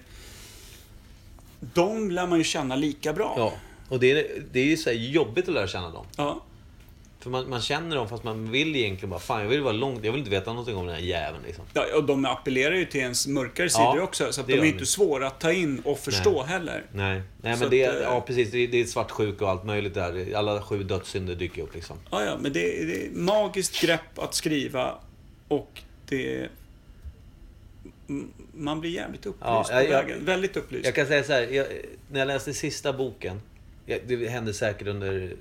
De 1.75 2.11
lär 2.11 2.27
man 2.27 2.39
ju 2.39 2.45
känna 2.45 2.77
lika 2.77 3.13
bra. 3.13 3.35
Ja, 3.37 3.53
och 3.91 4.01
det 4.01 4.11
är, 4.11 4.43
det 4.53 4.61
är 4.61 4.65
ju 4.65 4.77
så 4.77 4.91
här 4.91 4.97
jobbigt 4.97 5.49
att 5.49 5.55
lära 5.55 5.67
känna 5.69 5.91
dem. 5.91 6.07
Ja. 6.17 6.43
För 7.21 7.31
man, 7.31 7.51
man 7.51 7.61
känner 7.61 7.97
dem 7.97 8.09
fast 8.09 8.25
man 8.25 8.51
vill 8.51 8.77
egentligen 8.77 9.11
bara, 9.11 9.21
fan 9.21 9.43
jag 9.43 9.49
vill 9.49 9.61
vara 9.61 9.73
långt, 9.73 10.05
jag 10.05 10.13
vill 10.13 10.19
inte 10.19 10.31
veta 10.31 10.51
någonting 10.51 10.77
om 10.77 10.87
den 10.87 10.95
här 10.95 11.03
jäveln 11.03 11.43
liksom. 11.47 11.65
Ja, 11.75 11.85
och 11.97 12.05
de 12.05 12.25
appellerar 12.25 12.75
ju 12.75 12.85
till 12.85 13.01
ens 13.01 13.27
mörkare 13.27 13.69
Ja, 13.73 13.93
sidor 13.93 14.03
också. 14.05 14.33
Så 14.33 14.41
att 14.41 14.47
de 14.47 14.53
är 14.55 14.65
inte 14.65 14.87
svåra 14.87 15.27
att 15.27 15.41
ta 15.41 15.53
in 15.53 15.81
och 15.85 15.99
förstå 15.99 16.43
heller. 16.43 16.85
Nej, 16.93 17.23
nej 17.43 17.55
Så 17.57 17.61
men 17.61 17.71
det, 17.71 17.87
att, 17.87 17.95
eh, 17.95 18.01
ja 18.03 18.21
precis, 18.27 18.51
det, 18.51 18.67
det 18.67 18.81
är 18.81 18.85
svartsjuka 18.85 19.45
och 19.45 19.51
allt 19.51 19.65
möjligt 19.65 19.95
där. 19.95 20.35
Alla 20.35 20.63
sju 20.63 20.83
dödssynder 20.83 21.35
dyker 21.35 21.63
upp 21.63 21.75
liksom. 21.75 21.97
Ja, 22.11 22.25
ja, 22.25 22.37
men 22.41 22.53
det 22.53 22.83
är, 22.83 22.87
det 22.87 23.07
är 23.07 23.11
magiskt 23.11 23.81
grepp 23.83 24.19
att 24.19 24.35
skriva 24.35 24.95
och 25.49 25.81
det 26.09 26.49
man 28.55 28.81
blir 28.81 28.91
jävligt 28.91 29.27
upplyst 29.27 29.45
Ja, 29.45 29.65
på 29.69 29.73
jag- 29.75 29.85
jag- 29.85 29.91
vägen. 29.91 30.25
Väldigt 30.25 30.57
upplyst. 30.57 30.85
Jag 30.85 30.95
kan 30.95 31.07
säga 31.07 31.25
så 31.25 31.33
här, 31.33 31.43
jag, 31.43 31.67
när 32.11 32.19
jag 32.19 32.27
läste 32.27 32.55
sista 32.55 32.93
boken. 32.93 33.41
Det 34.07 34.29
hände 34.29 34.55
säkert 34.55 34.89
under, 34.89 35.33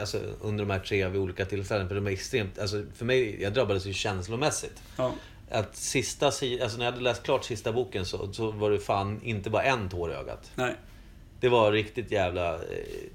alltså, 0.00 0.18
under 0.40 0.64
de 0.64 0.70
här 0.72 0.78
tre 0.78 1.08
vid 1.08 1.20
olika 1.20 1.44
tillfällen. 1.44 1.88
För 1.88 1.94
de 1.94 2.06
är 2.06 2.10
extremt, 2.10 2.58
alltså, 2.58 2.82
för 2.96 3.04
mig, 3.04 3.42
jag 3.42 3.52
drabbades 3.54 3.86
ju 3.86 3.92
känslomässigt. 3.92 4.82
Ja. 4.96 5.12
Att 5.50 5.76
sista 5.76 6.30
si- 6.30 6.60
alltså 6.60 6.78
när 6.78 6.84
jag 6.84 6.92
hade 6.92 7.04
läst 7.04 7.22
klart 7.22 7.44
sista 7.44 7.72
boken 7.72 8.06
så, 8.06 8.32
så 8.32 8.50
var 8.50 8.70
det 8.70 8.78
fan 8.78 9.20
inte 9.24 9.50
bara 9.50 9.62
en 9.62 9.88
tår 9.88 10.10
i 10.12 10.14
ögat. 10.14 10.50
Nej. 10.54 10.74
Det 11.40 11.48
var 11.48 11.72
riktigt 11.72 12.10
jävla... 12.10 12.54
eh, 12.54 12.60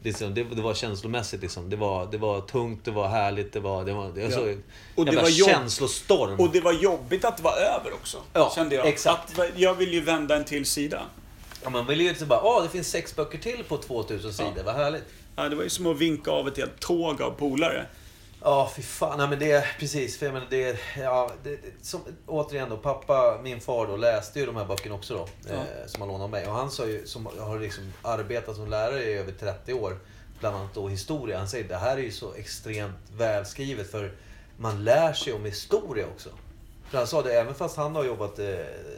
Liksom, 0.04 0.34
det, 0.34 0.44
det 0.44 0.62
var 0.62 0.74
känslomässigt 0.74 1.42
liksom. 1.42 1.70
Det 1.70 1.76
var, 1.76 2.08
det 2.12 2.18
var 2.18 2.42
tungt, 2.42 2.86
det 2.86 2.92
var 2.92 3.08
härligt, 3.08 3.54
det 3.54 3.60
var... 3.60 3.86
Det 3.86 3.94
var, 3.94 4.12
det 4.16 4.28
var 4.38 4.48
Ja. 4.48 4.56
Och 4.96 5.06
det 5.06 5.16
var 5.16 5.30
jobb- 5.30 5.50
känslostorm. 5.50 6.40
Och 6.40 6.50
det 6.52 6.62
var 6.62 6.74
jobbigt 6.74 7.26
att 7.26 7.38
det 7.38 7.44
var 7.44 7.58
över 7.58 7.94
också. 7.94 8.18
Ja, 8.34 8.52
kände 8.56 8.76
jag. 8.76 8.88
exakt. 8.88 9.40
Att, 9.40 9.46
jag 9.56 9.74
vill 9.76 9.94
ju 9.94 10.02
vända 10.02 10.36
en 10.36 10.46
till 10.46 10.66
sida. 10.66 11.02
Ja, 11.64 11.70
man 11.70 11.88
vill 11.88 12.02
ju 12.02 12.10
inte 12.10 12.26
bara, 12.26 12.42
åh 12.44 12.64
det 12.64 12.70
finns 12.70 12.88
sex 12.92 13.16
böcker 13.16 13.38
till 13.38 13.64
på 13.64 13.78
2000 13.78 14.34
sidor, 14.34 14.54
Ja. 14.58 14.64
vad 14.66 14.76
härligt. 14.76 15.04
Ja, 15.36 15.50
det 15.50 15.56
var 15.56 15.64
ju 15.64 15.70
som 15.70 15.88
att 15.88 15.98
vinka 15.98 16.32
av 16.32 16.48
ett 16.48 16.58
helt 16.58 16.80
tåg 16.80 17.22
av 17.22 17.32
polare. 17.32 17.86
Ja, 18.44 18.72
fy 18.76 18.82
fan. 18.82 19.18
Nej, 19.18 19.28
men 19.28 19.40
det 19.40 19.52
är 19.52 19.76
precis. 19.80 20.18
För 20.20 20.26
jag 20.26 20.34
menar, 20.34 20.48
det 20.50 20.64
är, 20.64 20.80
ja, 21.04 21.32
det, 21.44 21.50
det, 21.50 21.58
som, 21.82 22.02
återigen 22.28 22.70
då, 22.70 22.78
pappa, 22.78 23.40
min 23.44 23.62
far 23.62 23.88
då, 23.88 23.96
läste 23.98 24.40
ju 24.40 24.46
de 24.46 24.56
här 24.56 24.66
böckerna 24.66 24.96
också 24.96 25.14
då. 25.14 25.28
Ja. 25.50 25.54
Eh, 25.56 25.88
som 25.88 26.02
han 26.02 26.08
lånade 26.08 26.24
av 26.24 26.30
mig. 26.30 26.48
Och 26.48 26.54
han 26.54 26.72
sa 26.72 26.86
ju, 26.86 27.08
som 27.08 27.30
har 27.40 27.60
liksom 27.60 27.94
arbetat 28.02 28.56
som 28.56 28.70
lärare 28.70 29.04
i 29.04 29.14
över 29.14 29.32
30 29.32 29.74
år, 29.74 29.98
bland 30.40 30.56
annat 30.56 30.74
då 30.74 30.88
historia. 30.88 31.38
Han 31.38 31.48
säger 31.48 31.68
det 31.68 31.76
här 31.78 31.98
är 31.98 32.02
ju 32.02 32.12
så 32.12 32.34
extremt 32.34 32.96
välskrivet 33.18 33.92
för 33.92 34.12
man 34.58 34.84
lär 34.84 35.14
sig 35.14 35.34
om 35.34 35.46
historia 35.46 36.06
också. 36.16 36.30
För 36.90 36.98
han 36.98 37.08
sa 37.08 37.22
det, 37.22 37.34
även 37.34 37.56
fast 37.56 37.78
han 37.78 37.96
har 37.96 38.04
jobbat 38.04 38.40
eh, 38.40 38.46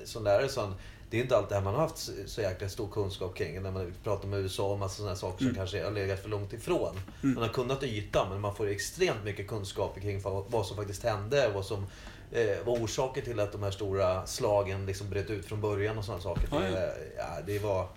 som 0.05 0.24
lärare, 0.24 0.49
så 0.49 0.62
han, 0.62 0.76
det 1.12 1.18
är 1.18 1.22
inte 1.22 1.38
alltid 1.38 1.49
det 1.49 1.55
här 1.55 1.62
man 1.64 1.74
har 1.74 1.82
haft 1.82 2.09
så- 2.26 2.41
jäkla 2.41 2.70
stor 2.70 2.88
kunskap 2.88 3.36
kring. 3.38 3.62
När 3.62 3.72
man 3.72 3.93
pratar 4.03 4.28
om 4.28 4.34
USA 4.34 4.72
och 4.72 4.80
massa 4.80 4.97
sådana 4.97 5.16
saker 5.16 5.45
som 5.45 5.55
kanske 5.55 5.84
har 5.84 5.91
legat 5.91 6.22
för 6.22 6.30
långt 6.30 6.53
ifrån. 6.53 6.99
Man 7.22 7.38
har 7.38 7.47
kunnat 7.49 7.84
ytan, 7.84 8.30
men 8.30 8.41
man 8.41 8.55
får 8.55 8.68
extremt 8.68 9.24
mycket 9.24 9.47
kunskaper 9.47 10.01
kring 10.01 10.22
vad, 10.22 10.66
som 10.66 10.78
faktiskt 10.78 11.03
hände. 11.03 11.51
Vad 11.53 11.66
som 11.66 11.86
eh, 12.32 12.66
var 12.66 12.74
orsaker 12.74 13.22
till 13.22 13.39
att 13.39 13.51
de 13.51 13.64
här 13.64 13.72
stora 13.72 14.26
slagen 14.26 14.86
liksom 14.86 15.09
bröt 15.09 15.30
ut 15.30 15.45
från 15.45 15.62
början 15.62 15.97
och 15.97 16.05
sådana 16.05 16.24
saker. 16.24 16.47
Ja, 16.51 16.64
ja. 16.64 16.72
Det, 16.72 16.93
ja, 17.18 17.38
det 17.45 17.59
var... 17.59 17.88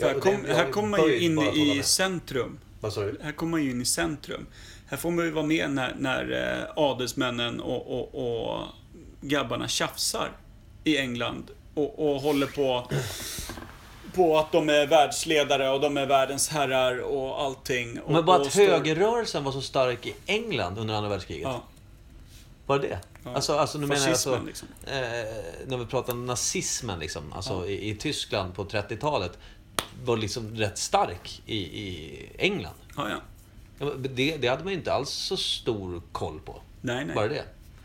Här, 0.00 0.20
kom, 0.20 0.44
jag 0.48 0.54
här 0.54 0.66
är 0.66 0.70
kommer 0.72 0.88
man 0.88 1.02
ju 1.06 1.18
in 1.18 1.38
i 1.38 1.74
med. 1.76 1.84
centrum. 1.84 2.58
Vad 2.80 2.92
sa 2.92 3.00
du? 3.00 3.18
Här 3.22 3.32
kommer 3.32 3.50
man 3.50 3.62
ju 3.64 3.70
in 3.70 3.82
i 3.82 3.84
centrum. 3.84 4.46
Här 4.86 4.96
får 4.96 5.10
man 5.10 5.24
ju 5.24 5.30
vara 5.30 5.46
med 5.46 5.70
när, 5.70 5.94
när 5.98 6.58
eh, 6.60 6.84
adelsmännen 6.84 7.60
och, 7.60 7.98
och, 7.98 8.14
och 8.54 8.66
grabbarna 9.20 9.68
tjafsar 9.68 10.30
i 10.84 10.98
England 10.98 11.50
och, 11.74 12.14
och 12.14 12.20
håller 12.20 12.46
på 12.46 12.88
på 14.14 14.38
att 14.38 14.52
de 14.52 14.68
är 14.68 14.86
världsledare 14.86 15.70
och 15.70 15.80
de 15.80 15.96
är 15.96 16.06
världens 16.06 16.48
herrar 16.48 16.98
och 16.98 17.42
allting. 17.42 18.00
Och, 18.00 18.12
Men 18.12 18.24
bara 18.24 18.40
att 18.40 18.52
står- 18.52 18.62
högerrörelsen 18.66 19.44
var 19.44 19.52
så 19.52 19.60
stark 19.60 20.06
i 20.06 20.14
England 20.26 20.78
under 20.78 20.94
andra 20.94 21.10
världskriget. 21.10 21.42
Ja, 21.42 21.62
Var 22.66 22.78
det? 22.78 22.98
Ja. 23.24 23.34
Alltså, 23.34 23.52
alltså 23.58 23.78
nu 23.78 23.86
menar 23.86 24.00
jag 24.02 24.08
alltså, 24.10 24.30
Fascismen, 24.30 24.46
liksom. 24.46 24.68
eh, 24.86 25.66
när 25.66 25.76
vi 25.76 25.86
pratar 25.86 26.12
om 26.12 26.26
nazismen 26.26 26.98
liksom, 26.98 27.32
alltså 27.32 27.66
i, 27.68 27.90
i 27.90 27.94
Tyskland 27.96 28.54
på 28.54 28.64
30-talet, 28.64 29.38
var 30.04 30.16
liksom 30.16 30.56
rätt 30.56 30.78
stark 30.78 31.42
i, 31.46 31.56
i 31.56 32.18
England. 32.38 32.74
ja, 32.96 33.08
ja. 33.10 33.16
Ja, 33.78 33.90
Det, 33.98 34.36
det 34.36 34.48
hade 34.48 34.64
man 34.64 34.72
ju 34.72 34.78
inte 34.78 34.92
alls 34.92 35.10
så 35.10 35.36
stor 35.36 36.02
koll 36.12 36.40
på. 36.44 36.60
Nej, 36.80 37.04
nej. 37.04 37.14
Bara 37.14 37.28
det. 37.28 37.44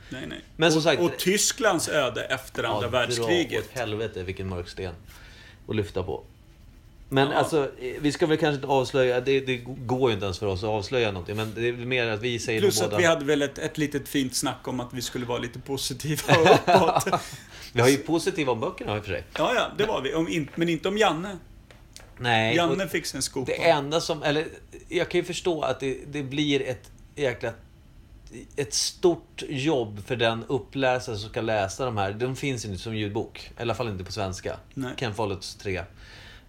Nej, 0.09 0.27
nej. 0.27 0.41
Men 0.55 0.71
som 0.71 0.77
och, 0.79 0.83
sagt- 0.83 1.01
och 1.01 1.17
Tysklands 1.17 1.89
öde 1.89 2.23
efter 2.23 2.63
andra 2.63 2.85
Ja, 2.85 2.89
världskriget. 2.89 3.65
Åt 3.65 3.77
helvete 3.77 4.23
vilken 4.23 4.49
mörk 4.49 4.69
sten 4.69 4.93
att 5.69 5.75
lyfta 5.75 6.03
på. 6.03 6.23
Men 7.09 7.27
Ja. 7.31 7.33
alltså, 7.37 7.71
eh, 7.79 7.93
vi 8.01 8.11
ska 8.11 8.25
väl 8.25 8.37
kanske 8.37 8.55
inte 8.55 8.67
avslöja, 8.67 9.21
det, 9.21 9.39
det 9.39 9.57
går 9.65 10.09
ju 10.09 10.13
inte 10.13 10.25
ens 10.25 10.39
för 10.39 10.45
oss 10.45 10.63
att 10.63 10.69
avslöja 10.69 11.11
någonting. 11.11 11.35
Men 11.35 11.53
det 11.55 11.67
är 11.67 11.73
mer 11.73 12.07
att 12.07 12.21
vi 12.21 12.39
säger 12.39 12.61
Plus 12.61 12.81
att 12.81 12.89
båda... 12.89 12.97
vi 12.97 13.05
hade 13.05 13.25
väl 13.25 13.41
ett, 13.41 13.57
ett 13.57 13.77
litet 13.77 14.07
fint 14.07 14.35
snack 14.35 14.67
om 14.67 14.79
att 14.79 14.93
vi 14.93 15.01
skulle 15.01 15.25
vara 15.25 15.39
lite 15.39 15.59
positiva 15.59 16.35
och 16.37 16.51
uppåt. 16.53 17.21
Vi 17.73 17.81
har 17.81 17.89
ju 17.89 17.97
positiva 17.97 18.51
om 18.51 18.59
böckerna 18.59 18.97
i 18.97 18.99
och 18.99 19.05
för 19.05 19.11
sig. 19.11 19.23
Ja, 19.37 19.51
ja, 19.55 19.71
det 19.77 19.85
var 19.85 20.01
vi. 20.01 20.13
Om, 20.13 20.27
in, 20.27 20.49
men 20.55 20.69
inte 20.69 20.87
om 20.87 20.97
Janne. 20.97 21.37
Nej, 22.17 22.55
Janne 22.55 22.87
fick 22.87 23.05
sig 23.05 23.17
en 23.17 23.21
skopa. 23.21 23.51
Det 23.51 23.69
enda 23.69 24.01
som, 24.01 24.23
eller 24.23 24.45
jag 24.89 25.09
kan 25.09 25.19
ju 25.21 25.25
förstå 25.25 25.61
att 25.61 25.79
det, 25.79 25.97
det 26.07 26.23
blir 26.23 26.61
ett 26.61 26.91
jäkla 27.15 27.53
ett 28.55 28.73
stort 28.73 29.43
jobb 29.49 29.99
för 30.05 30.15
den 30.15 30.43
uppläsare 30.47 31.17
som 31.17 31.29
ska 31.29 31.41
läsa 31.41 31.85
de 31.85 31.97
här. 31.97 32.13
De 32.13 32.35
finns 32.35 32.65
ju 32.65 32.69
inte 32.69 32.81
som 32.81 32.95
ljudbok. 32.95 33.51
I 33.57 33.61
alla 33.61 33.75
fall 33.75 33.87
inte 33.87 34.03
på 34.03 34.11
svenska. 34.11 34.57
Nej. 34.73 34.91
Ken 34.97 35.13
Folletts 35.13 35.55
tre 35.55 35.81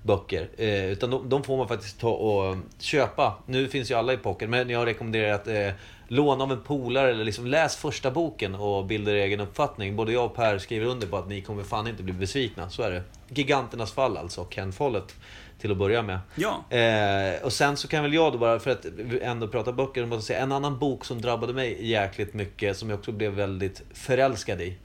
böcker. 0.03 0.49
Eh, 0.57 0.85
utan 0.85 1.11
de, 1.11 1.29
de 1.29 1.45
får 1.45 1.57
man 1.57 1.69
faktiskt 1.69 2.01
ta 2.01 2.11
och 2.11 2.57
köpa. 2.79 3.43
Nu 3.47 3.69
finns 3.69 3.91
ju 3.91 3.95
alla 3.95 4.13
i 4.13 4.17
pocket, 4.17 4.51
men 4.51 4.71
jag 4.71 4.87
rekommenderar 4.87 5.35
att 5.35 5.49
eh, 5.49 5.71
låna 6.09 6.45
av 6.45 6.53
en 6.53 6.63
polare 6.63 7.11
eller 7.11 7.25
liksom 7.25 7.47
läs 7.47 7.77
första 7.77 8.11
boken 8.11 8.55
och 8.55 8.87
bilda 8.87 9.11
er 9.11 9.15
egen 9.15 9.41
uppfattning. 9.41 9.97
Både 9.97 10.13
jag 10.13 10.25
och 10.25 10.37
Per 10.37 10.59
skriver 10.59 10.87
under 10.87 11.07
på 11.07 11.17
att 11.17 11.29
ni 11.29 11.43
kommer 11.43 11.63
fan 11.63 11.87
inte 11.87 12.03
bli 12.03 12.13
besvikna. 12.13 12.71
Så 12.71 12.83
är 12.83 12.91
det. 12.91 13.03
Giganternas 13.29 13.93
fall 13.93 14.17
alltså, 14.17 14.45
Ken 14.45 14.73
Follett. 14.73 15.15
Till 15.59 15.71
att 15.71 15.77
börja 15.77 16.03
med. 16.03 16.19
Ja. 16.35 16.77
Eh, 16.77 17.43
och 17.43 17.53
sen 17.53 17.77
så 17.77 17.89
kan 17.89 18.03
väl 18.03 18.15
jag 18.15 18.33
då 18.33 18.39
bara, 18.39 18.59
för 18.59 18.71
att 18.71 18.87
ändå 19.23 19.49
prata 19.49 19.73
böcker, 19.73 20.07
måste 20.07 20.27
säga, 20.27 20.41
en 20.41 20.53
annan 20.53 20.79
bok 20.79 21.05
som 21.05 21.21
drabbade 21.21 21.53
mig 21.53 21.87
jäkligt 21.87 22.35
mycket, 22.35 22.77
som 22.77 22.91
jag 22.91 22.99
också 22.99 23.13
blev 23.13 23.33
väldigt 23.33 23.83
förälskad 23.95 24.61
i. 24.61 24.77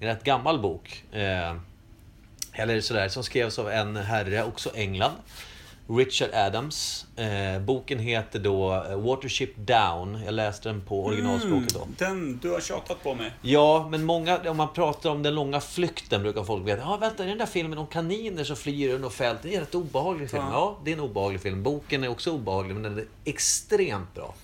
En 0.00 0.08
rätt 0.08 0.24
gammal 0.24 0.60
bok. 0.60 1.04
Eh, 1.12 1.56
eller 2.52 2.80
sådär, 2.80 3.08
som 3.08 3.24
skrevs 3.24 3.58
av 3.58 3.70
en 3.70 3.96
herre, 3.96 4.44
också 4.44 4.70
England. 4.74 5.12
Richard 5.96 6.30
Adams. 6.34 7.06
Eh, 7.16 7.62
boken 7.62 7.98
heter 7.98 8.38
då 8.38 8.74
eh, 8.74 9.00
Watership 9.00 9.56
Down. 9.56 10.22
Jag 10.24 10.34
läste 10.34 10.68
den 10.68 10.80
på 10.80 11.06
originalspråket 11.06 11.74
då. 11.74 11.82
Mm, 11.82 11.94
den, 11.98 12.38
du 12.42 12.50
har 12.50 12.60
tjatat 12.60 13.02
på 13.02 13.14
mig. 13.14 13.32
Ja, 13.42 13.88
men 13.90 14.04
många, 14.04 14.50
om 14.50 14.56
man 14.56 14.72
pratar 14.72 15.10
om 15.10 15.22
den 15.22 15.34
långa 15.34 15.60
flykten 15.60 16.22
brukar 16.22 16.44
folk 16.44 16.66
veta. 16.66 16.80
Ja, 16.80 16.96
vänta, 16.96 17.22
är 17.22 17.26
det 17.26 17.32
den 17.32 17.38
där 17.38 17.46
filmen 17.46 17.78
om 17.78 17.86
kaniner 17.86 18.44
som 18.44 18.56
flyr 18.56 18.94
under 18.94 19.08
fält? 19.08 19.38
Det 19.42 19.48
är 19.48 19.54
en 19.54 19.60
rätt 19.60 19.74
obehaglig 19.74 20.30
film. 20.30 20.42
Ja. 20.42 20.52
Ja, 20.52 20.78
det 20.84 20.90
är 20.90 20.94
en 20.94 21.00
obehaglig 21.00 21.40
film. 21.40 21.62
Boken 21.62 22.04
är 22.04 22.08
också 22.08 22.30
obehaglig, 22.30 22.74
men 22.74 22.82
den 22.82 22.98
är 22.98 23.04
extremt 23.24 24.14
bra. 24.14 24.34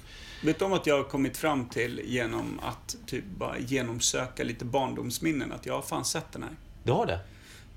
Vet 0.42 0.59
du 0.59 0.64
om 0.64 0.72
att 0.72 0.86
jag 0.86 0.97
har 0.97 1.05
kommit 1.05 1.36
fram 1.36 1.68
till 1.68 2.01
genom 2.05 2.61
att 2.62 2.97
typ 3.07 3.24
bara 3.24 3.59
genomsöka 3.59 4.44
lite 4.44 4.64
barndomsminnen 4.64 5.53
att 5.53 5.66
jag 5.66 5.74
har 5.74 5.82
fan 5.82 6.05
sett 6.05 6.32
den 6.32 6.42
här. 6.42 6.53
Du 6.82 6.92
har 6.92 7.07
det? 7.07 7.18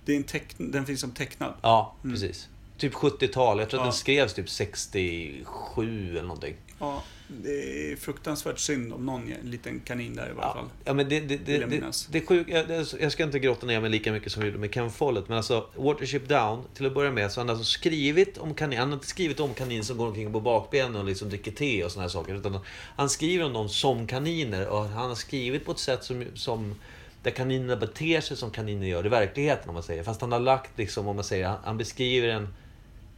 Det 0.06 0.14
är 0.14 0.18
en 0.18 0.24
teck, 0.24 0.56
den 0.58 0.86
finns 0.86 1.02
som 1.02 1.12
tecknad. 1.12 1.54
Ja, 1.62 1.96
precis. 2.04 2.48
Typ 2.80 2.94
70-tal. 2.94 3.60
Jag 3.60 3.70
tror 3.70 3.80
att 3.80 3.84
Ja. 3.86 3.90
den 3.90 3.94
skrevs 3.94 4.34
typ 4.34 4.50
67 4.50 6.12
eller 6.12 6.22
någonting. 6.22 6.56
Ja, 6.80 7.04
det 7.28 7.92
är 7.92 7.96
fruktansvärt 7.96 8.60
synd 8.60 8.94
om 8.94 9.06
någon 9.06 9.34
en 9.44 9.52
liten 9.52 9.80
kanin 9.80 10.16
där 10.16 10.30
i 10.30 10.34
varje 10.34 10.48
Ja, 10.48 10.54
fall. 10.54 10.66
ja 10.86 10.94
men 10.94 11.10
det, 11.10 11.20
det, 11.20 11.38
det, 11.38 11.52
jag 11.58 11.70
det, 11.70 12.08
det 12.12 12.18
är 12.18 12.26
sjukt. 12.26 12.50
Jag, 12.50 12.68
det- 12.68 12.94
jag 13.02 13.12
ska 13.12 13.24
inte 13.24 13.40
grotta 13.40 13.66
ner 13.66 13.82
mig 13.82 13.90
lika 13.90 14.12
mycket 14.12 14.32
som 14.32 14.42
vi 14.42 14.48
gjorde 14.48 14.60
med 14.60 14.74
Ken 14.74 14.92
Follett. 14.92 15.28
Men 15.30 15.38
alltså, 15.38 15.66
Watership 15.76 16.28
Down, 16.30 16.64
till 16.74 16.86
att 16.86 16.94
börja 16.94 17.12
med, 17.12 17.32
så 17.32 17.40
har 17.40 17.46
han 17.46 17.50
alltså 17.50 17.66
skrivit 17.66 18.38
om 18.38 18.54
kanin. 18.54 18.80
Han 18.80 18.88
har 18.88 18.94
inte 18.96 19.08
skrivit 19.08 19.40
om 19.40 19.54
kanin 19.54 19.84
som 19.84 19.98
går 19.98 20.08
omkring 20.08 20.34
på 20.34 20.40
bakbenen 20.40 20.96
och 20.96 21.06
liksom 21.06 21.30
dricker 21.30 21.52
te 21.52 21.84
och 21.84 21.92
såna 21.92 22.02
här 22.02 22.10
saker. 22.10 22.36
Utan 22.36 22.60
han 22.96 23.10
skriver 23.10 23.46
om 23.46 23.54
dem 23.54 23.70
som 23.70 24.08
kaniner. 24.08 24.68
Och 24.68 24.86
han 24.86 25.10
har 25.10 25.16
skrivit 25.16 25.66
på 25.66 25.72
ett 25.72 25.80
sätt 25.80 26.04
som, 26.04 26.26
som 26.36 26.76
där 27.24 27.32
kaninerna 27.32 27.76
beter 27.76 28.22
sig 28.22 28.38
som 28.38 28.52
kaniner 28.52 28.88
gör 28.88 29.06
i 29.06 29.10
verkligheten, 29.10 29.70
om 29.70 29.74
man 29.74 29.84
säger. 29.84 30.04
Fast 30.04 30.22
han 30.22 30.32
har 30.32 30.40
lagt 30.40 30.78
liksom, 30.78 31.08
om 31.08 31.16
man 31.16 31.26
säger, 31.26 31.48
han, 31.48 31.58
han 31.64 31.78
beskriver 31.78 32.28
en... 32.28 32.48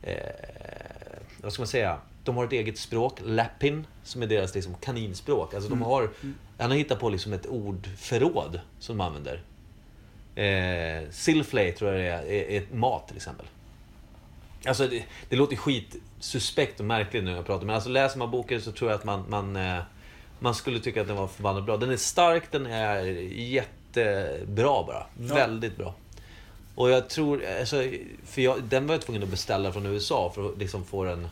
Eh, 0.04 0.16
vad 1.41 1.54
ska 1.54 1.62
man 1.62 1.68
säga? 1.68 1.97
De 2.24 2.38
har 2.38 2.45
ett 2.45 2.52
eget 2.52 2.78
språk, 2.78 3.20
Lapin, 3.24 3.88
som 4.04 4.22
är 4.22 4.28
deras 4.28 4.56
liksom, 4.56 4.76
kaninspråk. 4.76 5.54
Alltså 5.54 5.70
de 5.70 5.82
har, 5.82 6.10
han 6.58 6.72
har 6.72 6.78
hittat 6.78 6.99
på 6.99 7.10
liksom 7.10 7.34
ett 7.34 7.45
ordförråd 7.45 8.60
som 8.80 8.97
de 8.97 9.04
använder. 9.04 9.41
Eh, 10.36 11.10
Silflay 11.12 11.72
tror 11.72 11.91
jag 11.91 11.99
det 11.99 12.08
är, 12.08 12.24
är, 12.24 12.62
är 12.62 12.76
mat 12.76 13.08
till 13.08 13.16
exempel. 13.16 13.45
Alltså 14.66 14.88
det, 14.88 15.04
det 15.30 15.36
låter 15.36 15.56
skit 15.56 15.95
suspekt 16.20 16.80
och 16.80 16.86
märkligt 16.86 17.24
nu 17.24 17.30
när 17.30 17.38
jag 17.38 17.45
pratar, 17.45 17.66
men 17.66 17.76
alltså 17.76 17.89
läser 17.89 18.20
man 18.20 18.32
boken 18.32 18.62
så 18.62 18.72
tror 18.72 18.91
jag 18.91 18.97
att 18.97 19.06
man, 19.06 19.26
man, 19.30 19.56
eh, 19.56 19.84
man 20.39 20.56
skulle 20.56 20.80
tycka 20.80 21.02
att 21.02 21.08
den 21.08 21.18
var 21.18 21.28
förbannat 21.28 21.66
bra. 21.66 21.78
Den 21.78 21.91
är 21.91 21.97
stark, 21.97 22.52
den 22.52 22.66
är 22.66 23.04
jättebra 23.32 24.84
bara. 24.84 25.06
Ja. 25.20 25.36
Väldigt 25.36 25.78
bra. 25.78 25.95
Och 26.76 26.89
jag 26.89 27.09
tror, 27.09 27.45
alltså, 27.59 27.84
för 28.26 28.41
jag, 28.41 28.63
den 28.63 28.88
var 28.88 28.95
jag 28.95 29.01
tvungen 29.01 29.24
att 29.24 29.30
beställa 29.30 29.74
från 29.74 29.86
USA 29.86 30.32
för 30.36 30.49
att 30.49 30.57
liksom 30.57 30.86
få 30.86 31.03
den 31.03 31.28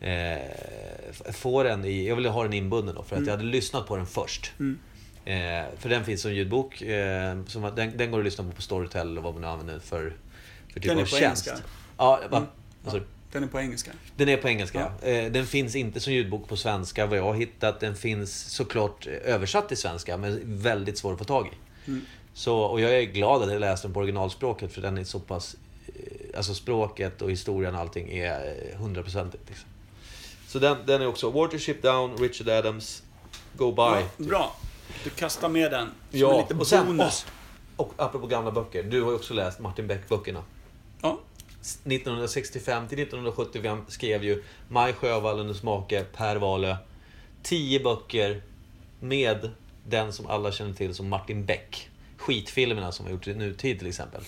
eh, 0.00 1.32
få 1.32 1.62
den 1.62 1.84
i, 1.84 2.08
jag 2.08 2.16
ville 2.16 2.28
ha 2.28 2.42
den 2.42 2.52
inbunden 2.52 2.94
då 2.94 3.02
för 3.02 3.16
att 3.16 3.26
jag 3.26 3.30
hade 3.30 3.44
lyssnat 3.44 3.86
på 3.86 3.96
den 3.96 4.06
först. 4.06 4.52
Mm. 4.58 4.78
Eh, 5.24 5.64
för 5.78 5.88
den 5.88 6.04
finns 6.04 6.22
som 6.22 6.34
ljudbok. 6.34 6.82
Eh, 6.82 7.44
som, 7.46 7.72
den, 7.76 7.96
den 7.96 8.10
går 8.10 8.18
att 8.18 8.24
lyssna 8.24 8.44
på 8.44 8.50
på 8.50 8.62
Storytel 8.62 9.10
eller 9.10 9.20
vad 9.20 9.32
man 9.32 9.42
nu 9.42 9.48
använder 9.48 9.78
för, 9.78 10.12
för 10.72 10.80
typ 10.80 10.82
Den 10.82 10.98
är 10.98 11.02
av 11.02 11.06
på 11.06 11.16
tjänst. 11.16 11.46
engelska? 11.46 11.68
Ja, 11.96 12.20
va? 12.30 12.36
Mm. 12.36 12.48
Alltså, 12.84 13.00
Den 13.32 13.42
är 13.42 13.46
på 13.46 13.60
engelska. 13.60 13.90
den 14.16 14.28
är 14.28 14.36
på 14.36 14.48
engelska. 14.48 14.92
Eh, 15.02 15.32
Den 15.32 15.46
finns 15.46 15.76
inte 15.76 16.00
som 16.00 16.12
ljudbok 16.12 16.48
på 16.48 16.56
svenska 16.56 17.06
vad 17.06 17.18
jag 17.18 17.24
har 17.24 17.34
hittat. 17.34 17.80
Den 17.80 17.96
finns 17.96 18.50
såklart 18.50 19.06
översatt 19.06 19.68
till 19.68 19.76
svenska 19.76 20.16
men 20.16 20.40
väldigt 20.44 20.98
svår 20.98 21.12
att 21.12 21.18
få 21.18 21.24
tag 21.24 21.46
i. 21.46 21.88
Mm. 21.90 22.04
Så, 22.38 22.58
och 22.58 22.80
jag 22.80 22.98
är 22.98 23.02
glad 23.02 23.42
att 23.42 23.50
jag 23.52 23.60
läste 23.60 23.86
den 23.88 23.94
på 23.94 24.00
originalspråket 24.00 24.72
för 24.72 24.80
den 24.82 24.98
är 24.98 25.04
så 25.04 25.20
pass... 25.20 25.56
eh, 25.86 26.36
Alltså 26.36 26.54
språket 26.54 27.22
och 27.22 27.30
historien 27.30 27.74
och 27.74 27.80
allting 27.80 28.10
är 28.18 28.54
eh, 28.72 28.78
hundraprocentigt. 28.78 29.48
Liksom. 29.48 29.68
Så 30.48 30.58
den, 30.58 30.76
den 30.86 31.02
är 31.02 31.06
också 31.06 31.30
Watership 31.30 31.82
Down, 31.82 32.16
Richard 32.16 32.48
Adams, 32.48 33.02
Go 33.56 33.72
By. 33.72 33.82
Ja, 33.82 34.02
bra. 34.16 34.56
Du 35.04 35.10
kastar 35.10 35.48
med 35.48 35.70
den. 35.70 35.86
Som 36.10 36.18
Ja, 36.20 36.32
en 36.34 36.40
liten 36.40 36.60
och 36.60 36.66
sen- 36.66 36.86
bonus. 36.86 37.26
Och 37.76 37.92
apropå 37.96 38.26
gamla 38.26 38.50
böcker, 38.50 38.82
du 38.82 39.02
har 39.02 39.10
ju 39.10 39.16
också 39.16 39.34
läst 39.34 39.60
Martin 39.60 39.86
Beck-böckerna. 39.86 40.42
Ja. 41.02 41.18
1965 41.84 42.88
till 42.88 42.98
1975 42.98 43.82
skrev 43.88 44.24
ju 44.24 44.42
Maj 44.68 44.92
Sjöwall 44.92 45.40
under 45.40 45.54
smake, 45.54 46.04
Per 46.16 46.36
Wahlöö. 46.36 46.76
Tio 47.42 47.80
böcker 47.80 48.42
med 49.00 49.50
den 49.86 50.12
som 50.12 50.26
alla 50.26 50.52
känner 50.52 50.74
till 50.74 50.94
som 50.94 51.08
Martin 51.08 51.46
Beck. 51.46 51.88
Skitfilmerna 52.26 52.92
som 52.92 53.06
har 53.06 53.12
gjorts 53.12 53.28
i 53.28 53.34
nutid 53.34 53.78
till 53.78 53.88
exempel. 53.88 54.20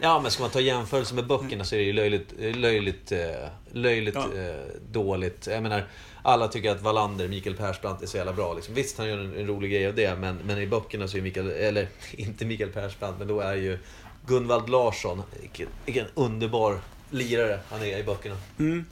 Ja, 0.00 0.20
men 0.20 0.30
ska 0.30 0.42
man 0.42 0.50
ta 0.50 0.60
jämförelse 0.60 1.14
med 1.14 1.26
böckerna 1.26 1.64
så 1.64 1.74
är 1.74 1.78
det 1.78 1.84
ju 1.84 1.92
löjligt, 1.92 2.32
löjligt, 2.56 3.12
eh, 3.12 3.18
löjligt 3.72 4.14
Ja. 4.14 4.40
eh, 4.40 4.54
dåligt. 4.92 5.46
Jag 5.46 5.62
menar, 5.62 5.84
alla 6.22 6.48
tycker 6.48 6.70
att 6.70 6.82
Wallander, 6.82 7.28
Mikael 7.28 7.56
Persbrandt, 7.56 8.02
är 8.02 8.06
så 8.06 8.16
jävla 8.16 8.32
bra. 8.32 8.54
Liksom. 8.54 8.74
Visst, 8.74 8.98
han 8.98 9.08
gör 9.08 9.18
en, 9.18 9.36
en 9.36 9.46
rolig 9.46 9.70
grej 9.70 9.86
av 9.86 9.94
det, 9.94 10.16
men, 10.16 10.36
men 10.44 10.58
i 10.58 10.66
böckerna 10.66 11.08
så 11.08 11.16
är 11.16 11.22
Mikael, 11.22 11.50
eller 11.50 11.88
inte 12.12 12.44
Mikael 12.44 12.70
Persbrandt, 12.70 13.18
men 13.18 13.28
då 13.28 13.40
är 13.40 13.54
ju 13.54 13.78
Gunvald 14.26 14.68
Larsson, 14.68 15.22
vilken, 15.40 15.68
vilken 15.84 16.06
underbar 16.14 16.80
lirare 17.10 17.60
han 17.70 17.82
är 17.82 17.98
i 17.98 18.02
böckerna. 18.02 18.36
Mm, 18.58 18.84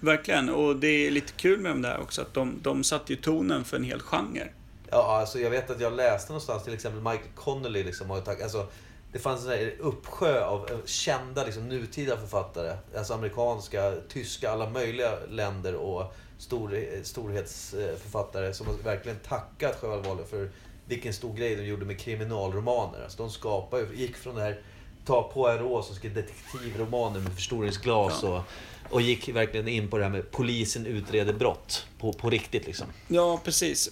verkligen. 0.00 0.48
Och 0.48 0.76
det 0.76 1.06
är 1.06 1.10
lite 1.10 1.32
kul 1.32 1.60
med 1.60 1.70
dem 1.72 1.82
där 1.82 2.00
också, 2.00 2.22
att 2.22 2.34
de, 2.34 2.58
de 2.62 2.84
satte 2.84 3.12
ju 3.12 3.16
tonen 3.20 3.64
för 3.64 3.76
en 3.76 3.84
hel 3.84 4.00
genre. 4.00 4.48
Ja, 4.90 5.16
alltså 5.20 5.38
jag 5.38 5.50
vet 5.50 5.70
att 5.70 5.80
jag 5.80 5.92
läste 5.92 6.32
någonstans 6.32 6.64
till 6.64 6.74
exempel 6.74 7.02
Michael 7.02 7.34
Connelly 7.34 7.84
liksom 7.84 8.10
har 8.10 8.20
tagit, 8.20 8.42
alltså 8.42 8.66
det 9.12 9.18
fanns 9.18 9.42
en 9.42 9.48
där 9.48 9.74
uppsjö 9.78 10.44
av 10.44 10.70
eh, 10.70 10.78
kända 10.84 11.44
liksom, 11.44 11.68
nutida 11.68 12.16
författare. 12.16 12.76
Alltså 12.96 13.14
amerikanska, 13.14 13.92
tyska, 14.08 14.50
alla 14.50 14.70
möjliga 14.70 15.18
länder 15.30 15.74
och 15.74 16.14
stor, 16.38 16.80
storhetsförfattare 17.02 18.54
som 18.54 18.66
har 18.66 18.74
verkligen 18.74 19.18
tackat 19.18 19.76
Sjöwall 19.80 20.24
för 20.24 20.50
vilken 20.84 21.12
stor 21.12 21.34
grej 21.34 21.56
de 21.56 21.64
gjorde 21.64 21.84
med 21.84 22.00
kriminalromaner. 22.00 23.02
Alltså 23.02 23.18
de 23.18 23.30
skapade, 23.30 23.86
gick 23.94 24.16
från 24.16 24.34
det 24.34 24.42
här, 24.42 24.60
ta 25.04 25.22
Poirot 25.22 25.86
som 25.86 25.94
skrev 25.94 26.14
detektivromaner 26.14 27.20
med 27.20 27.32
förstoringsglas 27.32 28.22
och, 28.22 28.40
och 28.90 29.02
gick 29.02 29.28
verkligen 29.28 29.68
in 29.68 29.90
på 29.90 29.98
det 29.98 30.04
här 30.04 30.10
med 30.10 30.30
polisen 30.30 30.86
utreder 30.86 31.32
brott 31.32 31.86
på, 31.98 32.12
på 32.12 32.30
riktigt 32.30 32.66
liksom. 32.66 32.86
Ja, 33.08 33.40
precis. 33.44 33.90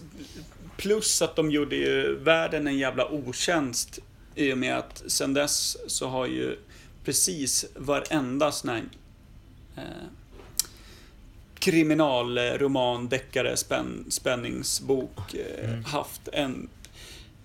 Plus 0.77 1.23
att 1.23 1.37
de 1.37 1.51
gjorde 1.51 1.77
ju 1.77 2.15
världen 2.15 2.67
en 2.67 2.79
jävla 2.79 3.09
otjänst 3.09 3.99
i 4.35 4.53
och 4.53 4.59
med 4.59 4.79
att 4.79 5.03
sen 5.07 5.35
dess 5.35 5.77
så 5.87 6.09
har 6.09 6.27
ju 6.27 6.57
precis 7.05 7.67
varenda 7.75 8.53
sån 8.53 8.71
här 8.71 8.83
eh, 9.77 9.83
kriminalroman, 11.59 13.09
deckare, 13.09 13.57
spänn, 13.57 14.05
spänningsbok 14.09 15.35
eh, 15.35 15.71
haft 15.87 16.29
en, 16.33 16.69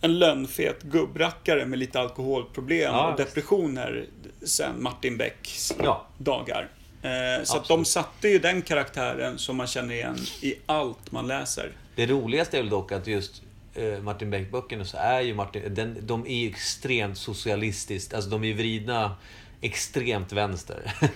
en 0.02 0.20
lönnfet 0.20 0.84
gubbrackare 0.84 1.66
med 1.66 1.80
lite 1.80 2.00
alkoholproblem 2.00 2.82
Ja, 2.94 3.12
och 3.12 3.18
depressioner 3.18 4.06
sen 4.44 4.84
Martin 4.84 5.18
Becks 5.18 5.74
Ja, 5.84 6.08
dagar. 6.18 6.70
Eh, 7.02 7.44
så 7.44 7.64
de 7.68 7.86
satte 7.86 8.28
ju 8.28 8.40
den 8.40 8.62
karaktären 8.62 9.38
som 9.38 9.58
man 9.58 9.68
känner 9.68 9.94
igen 9.94 10.18
i 10.42 10.56
allt 10.66 11.12
man 11.12 11.28
läser. 11.28 11.72
Det 11.96 12.06
roligaste 12.06 12.58
är 12.58 12.62
väl 12.62 12.70
dock 12.70 12.92
att 12.92 13.08
just 13.08 13.42
eh, 13.74 14.00
Martin 14.02 14.30
Beck-böckerna 14.30 14.86
så 14.86 14.98
är 14.98 15.22
ju 15.22 15.34
Martin, 15.34 15.74
den, 15.76 15.98
de 16.02 16.28
är 16.28 16.36
ju 16.36 16.50
extremt 16.50 17.18
socialistiskt, 17.18 18.14
alltså 18.14 18.30
de 18.30 18.44
är 18.44 18.48
ju 18.48 18.54
vridna 18.54 19.16
extremt 19.62 20.32
vänster. 20.32 20.94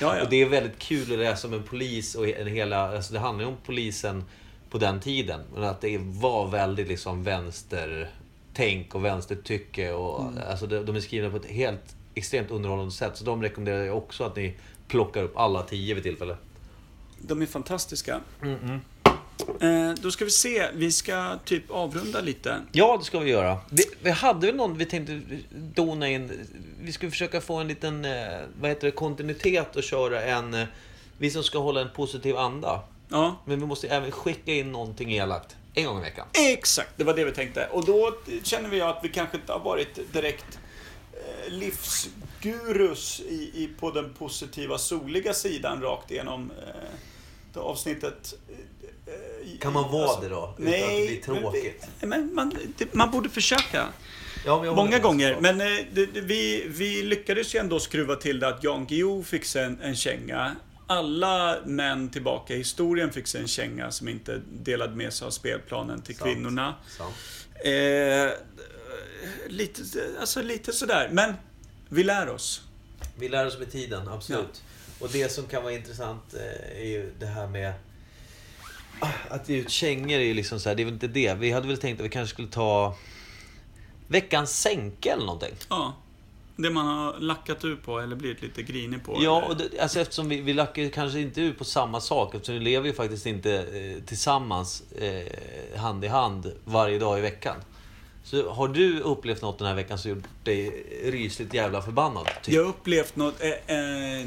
Ja, 0.00 0.16
ja. 0.16 0.22
och 0.22 0.30
det 0.30 0.36
är 0.42 0.48
väldigt 0.48 0.78
kul 0.78 1.12
att 1.12 1.18
läsa 1.18 1.48
om 1.48 1.54
en 1.54 1.62
polis 1.62 2.14
och 2.14 2.28
en 2.28 2.46
hela, 2.46 2.96
alltså 2.96 3.12
det 3.12 3.18
handlar 3.18 3.44
ju 3.44 3.50
om 3.50 3.56
polisen 3.64 4.24
på 4.70 4.78
den 4.78 5.00
tiden. 5.00 5.40
Men 5.54 5.64
att 5.64 5.80
det 5.80 5.98
var 6.00 6.46
väldigt 6.48 6.88
liksom 6.88 7.22
vänstertänk 7.24 8.94
och 8.94 9.04
vänstertycke 9.04 9.92
och 9.92 10.20
Mm. 10.22 10.42
alltså 10.50 10.66
de, 10.66 10.78
de 10.86 10.96
är 10.96 11.00
skrivna 11.00 11.30
på 11.30 11.36
ett 11.36 11.46
helt 11.46 11.96
extremt 12.14 12.50
underhållande 12.50 12.92
sätt. 12.92 13.16
Så 13.16 13.24
de 13.24 13.42
rekommenderar 13.42 13.84
jag 13.84 13.96
också 13.96 14.24
att 14.24 14.36
ni 14.36 14.54
plockar 14.88 15.22
upp 15.22 15.36
alla 15.36 15.62
tio 15.62 15.94
vid 15.94 16.02
tillfälle. 16.02 16.36
De 17.18 17.42
är 17.42 17.46
fantastiska. 17.46 18.20
Eh, 18.42 18.76
då 20.00 20.10
ska 20.10 20.24
vi 20.24 20.30
se, 20.30 20.68
vi 20.74 20.92
ska 20.92 21.38
typ 21.44 21.70
avrunda 21.70 22.20
lite. 22.20 22.60
Ja, 22.72 22.96
det 22.98 23.04
ska 23.04 23.18
vi 23.18 23.30
göra. 23.30 23.58
Vi, 23.70 23.84
vi 24.02 24.10
hade 24.10 24.46
väl 24.46 24.56
någon 24.56 24.78
vi 24.78 24.86
tänkte 24.86 25.20
dona 25.50 26.08
in. 26.08 26.46
Vi 26.80 26.92
skulle 26.92 27.10
försöka 27.10 27.40
få 27.40 27.54
en 27.56 27.68
liten 27.68 28.04
eh, 28.04 28.12
vad 28.60 28.70
heter 28.70 28.86
det, 28.86 28.90
kontinuitet 28.90 29.76
och 29.76 29.82
köra 29.82 30.22
en... 30.22 30.54
eh, 30.54 30.64
Vi 31.18 31.30
som 31.30 31.42
ska 31.42 31.58
hålla 31.58 31.80
en 31.80 31.90
positiv 31.96 32.36
anda. 32.36 32.80
Ja, 33.08 33.36
Men 33.44 33.60
vi 33.60 33.66
måste 33.66 33.88
även 33.88 34.10
skicka 34.10 34.52
in 34.52 34.72
någonting 34.72 35.12
elakt. 35.12 35.56
En 35.74 35.84
gång 35.84 35.98
i 35.98 36.00
veckan. 36.02 36.26
exakt. 36.32 36.90
Det 36.96 37.04
var 37.04 37.14
det 37.14 37.24
vi 37.24 37.32
tänkte. 37.32 37.66
Och 37.72 37.84
då 37.84 38.14
känner 38.42 38.68
vi 38.68 38.80
att 38.80 39.00
vi 39.02 39.08
kanske 39.08 39.36
inte 39.36 39.52
har 39.52 39.60
varit 39.60 40.12
direkt 40.12 40.58
eh, 41.12 41.52
livsgurus 41.52 43.20
i, 43.20 43.34
i, 43.54 43.70
på 43.80 43.90
den 43.90 44.14
positiva, 44.14 44.78
soliga 44.78 45.34
sidan 45.34 45.82
rakt 45.82 46.10
igenom 46.10 46.50
eh, 46.50 46.74
det 47.52 47.60
avsnittet. 47.60 48.34
Eh, 49.06 49.58
Kan 49.60 49.72
man 49.72 49.92
vara 49.92 50.04
alltså- 50.04 50.20
det 50.20 50.28
då? 50.28 50.54
Utan 50.58 50.74
att 50.74 50.80
det 50.80 51.06
blir 51.06 51.22
tråkigt? 51.22 51.86
Men, 52.00 52.08
men 52.08 52.34
man, 52.34 52.52
det, 52.78 52.94
man 52.94 53.10
borde 53.10 53.28
försöka. 53.28 53.88
Ja, 54.46 54.74
Många 54.74 54.98
gånger. 54.98 55.38
Men 55.40 55.60
eh, 55.60 55.66
det, 55.92 56.06
det, 56.06 56.20
vi, 56.20 56.64
vi 56.68 57.02
lyckades 57.02 57.54
ju 57.54 57.58
ändå 57.58 57.80
skruva 57.80 58.16
till 58.16 58.40
det 58.40 58.48
att 58.48 58.64
Jan 58.64 58.86
Guillou 58.86 59.22
fick 59.24 59.44
sig 59.44 59.64
en, 59.64 59.80
en 59.80 59.96
känga. 59.96 60.56
Alla 60.86 61.58
män 61.64 62.08
tillbaka 62.10 62.54
i 62.54 62.56
historien 62.58 63.12
fick 63.12 63.26
sig 63.26 63.40
en 63.40 63.48
känga 63.48 63.90
som 63.90 64.08
inte 64.08 64.40
delade 64.52 64.96
med 64.96 65.12
sig 65.12 65.26
av 65.26 65.30
spelplanen 65.30 66.02
till 66.02 66.16
Sant. 66.16 66.30
kvinnorna. 66.30 66.74
Sant. 66.98 67.14
Eh, 67.64 68.30
lite, 69.48 69.82
alltså 70.20 70.42
lite 70.42 70.72
sådär. 70.72 71.08
Men 71.12 71.34
vi 71.88 72.04
lär 72.04 72.28
oss. 72.28 72.62
Vi 73.18 73.28
lär 73.28 73.46
oss 73.46 73.58
med 73.58 73.72
tiden, 73.72 74.08
absolut. 74.08 74.62
Och 75.00 75.08
det 75.12 75.32
som 75.32 75.46
kan 75.46 75.62
vara 75.62 75.72
intressant 75.72 76.34
eh, 76.34 76.78
är 76.80 76.86
ju 76.86 77.12
det 77.18 77.26
här 77.26 77.46
med... 77.46 77.72
Ah, 79.00 79.08
Att 79.30 79.48
ge 79.48 79.56
ut 79.56 79.70
kängor 79.70 80.18
är 80.18 80.24
ju 80.24 80.34
liksom 80.34 80.60
så 80.60 80.68
här, 80.68 80.76
det 80.76 80.82
är 80.82 80.84
väl 80.84 80.94
inte 80.94 81.08
det. 81.08 81.34
Vi 81.34 81.50
hade 81.50 81.68
väl 81.68 81.78
tänkt 81.78 82.00
att 82.00 82.04
vi 82.06 82.10
kanske 82.10 82.34
skulle 82.34 82.48
ta 82.48 82.96
veckans 84.08 84.60
sänke 84.60 85.12
eller 85.12 85.26
någonting. 85.26 85.54
Ja. 85.68 85.94
Det 86.56 86.70
man 86.70 86.86
har 86.86 87.18
lackat 87.18 87.64
ur 87.64 87.76
på 87.76 87.98
eller 87.98 88.16
blivit 88.16 88.42
lite 88.42 88.62
grinig 88.62 89.04
på. 89.04 89.18
Ja, 89.20 89.44
och 89.48 89.56
det, 89.56 89.80
alltså 89.80 90.00
eftersom 90.00 90.28
vi, 90.28 90.40
vi 90.40 90.52
lackar 90.52 90.88
kanske 90.88 91.20
inte 91.20 91.40
ut 91.40 91.58
på 91.58 91.64
samma 91.64 92.00
sak 92.00 92.34
eftersom 92.34 92.54
vi 92.54 92.60
lever 92.60 92.86
ju 92.86 92.92
faktiskt 92.92 93.26
inte 93.26 93.54
eh, 93.54 94.04
tillsammans 94.06 94.82
eh, 94.92 95.80
hand 95.80 96.04
i 96.04 96.08
hand 96.08 96.52
varje 96.64 96.98
dag 96.98 97.18
i 97.18 97.20
veckan. 97.20 97.56
Så 98.24 98.50
har 98.50 98.68
du 98.68 99.00
upplevt 99.00 99.42
något 99.42 99.58
den 99.58 99.66
här 99.68 99.74
veckan 99.74 99.98
som 99.98 100.10
gjort 100.10 100.24
dig 100.44 100.86
rysligt 101.04 101.54
jävla 101.54 101.82
förbannad? 101.82 102.26
Typ? 102.42 102.54
Jag 102.54 102.62
har 102.62 102.68
upplevt 102.68 103.16
något... 103.16 103.34
Eh, 103.40 103.76
eh, 103.76 104.26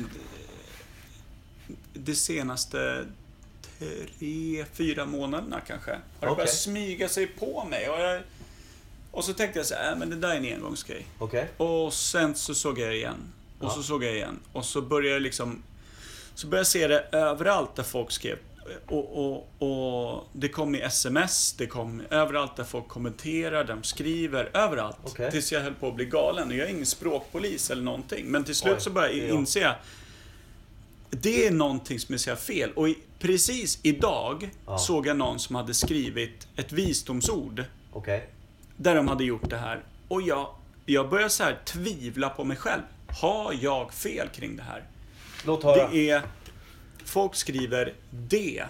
det 1.93 2.15
senaste 2.15 3.05
tre, 3.79 4.65
fyra 4.73 5.05
månaderna 5.05 5.59
kanske. 5.67 5.91
Har 5.91 5.99
det 6.19 6.27
Okej. 6.27 6.35
börjat 6.35 6.53
smyga 6.53 7.09
sig 7.09 7.27
på 7.27 7.65
mig. 7.69 7.89
Och, 7.89 7.99
jag, 7.99 8.21
och 9.11 9.23
så 9.23 9.33
tänkte 9.33 9.59
jag 9.59 9.65
så 9.65 9.75
här, 9.75 9.91
äh, 9.91 9.97
men 9.97 10.09
det 10.09 10.15
där 10.15 10.29
är 10.29 10.35
en 10.35 10.53
engångsgrej. 10.55 11.05
Okej? 11.19 11.47
Och 11.57 11.93
sen 11.93 12.35
så 12.35 12.55
såg 12.55 12.79
jag 12.79 12.89
det 12.89 12.95
igen. 12.95 13.33
Och 13.59 13.65
Ja. 13.65 13.69
så 13.69 13.83
såg 13.83 14.03
jag 14.03 14.15
igen. 14.15 14.39
Och 14.53 14.65
så 14.65 14.81
började 14.81 15.13
jag 15.13 15.21
liksom... 15.21 15.63
Så 16.35 16.47
började 16.47 16.59
jag 16.59 16.67
se 16.67 16.87
det 16.87 17.05
överallt 17.11 17.75
där 17.75 17.83
folk 17.83 18.11
skrev. 18.11 18.37
Och, 18.87 19.25
och, 19.25 19.61
och 19.61 20.27
det 20.33 20.49
kom 20.49 20.75
i 20.75 20.81
sms, 20.81 21.53
det 21.53 21.67
kom 21.67 22.01
överallt 22.09 22.55
där 22.55 22.63
folk 22.63 22.87
kommenterar, 22.87 23.63
de 23.63 23.83
skriver, 23.83 24.49
överallt. 24.53 24.97
Okej. 25.03 25.31
Tills 25.31 25.51
jag 25.51 25.61
höll 25.61 25.73
på 25.73 25.87
att 25.87 25.95
bli 25.95 26.05
galen. 26.05 26.47
Och 26.47 26.55
jag 26.55 26.67
är 26.67 26.71
ingen 26.71 26.85
språkpolis 26.85 27.71
eller 27.71 27.83
någonting. 27.83 28.25
Men 28.25 28.43
till 28.43 28.55
slut 28.55 28.75
Oj, 28.75 28.81
så 28.81 28.89
började 28.89 29.17
jag 29.17 29.29
inse 29.29 29.75
det 31.09 31.47
är 31.47 31.51
någonting 31.51 31.99
som 31.99 32.13
är 32.13 32.17
så 32.17 32.35
fel. 32.35 32.71
Och 32.71 32.89
i, 32.89 32.97
precis 33.19 33.79
idag 33.83 34.49
Ja. 34.65 34.77
såg 34.77 35.07
jag 35.07 35.17
någon 35.17 35.39
som 35.39 35.55
hade 35.55 35.73
skrivit 35.73 36.47
ett 36.55 36.71
visdomsord. 36.71 37.63
Okej. 37.91 38.29
Där 38.77 38.95
de 38.95 39.07
hade 39.07 39.23
gjort 39.23 39.49
det 39.49 39.57
här. 39.57 39.83
Och 40.07 40.21
jag, 40.21 40.49
jag 40.85 41.09
börjar 41.09 41.29
så 41.29 41.43
här 41.43 41.59
tvivla 41.65 42.29
på 42.29 42.43
mig 42.43 42.57
själv. 42.57 42.81
Har 43.21 43.55
jag 43.61 43.93
fel 43.93 44.27
kring 44.29 44.55
det 44.55 44.63
här? 44.63 44.83
Låt 45.45 45.63
höra. 45.63 45.89
Det 45.91 46.09
är... 46.09 46.21
Folk 47.05 47.35
skriver 47.35 47.93
D. 48.11 48.63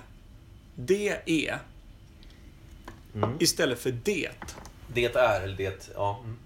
D-E. 0.75 1.53
Mm. 3.15 3.29
Istället 3.39 3.79
för 3.79 3.91
det. 3.91 4.29
Det 4.93 5.15
är, 5.15 5.41
eller 5.41 5.57
det... 5.57 5.89
Ja. 5.95 6.19
Mm. 6.23 6.37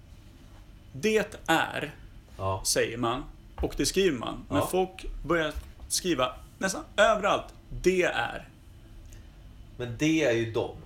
Det 0.92 1.38
är, 1.46 1.94
ja. 2.38 2.62
säger 2.66 2.96
man. 2.98 3.24
Och 3.56 3.74
det 3.76 3.86
skriver 3.86 4.18
man. 4.18 4.44
Men 4.48 4.58
Ja. 4.58 4.68
folk 4.70 5.06
börjar 5.26 5.52
skriva 5.92 6.34
nästan 6.58 6.84
överallt. 6.96 7.54
Det 7.82 8.02
är. 8.02 8.48
Men 9.76 9.96
det 9.98 10.24
är 10.24 10.32
ju 10.32 10.52
dem. 10.52 10.76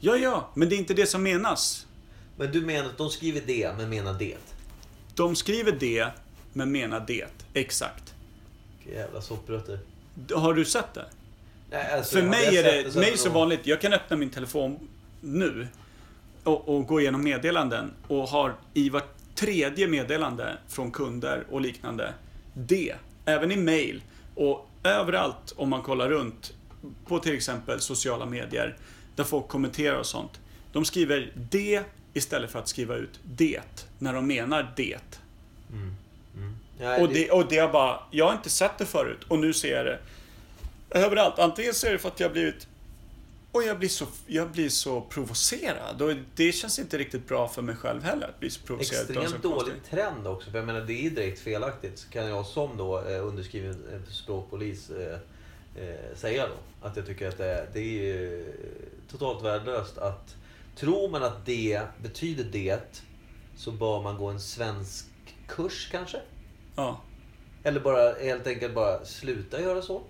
Ja, 0.00 0.16
ja, 0.16 0.50
men 0.54 0.68
det 0.68 0.74
är 0.74 0.78
inte 0.78 0.94
det 0.94 1.06
som 1.06 1.22
menas. 1.22 1.86
Men 2.36 2.52
du 2.52 2.60
menar 2.60 2.88
att 2.88 2.98
de 2.98 3.10
skriver 3.10 3.42
det, 3.46 3.74
men 3.76 3.90
menar 3.90 4.14
det? 4.18 4.36
De 5.14 5.36
skriver 5.36 5.72
det, 5.72 6.08
men 6.52 6.72
menar 6.72 7.04
det. 7.06 7.26
Exakt. 7.54 8.14
Vilka 8.78 9.00
jävla 9.00 9.22
sopprötter. 9.22 9.78
Har 10.34 10.54
du 10.54 10.64
sett 10.64 10.94
det? 10.94 11.06
Nej, 11.70 11.92
alltså, 11.92 12.16
För 12.16 12.22
mig 12.22 12.56
är 12.56 12.62
det, 12.62 12.92
så 12.92 12.98
mig 12.98 13.18
så 13.18 13.30
vanligt. 13.30 13.60
Jag 13.66 13.80
kan 13.80 13.92
öppna 13.92 14.16
min 14.16 14.30
telefon 14.30 14.88
nu 15.20 15.68
och, 16.44 16.68
och 16.68 16.86
gå 16.86 17.00
igenom 17.00 17.22
meddelanden 17.22 17.90
och 18.08 18.28
har 18.28 18.54
i 18.74 18.90
vart 18.90 19.34
tredje 19.34 19.88
meddelande 19.88 20.58
från 20.68 20.90
kunder 20.90 21.46
och 21.50 21.60
liknande 21.60 22.14
det. 22.54 22.94
Även 23.28 23.52
i 23.52 23.56
mail 23.56 24.02
och 24.34 24.68
överallt 24.84 25.52
om 25.56 25.68
man 25.68 25.82
kollar 25.82 26.08
runt 26.08 26.52
på 27.06 27.18
till 27.18 27.34
exempel 27.34 27.80
sociala 27.80 28.26
medier 28.26 28.76
där 29.16 29.24
folk 29.24 29.48
kommenterar 29.48 29.98
och 29.98 30.06
sånt. 30.06 30.40
De 30.72 30.84
skriver 30.84 31.32
det 31.50 31.82
istället 32.12 32.50
för 32.50 32.58
att 32.58 32.68
skriva 32.68 32.94
ut 32.94 33.20
det 33.24 33.86
när 33.98 34.14
de 34.14 34.26
menar 34.26 34.72
det. 34.76 34.98
Nej, 36.78 37.02
Och 37.02 37.08
det, 37.08 37.30
och 37.30 37.48
det 37.48 37.58
är 37.58 37.68
bara, 37.68 38.00
jag 38.10 38.26
har 38.26 38.32
inte 38.32 38.50
sett 38.50 38.78
det 38.78 38.86
förut 38.86 39.18
och 39.28 39.38
nu 39.38 39.52
ser 39.52 39.76
jag 39.76 39.86
det 39.86 39.98
överallt. 40.90 41.38
Antingen 41.38 41.74
så 41.74 41.86
är 41.86 41.92
det 41.92 41.98
för 41.98 42.08
att 42.08 42.20
jag 42.20 42.28
har 42.28 42.32
blivit 42.32 42.66
och 43.58 43.64
jag 43.64 43.78
blir 43.78 43.88
så, 43.88 44.06
jag 44.26 44.50
blir 44.50 44.68
så 44.68 45.00
provocerad 45.00 46.02
och 46.02 46.14
det 46.34 46.52
känns 46.52 46.78
inte 46.78 46.98
riktigt 46.98 47.28
bra 47.28 47.48
för 47.48 47.62
mig 47.62 47.76
själv 47.76 48.02
heller 48.02 48.28
att 48.28 48.40
bli 48.40 48.50
så 48.50 48.60
provocerad. 48.60 49.02
Extremt 49.02 49.42
dålig 49.42 49.74
konstig- 49.74 49.90
trend 49.90 50.26
också. 50.26 50.50
För 50.50 50.58
jag 50.58 50.66
menar, 50.66 50.80
det 50.80 51.06
är 51.06 51.10
direkt 51.10 51.40
felaktigt. 51.40 51.98
Så 51.98 52.08
kan 52.08 52.26
jag 52.26 52.46
som 52.46 52.76
då 52.76 53.00
eh, 53.08 53.26
underskriven 53.26 53.84
eh, 53.92 54.12
språkpolis 54.12 54.90
eh, 54.90 55.18
eh, 55.84 56.16
säga 56.16 56.46
då. 56.46 56.86
Att 56.88 56.96
jag 56.96 57.06
tycker 57.06 57.28
att 57.28 57.38
det, 57.38 57.68
det 57.72 58.10
är 58.10 58.44
totalt 59.10 59.44
värdelöst 59.44 59.98
att... 59.98 60.34
Tror 60.76 61.08
man 61.08 61.22
att 61.22 61.46
det 61.46 61.82
betyder 62.02 62.44
det 62.44 63.02
så 63.56 63.70
bör 63.70 64.02
man 64.02 64.18
gå 64.18 64.26
en 64.26 64.40
svensk 64.40 65.06
kurs 65.46 65.88
kanske? 65.92 66.20
Ja. 66.76 67.00
Eller 67.62 67.80
bara 67.80 68.12
helt 68.12 68.46
enkelt 68.46 68.74
bara 68.74 69.04
sluta 69.04 69.60
göra 69.60 69.82
så? 69.82 70.02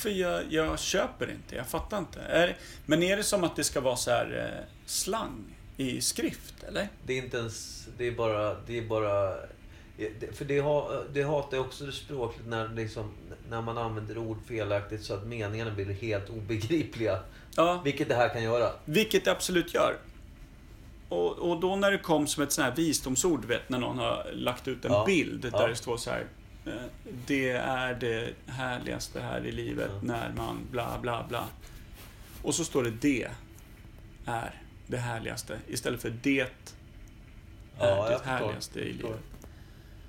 För 0.00 0.10
jag, 0.10 0.52
jag 0.52 0.78
köper 0.78 1.30
inte, 1.30 1.56
jag 1.56 1.66
fattar 1.68 1.98
inte. 1.98 2.20
Är, 2.20 2.56
men 2.86 3.02
är 3.02 3.16
det 3.16 3.22
som 3.22 3.44
att 3.44 3.56
det 3.56 3.64
ska 3.64 3.80
vara 3.80 3.96
så 3.96 4.10
här 4.10 4.56
eh, 4.60 4.66
slang 4.86 5.44
i 5.76 6.00
skrift, 6.00 6.62
eller? 6.68 6.88
Det 7.06 7.12
är 7.12 7.18
inte 7.18 7.36
ens... 7.36 7.86
Det 7.98 8.06
är 8.06 8.12
bara... 8.12 8.54
Det 8.66 8.78
är 8.78 8.82
bara 8.82 9.34
för 10.32 10.44
det, 10.44 10.62
det 11.12 11.22
hatar 11.22 11.56
jag 11.56 11.66
också 11.66 11.92
språkligt 11.92 12.48
när, 12.48 12.68
liksom, 12.68 13.10
när 13.50 13.62
man 13.62 13.78
använder 13.78 14.18
ord 14.18 14.38
felaktigt 14.48 15.04
så 15.04 15.14
att 15.14 15.26
meningarna 15.26 15.70
blir 15.70 15.86
helt 15.92 16.30
obegripliga. 16.30 17.18
Ja, 17.56 17.80
Vilket 17.84 18.08
det 18.08 18.14
här 18.14 18.28
kan 18.28 18.42
göra. 18.42 18.70
vilket 18.84 19.24
det 19.24 19.30
absolut 19.30 19.74
gör. 19.74 19.96
Och, 21.08 21.38
och 21.38 21.60
då 21.60 21.76
när 21.76 21.90
det 21.90 21.98
kom 21.98 22.26
som 22.26 22.42
ett 22.42 22.52
sånt 22.52 22.68
här 22.68 22.76
visdomsord, 22.76 23.44
vet, 23.44 23.68
när 23.68 23.78
någon 23.78 23.98
har 23.98 24.30
lagt 24.32 24.68
ut 24.68 24.84
en 24.84 24.92
Ja, 24.92 25.04
bild 25.06 25.40
där 25.40 25.50
ja. 25.52 25.66
det 25.66 25.76
står 25.76 25.96
så 25.96 26.10
här. 26.10 26.26
Det 27.26 27.50
är 27.50 27.94
det 27.94 28.34
härligaste 28.46 29.20
här 29.20 29.46
i 29.46 29.52
livet 29.52 29.90
Ja. 29.94 29.98
när 30.02 30.32
man 30.36 30.58
bla 30.70 30.98
bla 31.02 31.24
bla. 31.28 31.46
Och 32.42 32.54
så 32.54 32.64
står 32.64 32.82
det 32.84 32.90
det 32.90 33.28
är 34.26 34.54
det 34.86 34.96
härligaste 34.96 35.58
istället 35.68 36.02
för 36.02 36.10
det 36.22 36.40
är 36.40 36.48
Ja, 37.78 38.04
det 38.08 38.12
förstår. 38.12 38.24
härligaste 38.30 38.80
i 38.80 38.92
Förstår. 38.92 39.08
livet. 39.08 39.20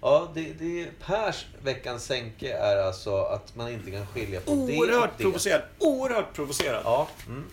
Ja, 0.01 0.31
det, 0.35 0.53
det, 0.59 0.87
Pers 1.05 1.45
veckans 1.63 2.03
sänke 2.05 2.53
är 2.53 2.77
alltså 2.77 3.17
att 3.23 3.55
man 3.55 3.69
inte 3.71 3.91
kan 3.91 4.07
skilja 4.07 4.39
på 4.41 4.51
det 4.51 4.57
och 4.57 4.69
Oerhört 4.69 5.17
det. 5.17 5.23
provocerad. 5.23 5.61
Oerhört 5.79 6.33
provocerad. 6.33 6.81
Ja. 6.85 7.07
Mm. 7.27 7.43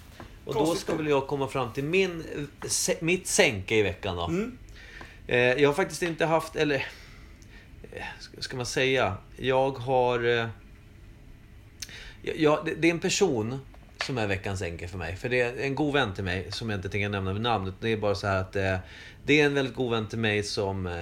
Och 0.44 0.54
då 0.54 0.74
ska 0.74 0.94
väl 0.94 1.06
jag 1.08 1.26
komma 1.26 1.48
fram 1.48 1.72
till 1.72 1.84
min, 1.84 2.24
eh, 2.88 2.94
mitt 3.00 3.26
sänke 3.26 3.74
i 3.74 3.82
veckan 3.82 4.16
då. 4.16 4.24
Mm. 4.24 4.58
Eh, 5.26 5.38
jag 5.38 5.68
har 5.68 5.74
faktiskt 5.74 6.02
inte 6.02 6.26
haft, 6.26 6.56
eller... 6.56 6.86
Eh, 7.92 8.02
ska, 8.38 8.56
man 8.56 8.66
säga? 8.66 9.16
Jag 9.36 9.70
har... 9.70 10.24
Eh, 10.24 10.46
jag- 12.22 12.68
det, 12.78 12.88
är 12.88 12.92
en 12.92 13.00
person 13.00 13.60
som 14.04 14.18
är 14.18 14.26
veckans 14.26 14.62
änke 14.62 14.88
för 14.88 14.98
mig. 14.98 15.16
För 15.16 15.28
det 15.28 15.40
är 15.40 15.56
en 15.56 15.74
god 15.74 15.92
vän 15.94 16.14
till 16.14 16.24
mig, 16.24 16.52
som 16.52 16.70
jag 16.70 16.78
inte 16.78 16.88
tänker 16.88 17.08
nämna 17.08 17.32
vid 17.32 17.42
namn. 17.42 17.72
Det 17.80 17.88
är 17.88 17.96
bara 17.96 18.14
så 18.14 18.26
här 18.26 18.40
att 18.40 18.56
eh, 18.56 18.76
det 19.24 19.40
är 19.40 19.46
en 19.46 19.54
väldigt 19.54 19.74
god 19.74 19.90
vän 19.90 20.08
till 20.08 20.18
mig 20.18 20.42
som, 20.42 20.86
eh, 20.86 20.94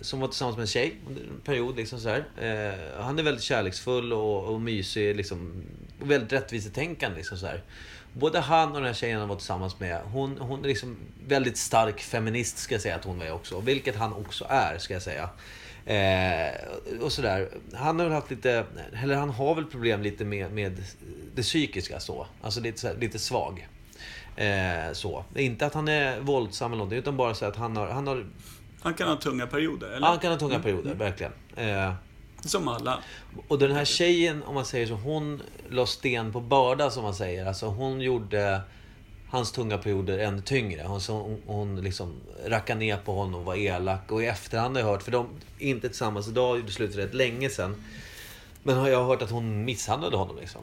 som 0.00 0.20
var 0.20 0.28
tillsammans 0.28 0.56
med 0.56 0.62
en 0.62 0.66
tjej 0.66 0.94
under 1.08 1.22
en 1.22 1.40
period. 1.44 1.76
Liksom 1.76 2.00
så 2.00 2.08
här. 2.08 2.24
Eh, 2.38 3.02
han 3.02 3.18
är 3.18 3.22
väldigt 3.22 3.44
kärleksfull 3.44 4.12
och, 4.12 4.44
och 4.44 4.60
mysig. 4.60 5.16
Liksom, 5.16 5.62
och 6.00 6.10
väldigt 6.10 6.32
rättvisetänkande. 6.32 7.16
Liksom 7.16 7.38
så 7.38 7.46
här. 7.46 7.62
Både 8.12 8.40
han 8.40 8.68
och 8.68 8.74
den 8.74 8.84
här 8.84 8.94
tjejen 8.94 9.18
han 9.18 9.28
var 9.28 9.36
tillsammans 9.36 9.80
med, 9.80 10.00
hon, 10.04 10.38
hon 10.38 10.64
är 10.64 10.68
liksom 10.68 10.96
väldigt 11.26 11.56
stark 11.56 12.00
feminist 12.00 12.58
ska 12.58 12.74
jag 12.74 12.82
säga 12.82 12.94
att 12.96 13.04
hon 13.04 13.22
är 13.22 13.32
också. 13.32 13.60
Vilket 13.60 13.96
han 13.96 14.12
också 14.12 14.46
är, 14.48 14.78
ska 14.78 14.94
jag 14.94 15.02
säga. 15.02 15.30
Eh, 15.88 17.00
och 17.02 17.12
sådär. 17.12 17.48
Han 17.74 17.98
har 17.98 18.06
väl 18.06 18.14
haft 18.14 18.30
lite, 18.30 18.64
eller 19.02 19.16
han 19.16 19.30
har 19.30 19.54
väl 19.54 19.64
problem 19.64 20.02
lite 20.02 20.24
med, 20.24 20.52
med 20.52 20.82
det 21.34 21.42
psykiska 21.42 22.00
så. 22.00 22.26
Alltså 22.42 22.60
lite, 22.60 22.94
lite 22.96 23.18
svag. 23.18 23.68
Eh, 24.36 24.92
så. 24.92 25.24
Inte 25.36 25.66
att 25.66 25.74
han 25.74 25.88
är 25.88 26.20
våldsam 26.20 26.72
eller 26.72 26.78
någonting, 26.78 26.98
utan 26.98 27.16
bara 27.16 27.34
så 27.34 27.44
att 27.46 27.56
han 27.56 27.76
har, 27.76 27.86
han 27.86 28.06
har, 28.06 28.26
Han 28.82 28.94
kan 28.94 29.08
ha 29.08 29.16
tunga 29.16 29.46
perioder, 29.46 29.90
eller? 29.90 30.06
han 30.06 30.18
kan 30.18 30.32
ha 30.32 30.38
tunga 30.38 30.58
perioder, 30.58 30.94
verkligen. 30.94 31.32
Eh, 31.56 31.92
Som 32.40 32.68
alla. 32.68 32.98
och 33.48 33.58
den 33.58 33.72
här 33.72 33.84
tjejen, 33.84 34.42
om 34.42 34.54
man 34.54 34.64
säger 34.64 34.86
så, 34.86 34.94
hon 34.94 35.42
la 35.70 35.86
sten 35.86 36.32
på 36.32 36.40
börda 36.40 36.90
som 36.90 37.02
man 37.02 37.14
säger. 37.14 37.46
Alltså 37.46 37.66
hon 37.66 38.00
gjorde 38.00 38.60
hans 39.30 39.52
tunga 39.52 39.78
perioder 39.78 40.18
ännu 40.18 40.40
tyngre. 40.42 40.82
Hon, 40.86 41.00
hon, 41.08 41.42
hon 41.46 41.80
liksom 41.80 42.14
rackade 42.46 42.80
ner 42.80 42.96
på 42.96 43.12
honom 43.14 43.40
och 43.40 43.46
var 43.46 43.54
elak. 43.56 44.12
Och 44.12 44.22
i 44.22 44.26
efterhand 44.26 44.76
har 44.76 44.82
jag 44.82 44.90
hört, 44.90 45.02
för 45.02 45.12
de 45.12 45.26
är 45.58 45.66
inte 45.68 45.88
tillsammans 45.88 46.28
idag, 46.28 46.64
det 46.66 46.72
slutade 46.72 47.02
rätt 47.02 47.14
länge 47.14 47.50
sedan. 47.50 47.84
Men 48.62 48.76
har 48.76 48.88
jag 48.88 49.04
hört 49.04 49.22
att 49.22 49.30
hon 49.30 49.64
misshandlade 49.64 50.16
honom 50.16 50.36
liksom. 50.40 50.62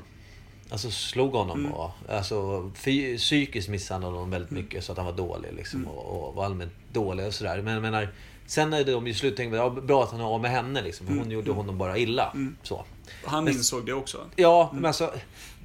Alltså 0.69 0.91
slog 0.91 1.31
honom 1.33 1.65
och 1.73 1.91
alltså, 2.09 2.71
psykiskt 3.17 3.69
misshandlade 3.69 4.13
honom 4.15 4.29
väldigt 4.31 4.51
mycket 4.51 4.83
så 4.83 4.91
att 4.91 4.97
han 4.97 5.05
var 5.07 5.13
dålig 5.13 5.53
liksom. 5.53 5.85
Och, 5.87 6.27
och 6.27 6.35
var 6.35 6.45
allmänt 6.45 6.73
dålig 6.91 7.25
och 7.27 7.33
sådär. 7.33 7.61
Men 7.61 7.73
jag 7.73 7.81
menar, 7.81 8.09
sen 8.45 8.69
när 8.69 8.83
de 8.83 9.07
i 9.07 9.13
slut 9.13 9.37
tänkte 9.37 9.69
bra 9.81 10.03
att 10.03 10.11
han 10.11 10.19
är 10.19 10.25
av 10.25 10.41
med 10.41 10.51
henne 10.51 10.81
liksom. 10.81 11.07
För 11.07 11.13
hon 11.13 11.31
gjorde 11.31 11.51
honom 11.51 11.77
bara 11.77 11.97
illa. 11.97 12.35
Så. 12.63 12.85
Han 13.25 13.43
Men- 13.43 13.53
insåg 13.53 13.85
det 13.85 13.93
också. 13.93 14.25
Ja, 14.35 14.69
men 14.73 14.85
alltså 14.85 15.13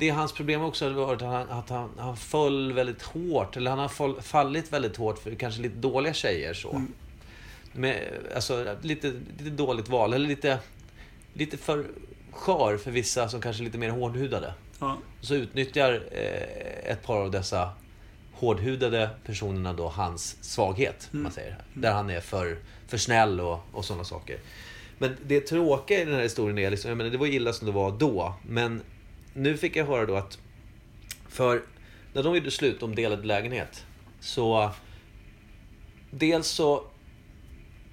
det 0.01 0.09
är 0.09 0.13
hans 0.13 0.33
problem 0.33 0.63
också 0.63 0.85
har 0.85 0.93
varit 0.93 1.23
att 1.23 1.29
han, 1.29 1.51
att 1.51 1.71
han, 1.71 1.91
han 1.99 2.17
föll 2.17 2.73
väldigt 2.73 3.03
hårt. 3.03 3.57
Eller 3.57 3.71
han 3.71 3.79
har 3.79 3.89
fall, 3.89 4.23
fallit 4.23 4.73
väldigt 4.73 4.97
hårt 4.97 5.19
för 5.19 5.35
kanske 5.35 5.63
lite 5.63 5.77
dåliga 5.77 6.13
tjejer 6.13 6.55
så. 6.55 6.83
Med, 7.73 8.09
alltså 8.35 8.77
lite, 8.83 9.13
lite 9.39 9.51
dåligt 9.51 9.89
val. 9.89 10.13
Eller 10.13 10.29
lite, 10.29 10.59
lite 11.33 11.57
för 11.57 11.85
skör 12.31 12.77
för 12.77 12.91
vissa 12.91 13.29
som 13.29 13.41
kanske 13.41 13.63
är 13.63 13.65
lite 13.65 13.79
mer 13.79 13.91
hårdhudade. 13.91 14.55
Ja. 14.79 14.99
Så 15.21 15.35
utnyttjar 15.35 16.03
eh, 16.13 16.93
ett 16.93 17.03
par 17.03 17.17
av 17.17 17.31
dessa 17.31 17.71
hårdhudade 18.33 19.11
personerna 19.27 19.73
då 19.73 19.89
hans 19.89 20.37
svaghet. 20.41 21.09
om 21.13 21.23
Man 21.23 21.33
säger. 21.33 21.59
Där 21.75 21.93
han 21.93 22.11
är 22.11 22.21
för, 22.21 22.59
för 22.89 22.99
snäll 22.99 23.41
och, 23.41 23.61
och 23.73 23.85
sådana 23.85 24.05
saker. 24.05 24.39
Men 24.99 25.17
det 25.27 25.41
tråkiga 25.41 26.01
i 26.01 26.05
den 26.05 26.15
här 26.15 26.23
historien 26.23 26.59
är, 26.59 26.71
liksom, 26.71 26.89
jag 26.89 26.99
menar, 26.99 27.11
det 27.11 27.19
var 27.19 27.27
illa 27.27 27.53
som 27.53 27.67
det 27.67 27.73
var 27.73 27.91
då. 27.91 28.35
Men 28.43 28.83
nu 29.35 29.57
fick 29.57 29.77
jag 29.77 29.87
höra 29.87 30.07
då 30.07 30.17
att 30.17 30.39
för 31.29 31.63
när 32.13 32.23
de 32.23 32.35
gjorde 32.35 32.51
slut 32.51 32.83
om 32.83 32.95
delad 32.95 33.27
lägenhet 33.27 33.87
så 34.21 34.71
dels 36.11 36.49
så 36.49 36.85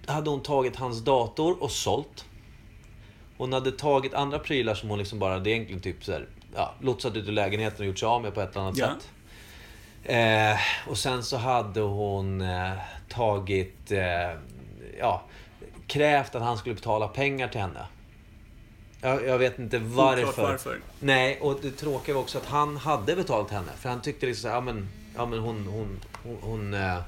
hade 0.05 0.29
hon 0.29 0.43
tagit 0.43 0.75
hans 0.75 1.03
dator 1.03 1.63
och 1.63 1.71
sålt. 1.71 2.25
Hon 3.37 3.53
hade 3.53 3.71
tagit 3.71 4.13
andra 4.13 4.39
prylar 4.39 4.75
som 4.75 4.89
hon 4.89 4.99
liksom 4.99 5.19
bara 5.19 5.33
hade 5.33 5.49
egentligen 5.49 5.81
typ 5.81 6.03
så 6.05 6.11
här, 6.11 6.27
ja, 6.55 6.73
lotsat 6.81 7.15
ut 7.15 7.27
ur 7.27 7.31
lägenheten 7.31 7.79
och 7.79 7.85
gjort 7.85 7.99
sig 7.99 8.07
av 8.07 8.21
med 8.21 8.33
på 8.33 8.41
ett 8.41 8.51
eller 8.51 8.61
annat 8.61 8.77
Ja. 8.77 8.87
sätt. 8.87 9.09
Eh, 10.03 10.89
och 10.89 10.97
sen 10.97 11.23
så 11.23 11.37
hade 11.37 11.81
hon 11.81 12.41
eh, 12.41 12.71
tagit, 13.09 13.91
eh, 13.91 14.39
ja, 14.99 15.23
krävt 15.87 16.35
att 16.35 16.41
han 16.41 16.57
skulle 16.57 16.75
betala 16.75 17.07
pengar 17.07 17.47
till 17.47 17.61
henne. 17.61 17.85
Jag, 19.01 19.27
jag 19.27 19.37
vet 19.37 19.59
inte 19.59 19.79
varför. 19.79 20.43
Varför. 20.43 20.79
Nej, 20.99 21.39
och 21.41 21.59
det 21.61 21.71
tråkiga 21.71 22.15
var 22.15 22.21
också 22.21 22.37
att 22.37 22.45
han 22.45 22.77
hade 22.77 23.15
betalat 23.15 23.51
henne. 23.51 23.71
För 23.77 23.89
han 23.89 24.01
tyckte 24.01 24.25
liksom 24.25 24.41
så 24.41 24.47
här, 24.47 24.55
ja 24.55 24.61
men, 24.61 24.87
ja 25.15 25.25
men 25.25 25.39
hon, 25.39 25.67
hon, 25.67 25.99
hon, 26.23 26.37
hon 26.41 26.73
eh, 26.73 26.99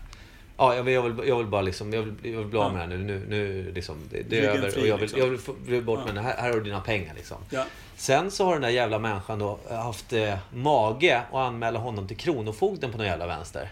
Ja, 0.60 0.76
jag 0.76 0.84
vill, 0.84 0.94
jag, 0.94 1.02
vill, 1.02 1.28
jag 1.28 1.38
vill 1.38 1.48
bara 1.48 1.62
liksom, 1.62 1.94
jag 1.94 2.02
vill, 2.02 2.32
jag 2.32 2.40
vill 2.40 2.48
bli 2.48 2.60
av 2.60 2.72
med 2.72 2.82
henne 2.82 2.98
nu. 2.98 3.04
Nu, 3.04 3.26
nu 3.30 3.72
liksom, 3.72 3.96
det, 4.10 4.24
det 4.30 4.40
är 4.40 4.50
över. 4.50 4.80
och 4.80 4.88
jag 4.88 4.94
vill, 4.94 5.02
liksom. 5.02 5.20
jag 5.20 5.28
vill 5.28 5.40
få 5.40 5.54
bli 5.54 5.82
bort 5.82 6.00
med 6.00 6.08
henne. 6.08 6.22
Här, 6.22 6.38
här 6.38 6.50
har 6.50 6.58
du 6.58 6.64
dina 6.64 6.82
pengar 6.82 7.14
liksom. 7.16 7.38
Ja. 7.50 7.66
Sen 7.96 8.32
så 8.32 8.46
har 8.46 8.54
den 8.54 8.62
där 8.62 8.70
jävla 8.70 9.00
människan 9.00 9.40
då 9.40 9.60
haft 9.70 10.14
eh, 10.14 10.38
mage 10.54 11.22
att 11.32 11.36
anmäla 11.36 11.80
honom 11.80 12.08
till 12.08 12.18
Kronofogden 12.18 12.92
på 12.92 12.98
någon 12.98 13.08
jävla 13.08 13.28
vänster. 13.28 13.72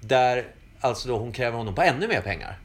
Där 0.00 0.46
alltså 0.80 1.08
då 1.08 1.18
hon 1.18 1.32
kräver 1.32 1.58
honom 1.58 1.74
på 1.74 1.82
ännu 1.82 2.08
mer 2.08 2.20
pengar. 2.20 2.58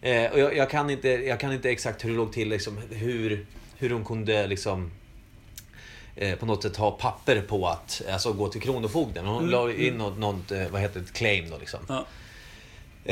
Eh, 0.00 0.32
och 0.32 0.38
jag, 0.38 0.56
jag, 0.56 0.70
kan 0.70 0.90
inte, 0.90 1.08
jag 1.08 1.40
kan 1.40 1.52
inte 1.52 1.70
exakt 1.70 2.04
hur 2.04 2.10
det 2.10 2.16
låg 2.16 2.32
till, 2.32 2.48
liksom, 2.48 2.78
hur, 2.90 3.46
hur 3.76 3.90
hon 3.90 4.04
kunde 4.04 4.46
liksom 4.46 4.90
eh, 6.16 6.38
på 6.38 6.46
något 6.46 6.62
sätt 6.62 6.76
ha 6.76 6.90
papper 6.90 7.40
på 7.40 7.68
att 7.68 8.02
alltså, 8.12 8.32
gå 8.32 8.48
till 8.48 8.60
Kronofogden. 8.60 9.26
Hon 9.26 9.38
Mm, 9.38 9.50
la 9.50 9.72
in 9.72 9.94
något, 9.94 10.18
något, 10.18 10.52
eh, 10.52 10.68
vad 10.70 10.80
heter 10.80 11.00
det, 11.00 11.06
ett 11.06 11.12
claim 11.12 11.50
då 11.50 11.58
liksom. 11.58 11.80
Ja. 11.88 12.04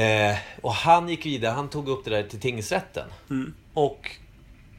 Eh, 0.01 0.37
och 0.61 0.73
han 0.73 1.09
gick 1.09 1.27
vidare, 1.27 1.53
han 1.53 1.69
tog 1.69 1.89
upp 1.89 2.05
det 2.05 2.11
där 2.11 2.23
till 2.23 2.41
tingsrätten. 2.41 3.09
Mm. 3.31 3.55
Och 3.75 4.11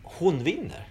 hon 0.03 0.43
vinner. 0.43 0.87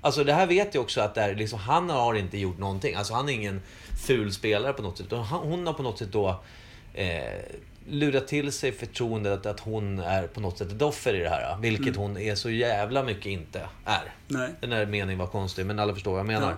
Alltså 0.00 0.24
det 0.24 0.32
här 0.32 0.46
vet 0.46 0.74
jag 0.74 0.82
också 0.82 1.00
att 1.00 1.14
det 1.14 1.20
är, 1.20 1.34
liksom, 1.34 1.58
han 1.58 1.90
har 1.90 2.14
inte 2.14 2.38
gjort 2.38 2.58
någonting. 2.58 2.94
Alltså 2.94 3.14
han 3.14 3.28
är 3.28 3.32
ingen 3.32 3.62
ful 4.06 4.32
spelare 4.32 4.72
på 4.72 4.82
något 4.82 4.98
sätt. 4.98 5.06
Hon 5.30 5.66
har 5.66 5.74
på 5.74 5.82
något 5.82 5.98
sätt 5.98 6.12
då 6.12 6.42
eh, 6.94 7.22
lurat 7.90 8.28
till 8.28 8.52
sig 8.52 8.72
förtroendet 8.72 9.46
att 9.46 9.60
hon 9.60 9.98
är 9.98 10.26
på 10.26 10.40
något 10.40 10.58
sätt 10.58 10.72
ett 10.72 10.82
offer 10.82 11.14
i 11.14 11.18
det 11.18 11.28
här. 11.28 11.56
Vilket 11.60 11.96
hon 11.96 12.16
är 12.16 12.34
så 12.34 12.50
jävla 12.50 13.02
mycket 13.02 13.26
inte 13.26 13.60
är. 13.84 14.14
Nej. 14.28 14.50
Den 14.60 14.72
här 14.72 14.86
meningen 14.86 15.18
var 15.18 15.26
konstig, 15.26 15.66
men 15.66 15.78
alla 15.78 15.94
förstår 15.94 16.10
vad 16.10 16.20
jag 16.20 16.26
menar. 16.26 16.50
Ja. 16.50 16.56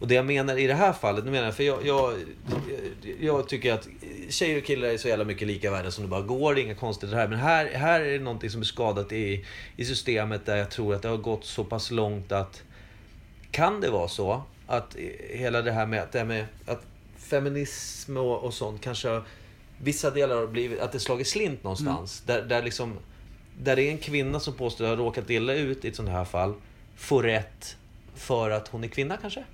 Och 0.00 0.08
det 0.08 0.14
jag 0.14 0.26
menar 0.26 0.58
i 0.58 0.66
det 0.66 0.74
här 0.74 0.92
fallet, 0.92 1.24
nu 1.24 1.30
menar 1.30 1.44
jag, 1.44 1.56
för 1.56 1.64
jag, 1.64 1.86
jag, 1.86 2.14
jag 3.20 3.48
tycker 3.48 3.72
att 3.72 3.88
tjejer 4.28 4.58
och 4.58 4.64
killar 4.64 4.88
är 4.88 4.98
så 4.98 5.08
jävla 5.08 5.24
mycket 5.24 5.48
lika 5.48 5.70
värda 5.70 5.90
som 5.90 6.04
det 6.04 6.10
bara 6.10 6.20
går. 6.20 6.54
Det 6.54 6.60
är 6.60 6.64
inga 6.64 6.74
konstigheter 6.74 7.18
här. 7.18 7.28
Men 7.28 7.38
här, 7.38 7.66
här 7.66 8.00
är 8.00 8.12
det 8.12 8.24
någonting 8.24 8.50
som 8.50 8.60
är 8.60 8.64
skadat 8.64 9.12
i, 9.12 9.44
i 9.76 9.84
systemet 9.84 10.46
där 10.46 10.56
jag 10.56 10.70
tror 10.70 10.94
att 10.94 11.02
det 11.02 11.08
har 11.08 11.16
gått 11.16 11.44
så 11.44 11.64
pass 11.64 11.90
långt 11.90 12.32
att 12.32 12.62
kan 13.50 13.80
det 13.80 13.90
vara 13.90 14.08
så 14.08 14.42
att 14.66 14.96
hela 15.30 15.62
det 15.62 15.72
här 15.72 15.86
med 15.86 16.02
att, 16.02 16.12
det 16.12 16.18
här 16.18 16.26
med 16.26 16.46
att 16.66 16.82
feminism 17.16 18.16
och, 18.16 18.44
och 18.44 18.54
sånt 18.54 18.80
kanske 18.80 19.08
har, 19.08 19.24
vissa 19.82 20.10
delar 20.10 20.36
har 20.36 20.46
blivit, 20.46 20.80
att 20.80 20.92
det 20.92 21.00
slagit 21.00 21.28
slint 21.28 21.64
någonstans. 21.64 22.22
Där, 22.26 22.42
där 22.42 22.62
liksom, 22.62 22.98
där 23.58 23.76
det 23.76 23.82
är 23.82 23.90
en 23.90 23.98
kvinna 23.98 24.40
som 24.40 24.54
påstår 24.54 24.84
att 24.84 24.98
ha 24.98 25.04
råkat 25.04 25.30
illa 25.30 25.54
ut 25.54 25.84
i 25.84 25.88
ett 25.88 25.96
sånt 25.96 26.08
här 26.08 26.24
fall, 26.24 26.54
får 26.96 27.22
rätt 27.22 27.76
för 28.14 28.50
att 28.50 28.68
hon 28.68 28.84
är 28.84 28.88
kvinna 28.88 29.16
kanske? 29.16 29.44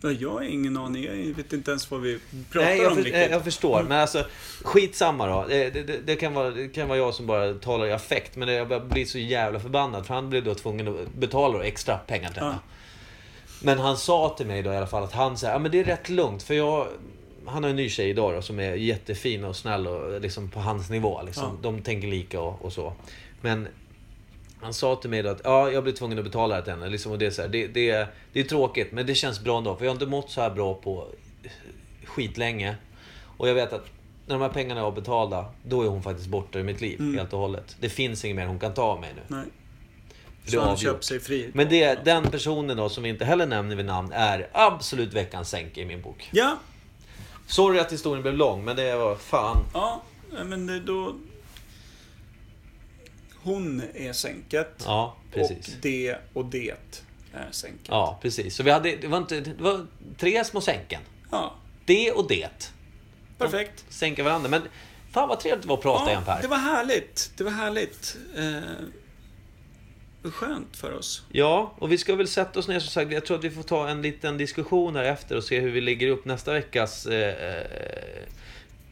Ja, 0.00 0.10
Jag 0.10 0.30
har 0.30 0.42
ingen 0.42 0.76
aning. 0.76 1.04
Jag 1.04 1.34
vet 1.36 1.52
inte 1.52 1.70
ens 1.70 1.90
vad 1.90 2.00
vi 2.00 2.18
pratar 2.50 2.68
Nej, 2.68 2.78
jag, 2.78 2.88
om 2.90 2.96
för, 2.96 3.04
riktigt. 3.04 3.30
jag 3.30 3.44
förstår. 3.44 3.82
Men 3.82 4.00
alltså, 4.00 4.24
skitsamma 4.62 5.26
då. 5.26 5.44
Det, 5.48 5.70
det, 5.70 5.98
det, 6.06 6.16
kan 6.16 6.34
vara, 6.34 6.50
det 6.50 6.68
kan 6.68 6.88
vara 6.88 6.98
jag 6.98 7.14
som 7.14 7.26
bara 7.26 7.54
talar 7.54 7.86
i 7.86 7.92
affekt. 7.92 8.36
Men 8.36 8.48
jag 8.48 8.86
blir 8.88 9.04
så 9.04 9.18
jävla 9.18 9.60
förbannad. 9.60 10.06
För 10.06 10.14
han 10.14 10.30
blev 10.30 10.44
då 10.44 10.54
tvungen 10.54 10.88
att 10.88 11.14
betala 11.14 11.64
extra 11.64 11.98
pengar 11.98 12.30
till 12.30 12.42
henne. 12.42 12.58
Men 13.62 13.78
han 13.78 13.96
sa 13.96 14.34
till 14.36 14.46
mig 14.46 14.62
då 14.62 14.72
i 14.72 14.76
alla 14.76 14.86
fall 14.86 15.04
att 15.04 15.12
han 15.12 15.38
säger, 15.38 15.52
ja 15.52 15.58
men 15.58 15.70
det 15.70 15.80
är 15.80 15.84
rätt 15.84 16.08
lugnt. 16.08 16.42
För 16.42 16.54
jag, 16.54 16.88
han 17.46 17.62
har 17.62 17.70
en 17.70 17.76
ny 17.76 17.88
tjej 17.88 18.10
idag 18.10 18.34
då, 18.34 18.42
som 18.42 18.60
är 18.60 18.74
jättefin 18.74 19.44
och 19.44 19.56
snäll 19.56 19.86
och 19.86 20.20
liksom 20.20 20.50
på 20.50 20.60
hans 20.60 20.90
nivå. 20.90 21.22
Liksom. 21.22 21.44
Ja. 21.44 21.58
De 21.62 21.82
tänker 21.82 22.08
lika 22.08 22.40
och, 22.40 22.64
och 22.64 22.72
så. 22.72 22.92
Men 23.40 23.68
han 24.60 24.74
sa 24.74 24.96
till 24.96 25.10
mig 25.10 25.22
då 25.22 25.30
att 25.30 25.40
ja, 25.44 25.70
jag 25.70 25.82
blir 25.82 25.92
tvungen 25.92 26.18
att 26.18 26.24
betala 26.24 26.56
det 26.56 26.62
till 26.62 26.72
henne. 26.72 26.88
Liksom, 26.88 27.12
och 27.12 27.18
det, 27.18 27.26
är 27.26 27.30
så 27.30 27.42
här, 27.42 27.48
det, 27.48 27.66
det, 27.66 28.08
det 28.32 28.40
är 28.40 28.44
tråkigt, 28.44 28.92
men 28.92 29.06
det 29.06 29.14
känns 29.14 29.40
bra 29.40 29.58
ändå. 29.58 29.76
För 29.76 29.84
jag 29.84 29.90
har 29.90 29.94
inte 29.94 30.06
mått 30.06 30.30
så 30.30 30.40
här 30.40 30.50
bra 30.50 30.74
på 30.74 31.06
skitlänge. 32.04 32.76
Och 33.36 33.48
jag 33.48 33.54
vet 33.54 33.72
att 33.72 33.86
när 34.26 34.34
de 34.34 34.42
här 34.42 34.48
pengarna 34.48 34.80
är 34.80 34.84
avbetalda, 34.84 35.44
då 35.62 35.82
är 35.82 35.88
hon 35.88 36.02
faktiskt 36.02 36.28
borta 36.28 36.58
ur 36.58 36.62
mitt 36.62 36.80
liv 36.80 37.00
Mm. 37.00 37.18
helt 37.18 37.32
och 37.32 37.38
hållet. 37.38 37.76
Det 37.80 37.88
finns 37.88 38.24
inget 38.24 38.36
mer 38.36 38.46
hon 38.46 38.58
kan 38.58 38.74
ta 38.74 38.82
av 38.82 39.00
mig 39.00 39.10
nu. 39.16 39.22
Nej. 39.36 39.44
Så 40.46 40.60
han 40.60 40.76
köper 40.76 41.02
sig 41.02 41.20
fri. 41.20 41.50
Men 41.54 41.68
det, 41.68 42.04
den 42.04 42.24
personen 42.30 42.76
då, 42.76 42.88
som 42.88 43.02
vi 43.02 43.08
inte 43.08 43.24
heller 43.24 43.46
nämner 43.46 43.76
vid 43.76 43.86
namn, 43.86 44.12
är 44.12 44.48
absolut 44.52 45.12
veckans 45.12 45.48
sänke 45.50 45.80
i 45.80 45.84
min 45.84 46.02
bok. 46.02 46.28
Ja, 46.32 46.58
Sorry 47.46 47.78
att 47.78 47.92
historien 47.92 48.22
blev 48.22 48.34
lång, 48.34 48.64
men 48.64 48.76
det 48.76 48.96
var 48.96 49.16
fan... 49.16 49.64
ja, 49.74 50.02
men 50.44 50.66
det, 50.66 50.80
då... 50.80 51.16
Hon 53.42 53.82
är 53.94 54.12
sänket. 54.12 54.82
Ja, 54.84 55.16
precis. 55.32 55.68
Och 55.68 55.74
det 55.82 56.16
och 56.32 56.44
det 56.44 56.70
är 57.32 57.48
sänket. 57.50 57.86
Ja, 57.88 58.18
precis. 58.22 58.56
Så 58.56 58.62
vi 58.62 58.70
hade, 58.70 58.96
det 58.96 59.06
var, 59.08 59.18
inte, 59.18 59.40
det 59.40 59.62
var 59.62 59.86
tre 60.18 60.44
små 60.44 60.60
sänken. 60.60 61.00
Ja, 61.30 61.54
Det 61.84 62.12
och 62.12 62.28
det. 62.28 62.72
perfekt. 63.38 63.84
Sänka 63.88 64.22
varandra. 64.22 64.48
Men 64.50 64.62
fan 65.10 65.28
vad 65.28 65.40
trevligt 65.40 65.62
det 65.62 65.68
var 65.68 65.76
att 65.76 65.82
prata 65.82 66.10
igen 66.10 66.22
Per. 66.24 66.42
det 66.42 66.48
var 66.48 66.56
härligt. 66.56 67.32
Det 67.36 67.44
var 67.44 67.50
härligt. 67.50 68.16
Eh, 68.36 68.60
skönt 70.30 70.76
för 70.76 70.92
oss. 70.92 71.22
Ja, 71.28 71.74
och 71.78 71.92
vi 71.92 71.98
ska 71.98 72.14
väl 72.14 72.28
sätta 72.28 72.58
oss 72.58 72.68
ner 72.68 72.80
som 72.80 72.90
sagt. 72.90 73.12
Jag 73.12 73.26
tror 73.26 73.38
att 73.38 73.44
vi 73.44 73.50
får 73.50 73.62
ta 73.62 73.88
en 73.88 74.02
liten 74.02 74.38
diskussion 74.38 74.96
här 74.96 75.04
efter 75.04 75.36
och 75.36 75.44
se 75.44 75.60
hur 75.60 75.70
vi 75.70 75.80
lägger 75.80 76.08
upp 76.08 76.24
nästa 76.24 76.52
veckas 76.52 77.06
eh, 77.06 77.48
eh, 77.48 78.22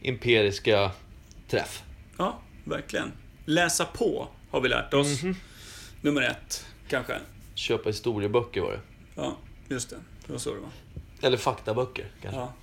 imperiska 0.01 0.91
träff. 1.47 1.83
Ja, 2.17 2.39
verkligen. 2.63 3.11
Läsa 3.45 3.85
på 3.85 4.27
har 4.51 4.61
vi 4.61 4.69
lärt 4.69 4.93
oss. 4.93 5.23
Mhm. 5.23 5.35
Nummer 6.01 6.21
ett, 6.21 6.65
kanske. 6.89 7.19
Köpa 7.55 7.89
historieböcker 7.89 8.61
var 8.61 8.71
det. 8.71 8.79
Ja, 9.15 9.37
just 9.69 9.89
det. 9.89 9.95
Det 10.25 10.31
var 10.31 10.39
så 10.39 10.53
det 10.53 10.59
var. 10.59 10.69
Eller 11.21 11.37
faktaböcker 11.37 12.05
kanske. 12.21 12.39
Ja. 12.39 12.53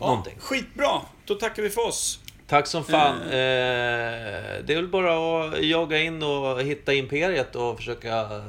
Någonting. 0.00 0.34
Skitbra. 0.38 1.00
Då 1.24 1.34
tackar 1.34 1.62
vi 1.62 1.70
för 1.70 1.86
oss. 1.88 2.20
Tack 2.52 2.66
som 2.66 2.84
fan. 2.84 3.22
Eh. 3.22 3.26
Eh, 3.28 4.64
det 4.64 4.72
är 4.72 4.76
väl 4.76 4.88
bara 4.88 5.44
att 5.44 5.64
jaga 5.64 5.98
in 5.98 6.22
och 6.22 6.62
hitta 6.62 6.94
Imperiet 6.94 7.56
och 7.56 7.76
försöka, 7.76 8.42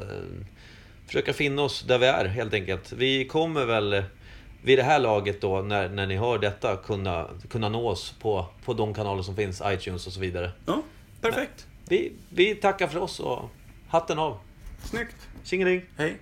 försöka 1.08 1.34
finna 1.34 1.62
oss 1.62 1.82
där 1.82 1.98
vi 1.98 2.06
är 2.06 2.26
helt 2.26 2.54
enkelt. 2.54 2.92
Vi 2.92 3.28
kommer 3.28 3.66
väl 3.66 4.04
vid 4.64 4.80
det 4.80 4.84
här 4.84 5.00
laget 5.00 5.42
då, 5.42 5.62
när, 5.62 5.90
när 5.90 6.08
ni 6.08 6.16
hör 6.16 6.40
detta, 6.40 6.76
kunna, 6.76 7.30
kunna 7.50 7.70
nå 7.70 7.90
oss 7.90 8.14
på, 8.22 8.46
på 8.66 8.74
de 8.74 8.94
kanaler 8.94 9.24
som 9.24 9.36
finns, 9.36 9.62
iTunes 9.66 10.08
och 10.08 10.14
så 10.14 10.20
vidare. 10.20 10.52
Ja, 10.66 10.82
perfekt. 11.22 11.68
Vi, 11.90 12.12
vi 12.30 12.56
tackar 12.56 12.88
för 12.88 13.00
oss 13.00 13.20
och 13.20 13.50
hatten 13.88 14.20
av. 14.20 14.38
Snyggt. 14.84 15.28
Tjingeling! 15.44 15.82
Hej. 15.98 16.18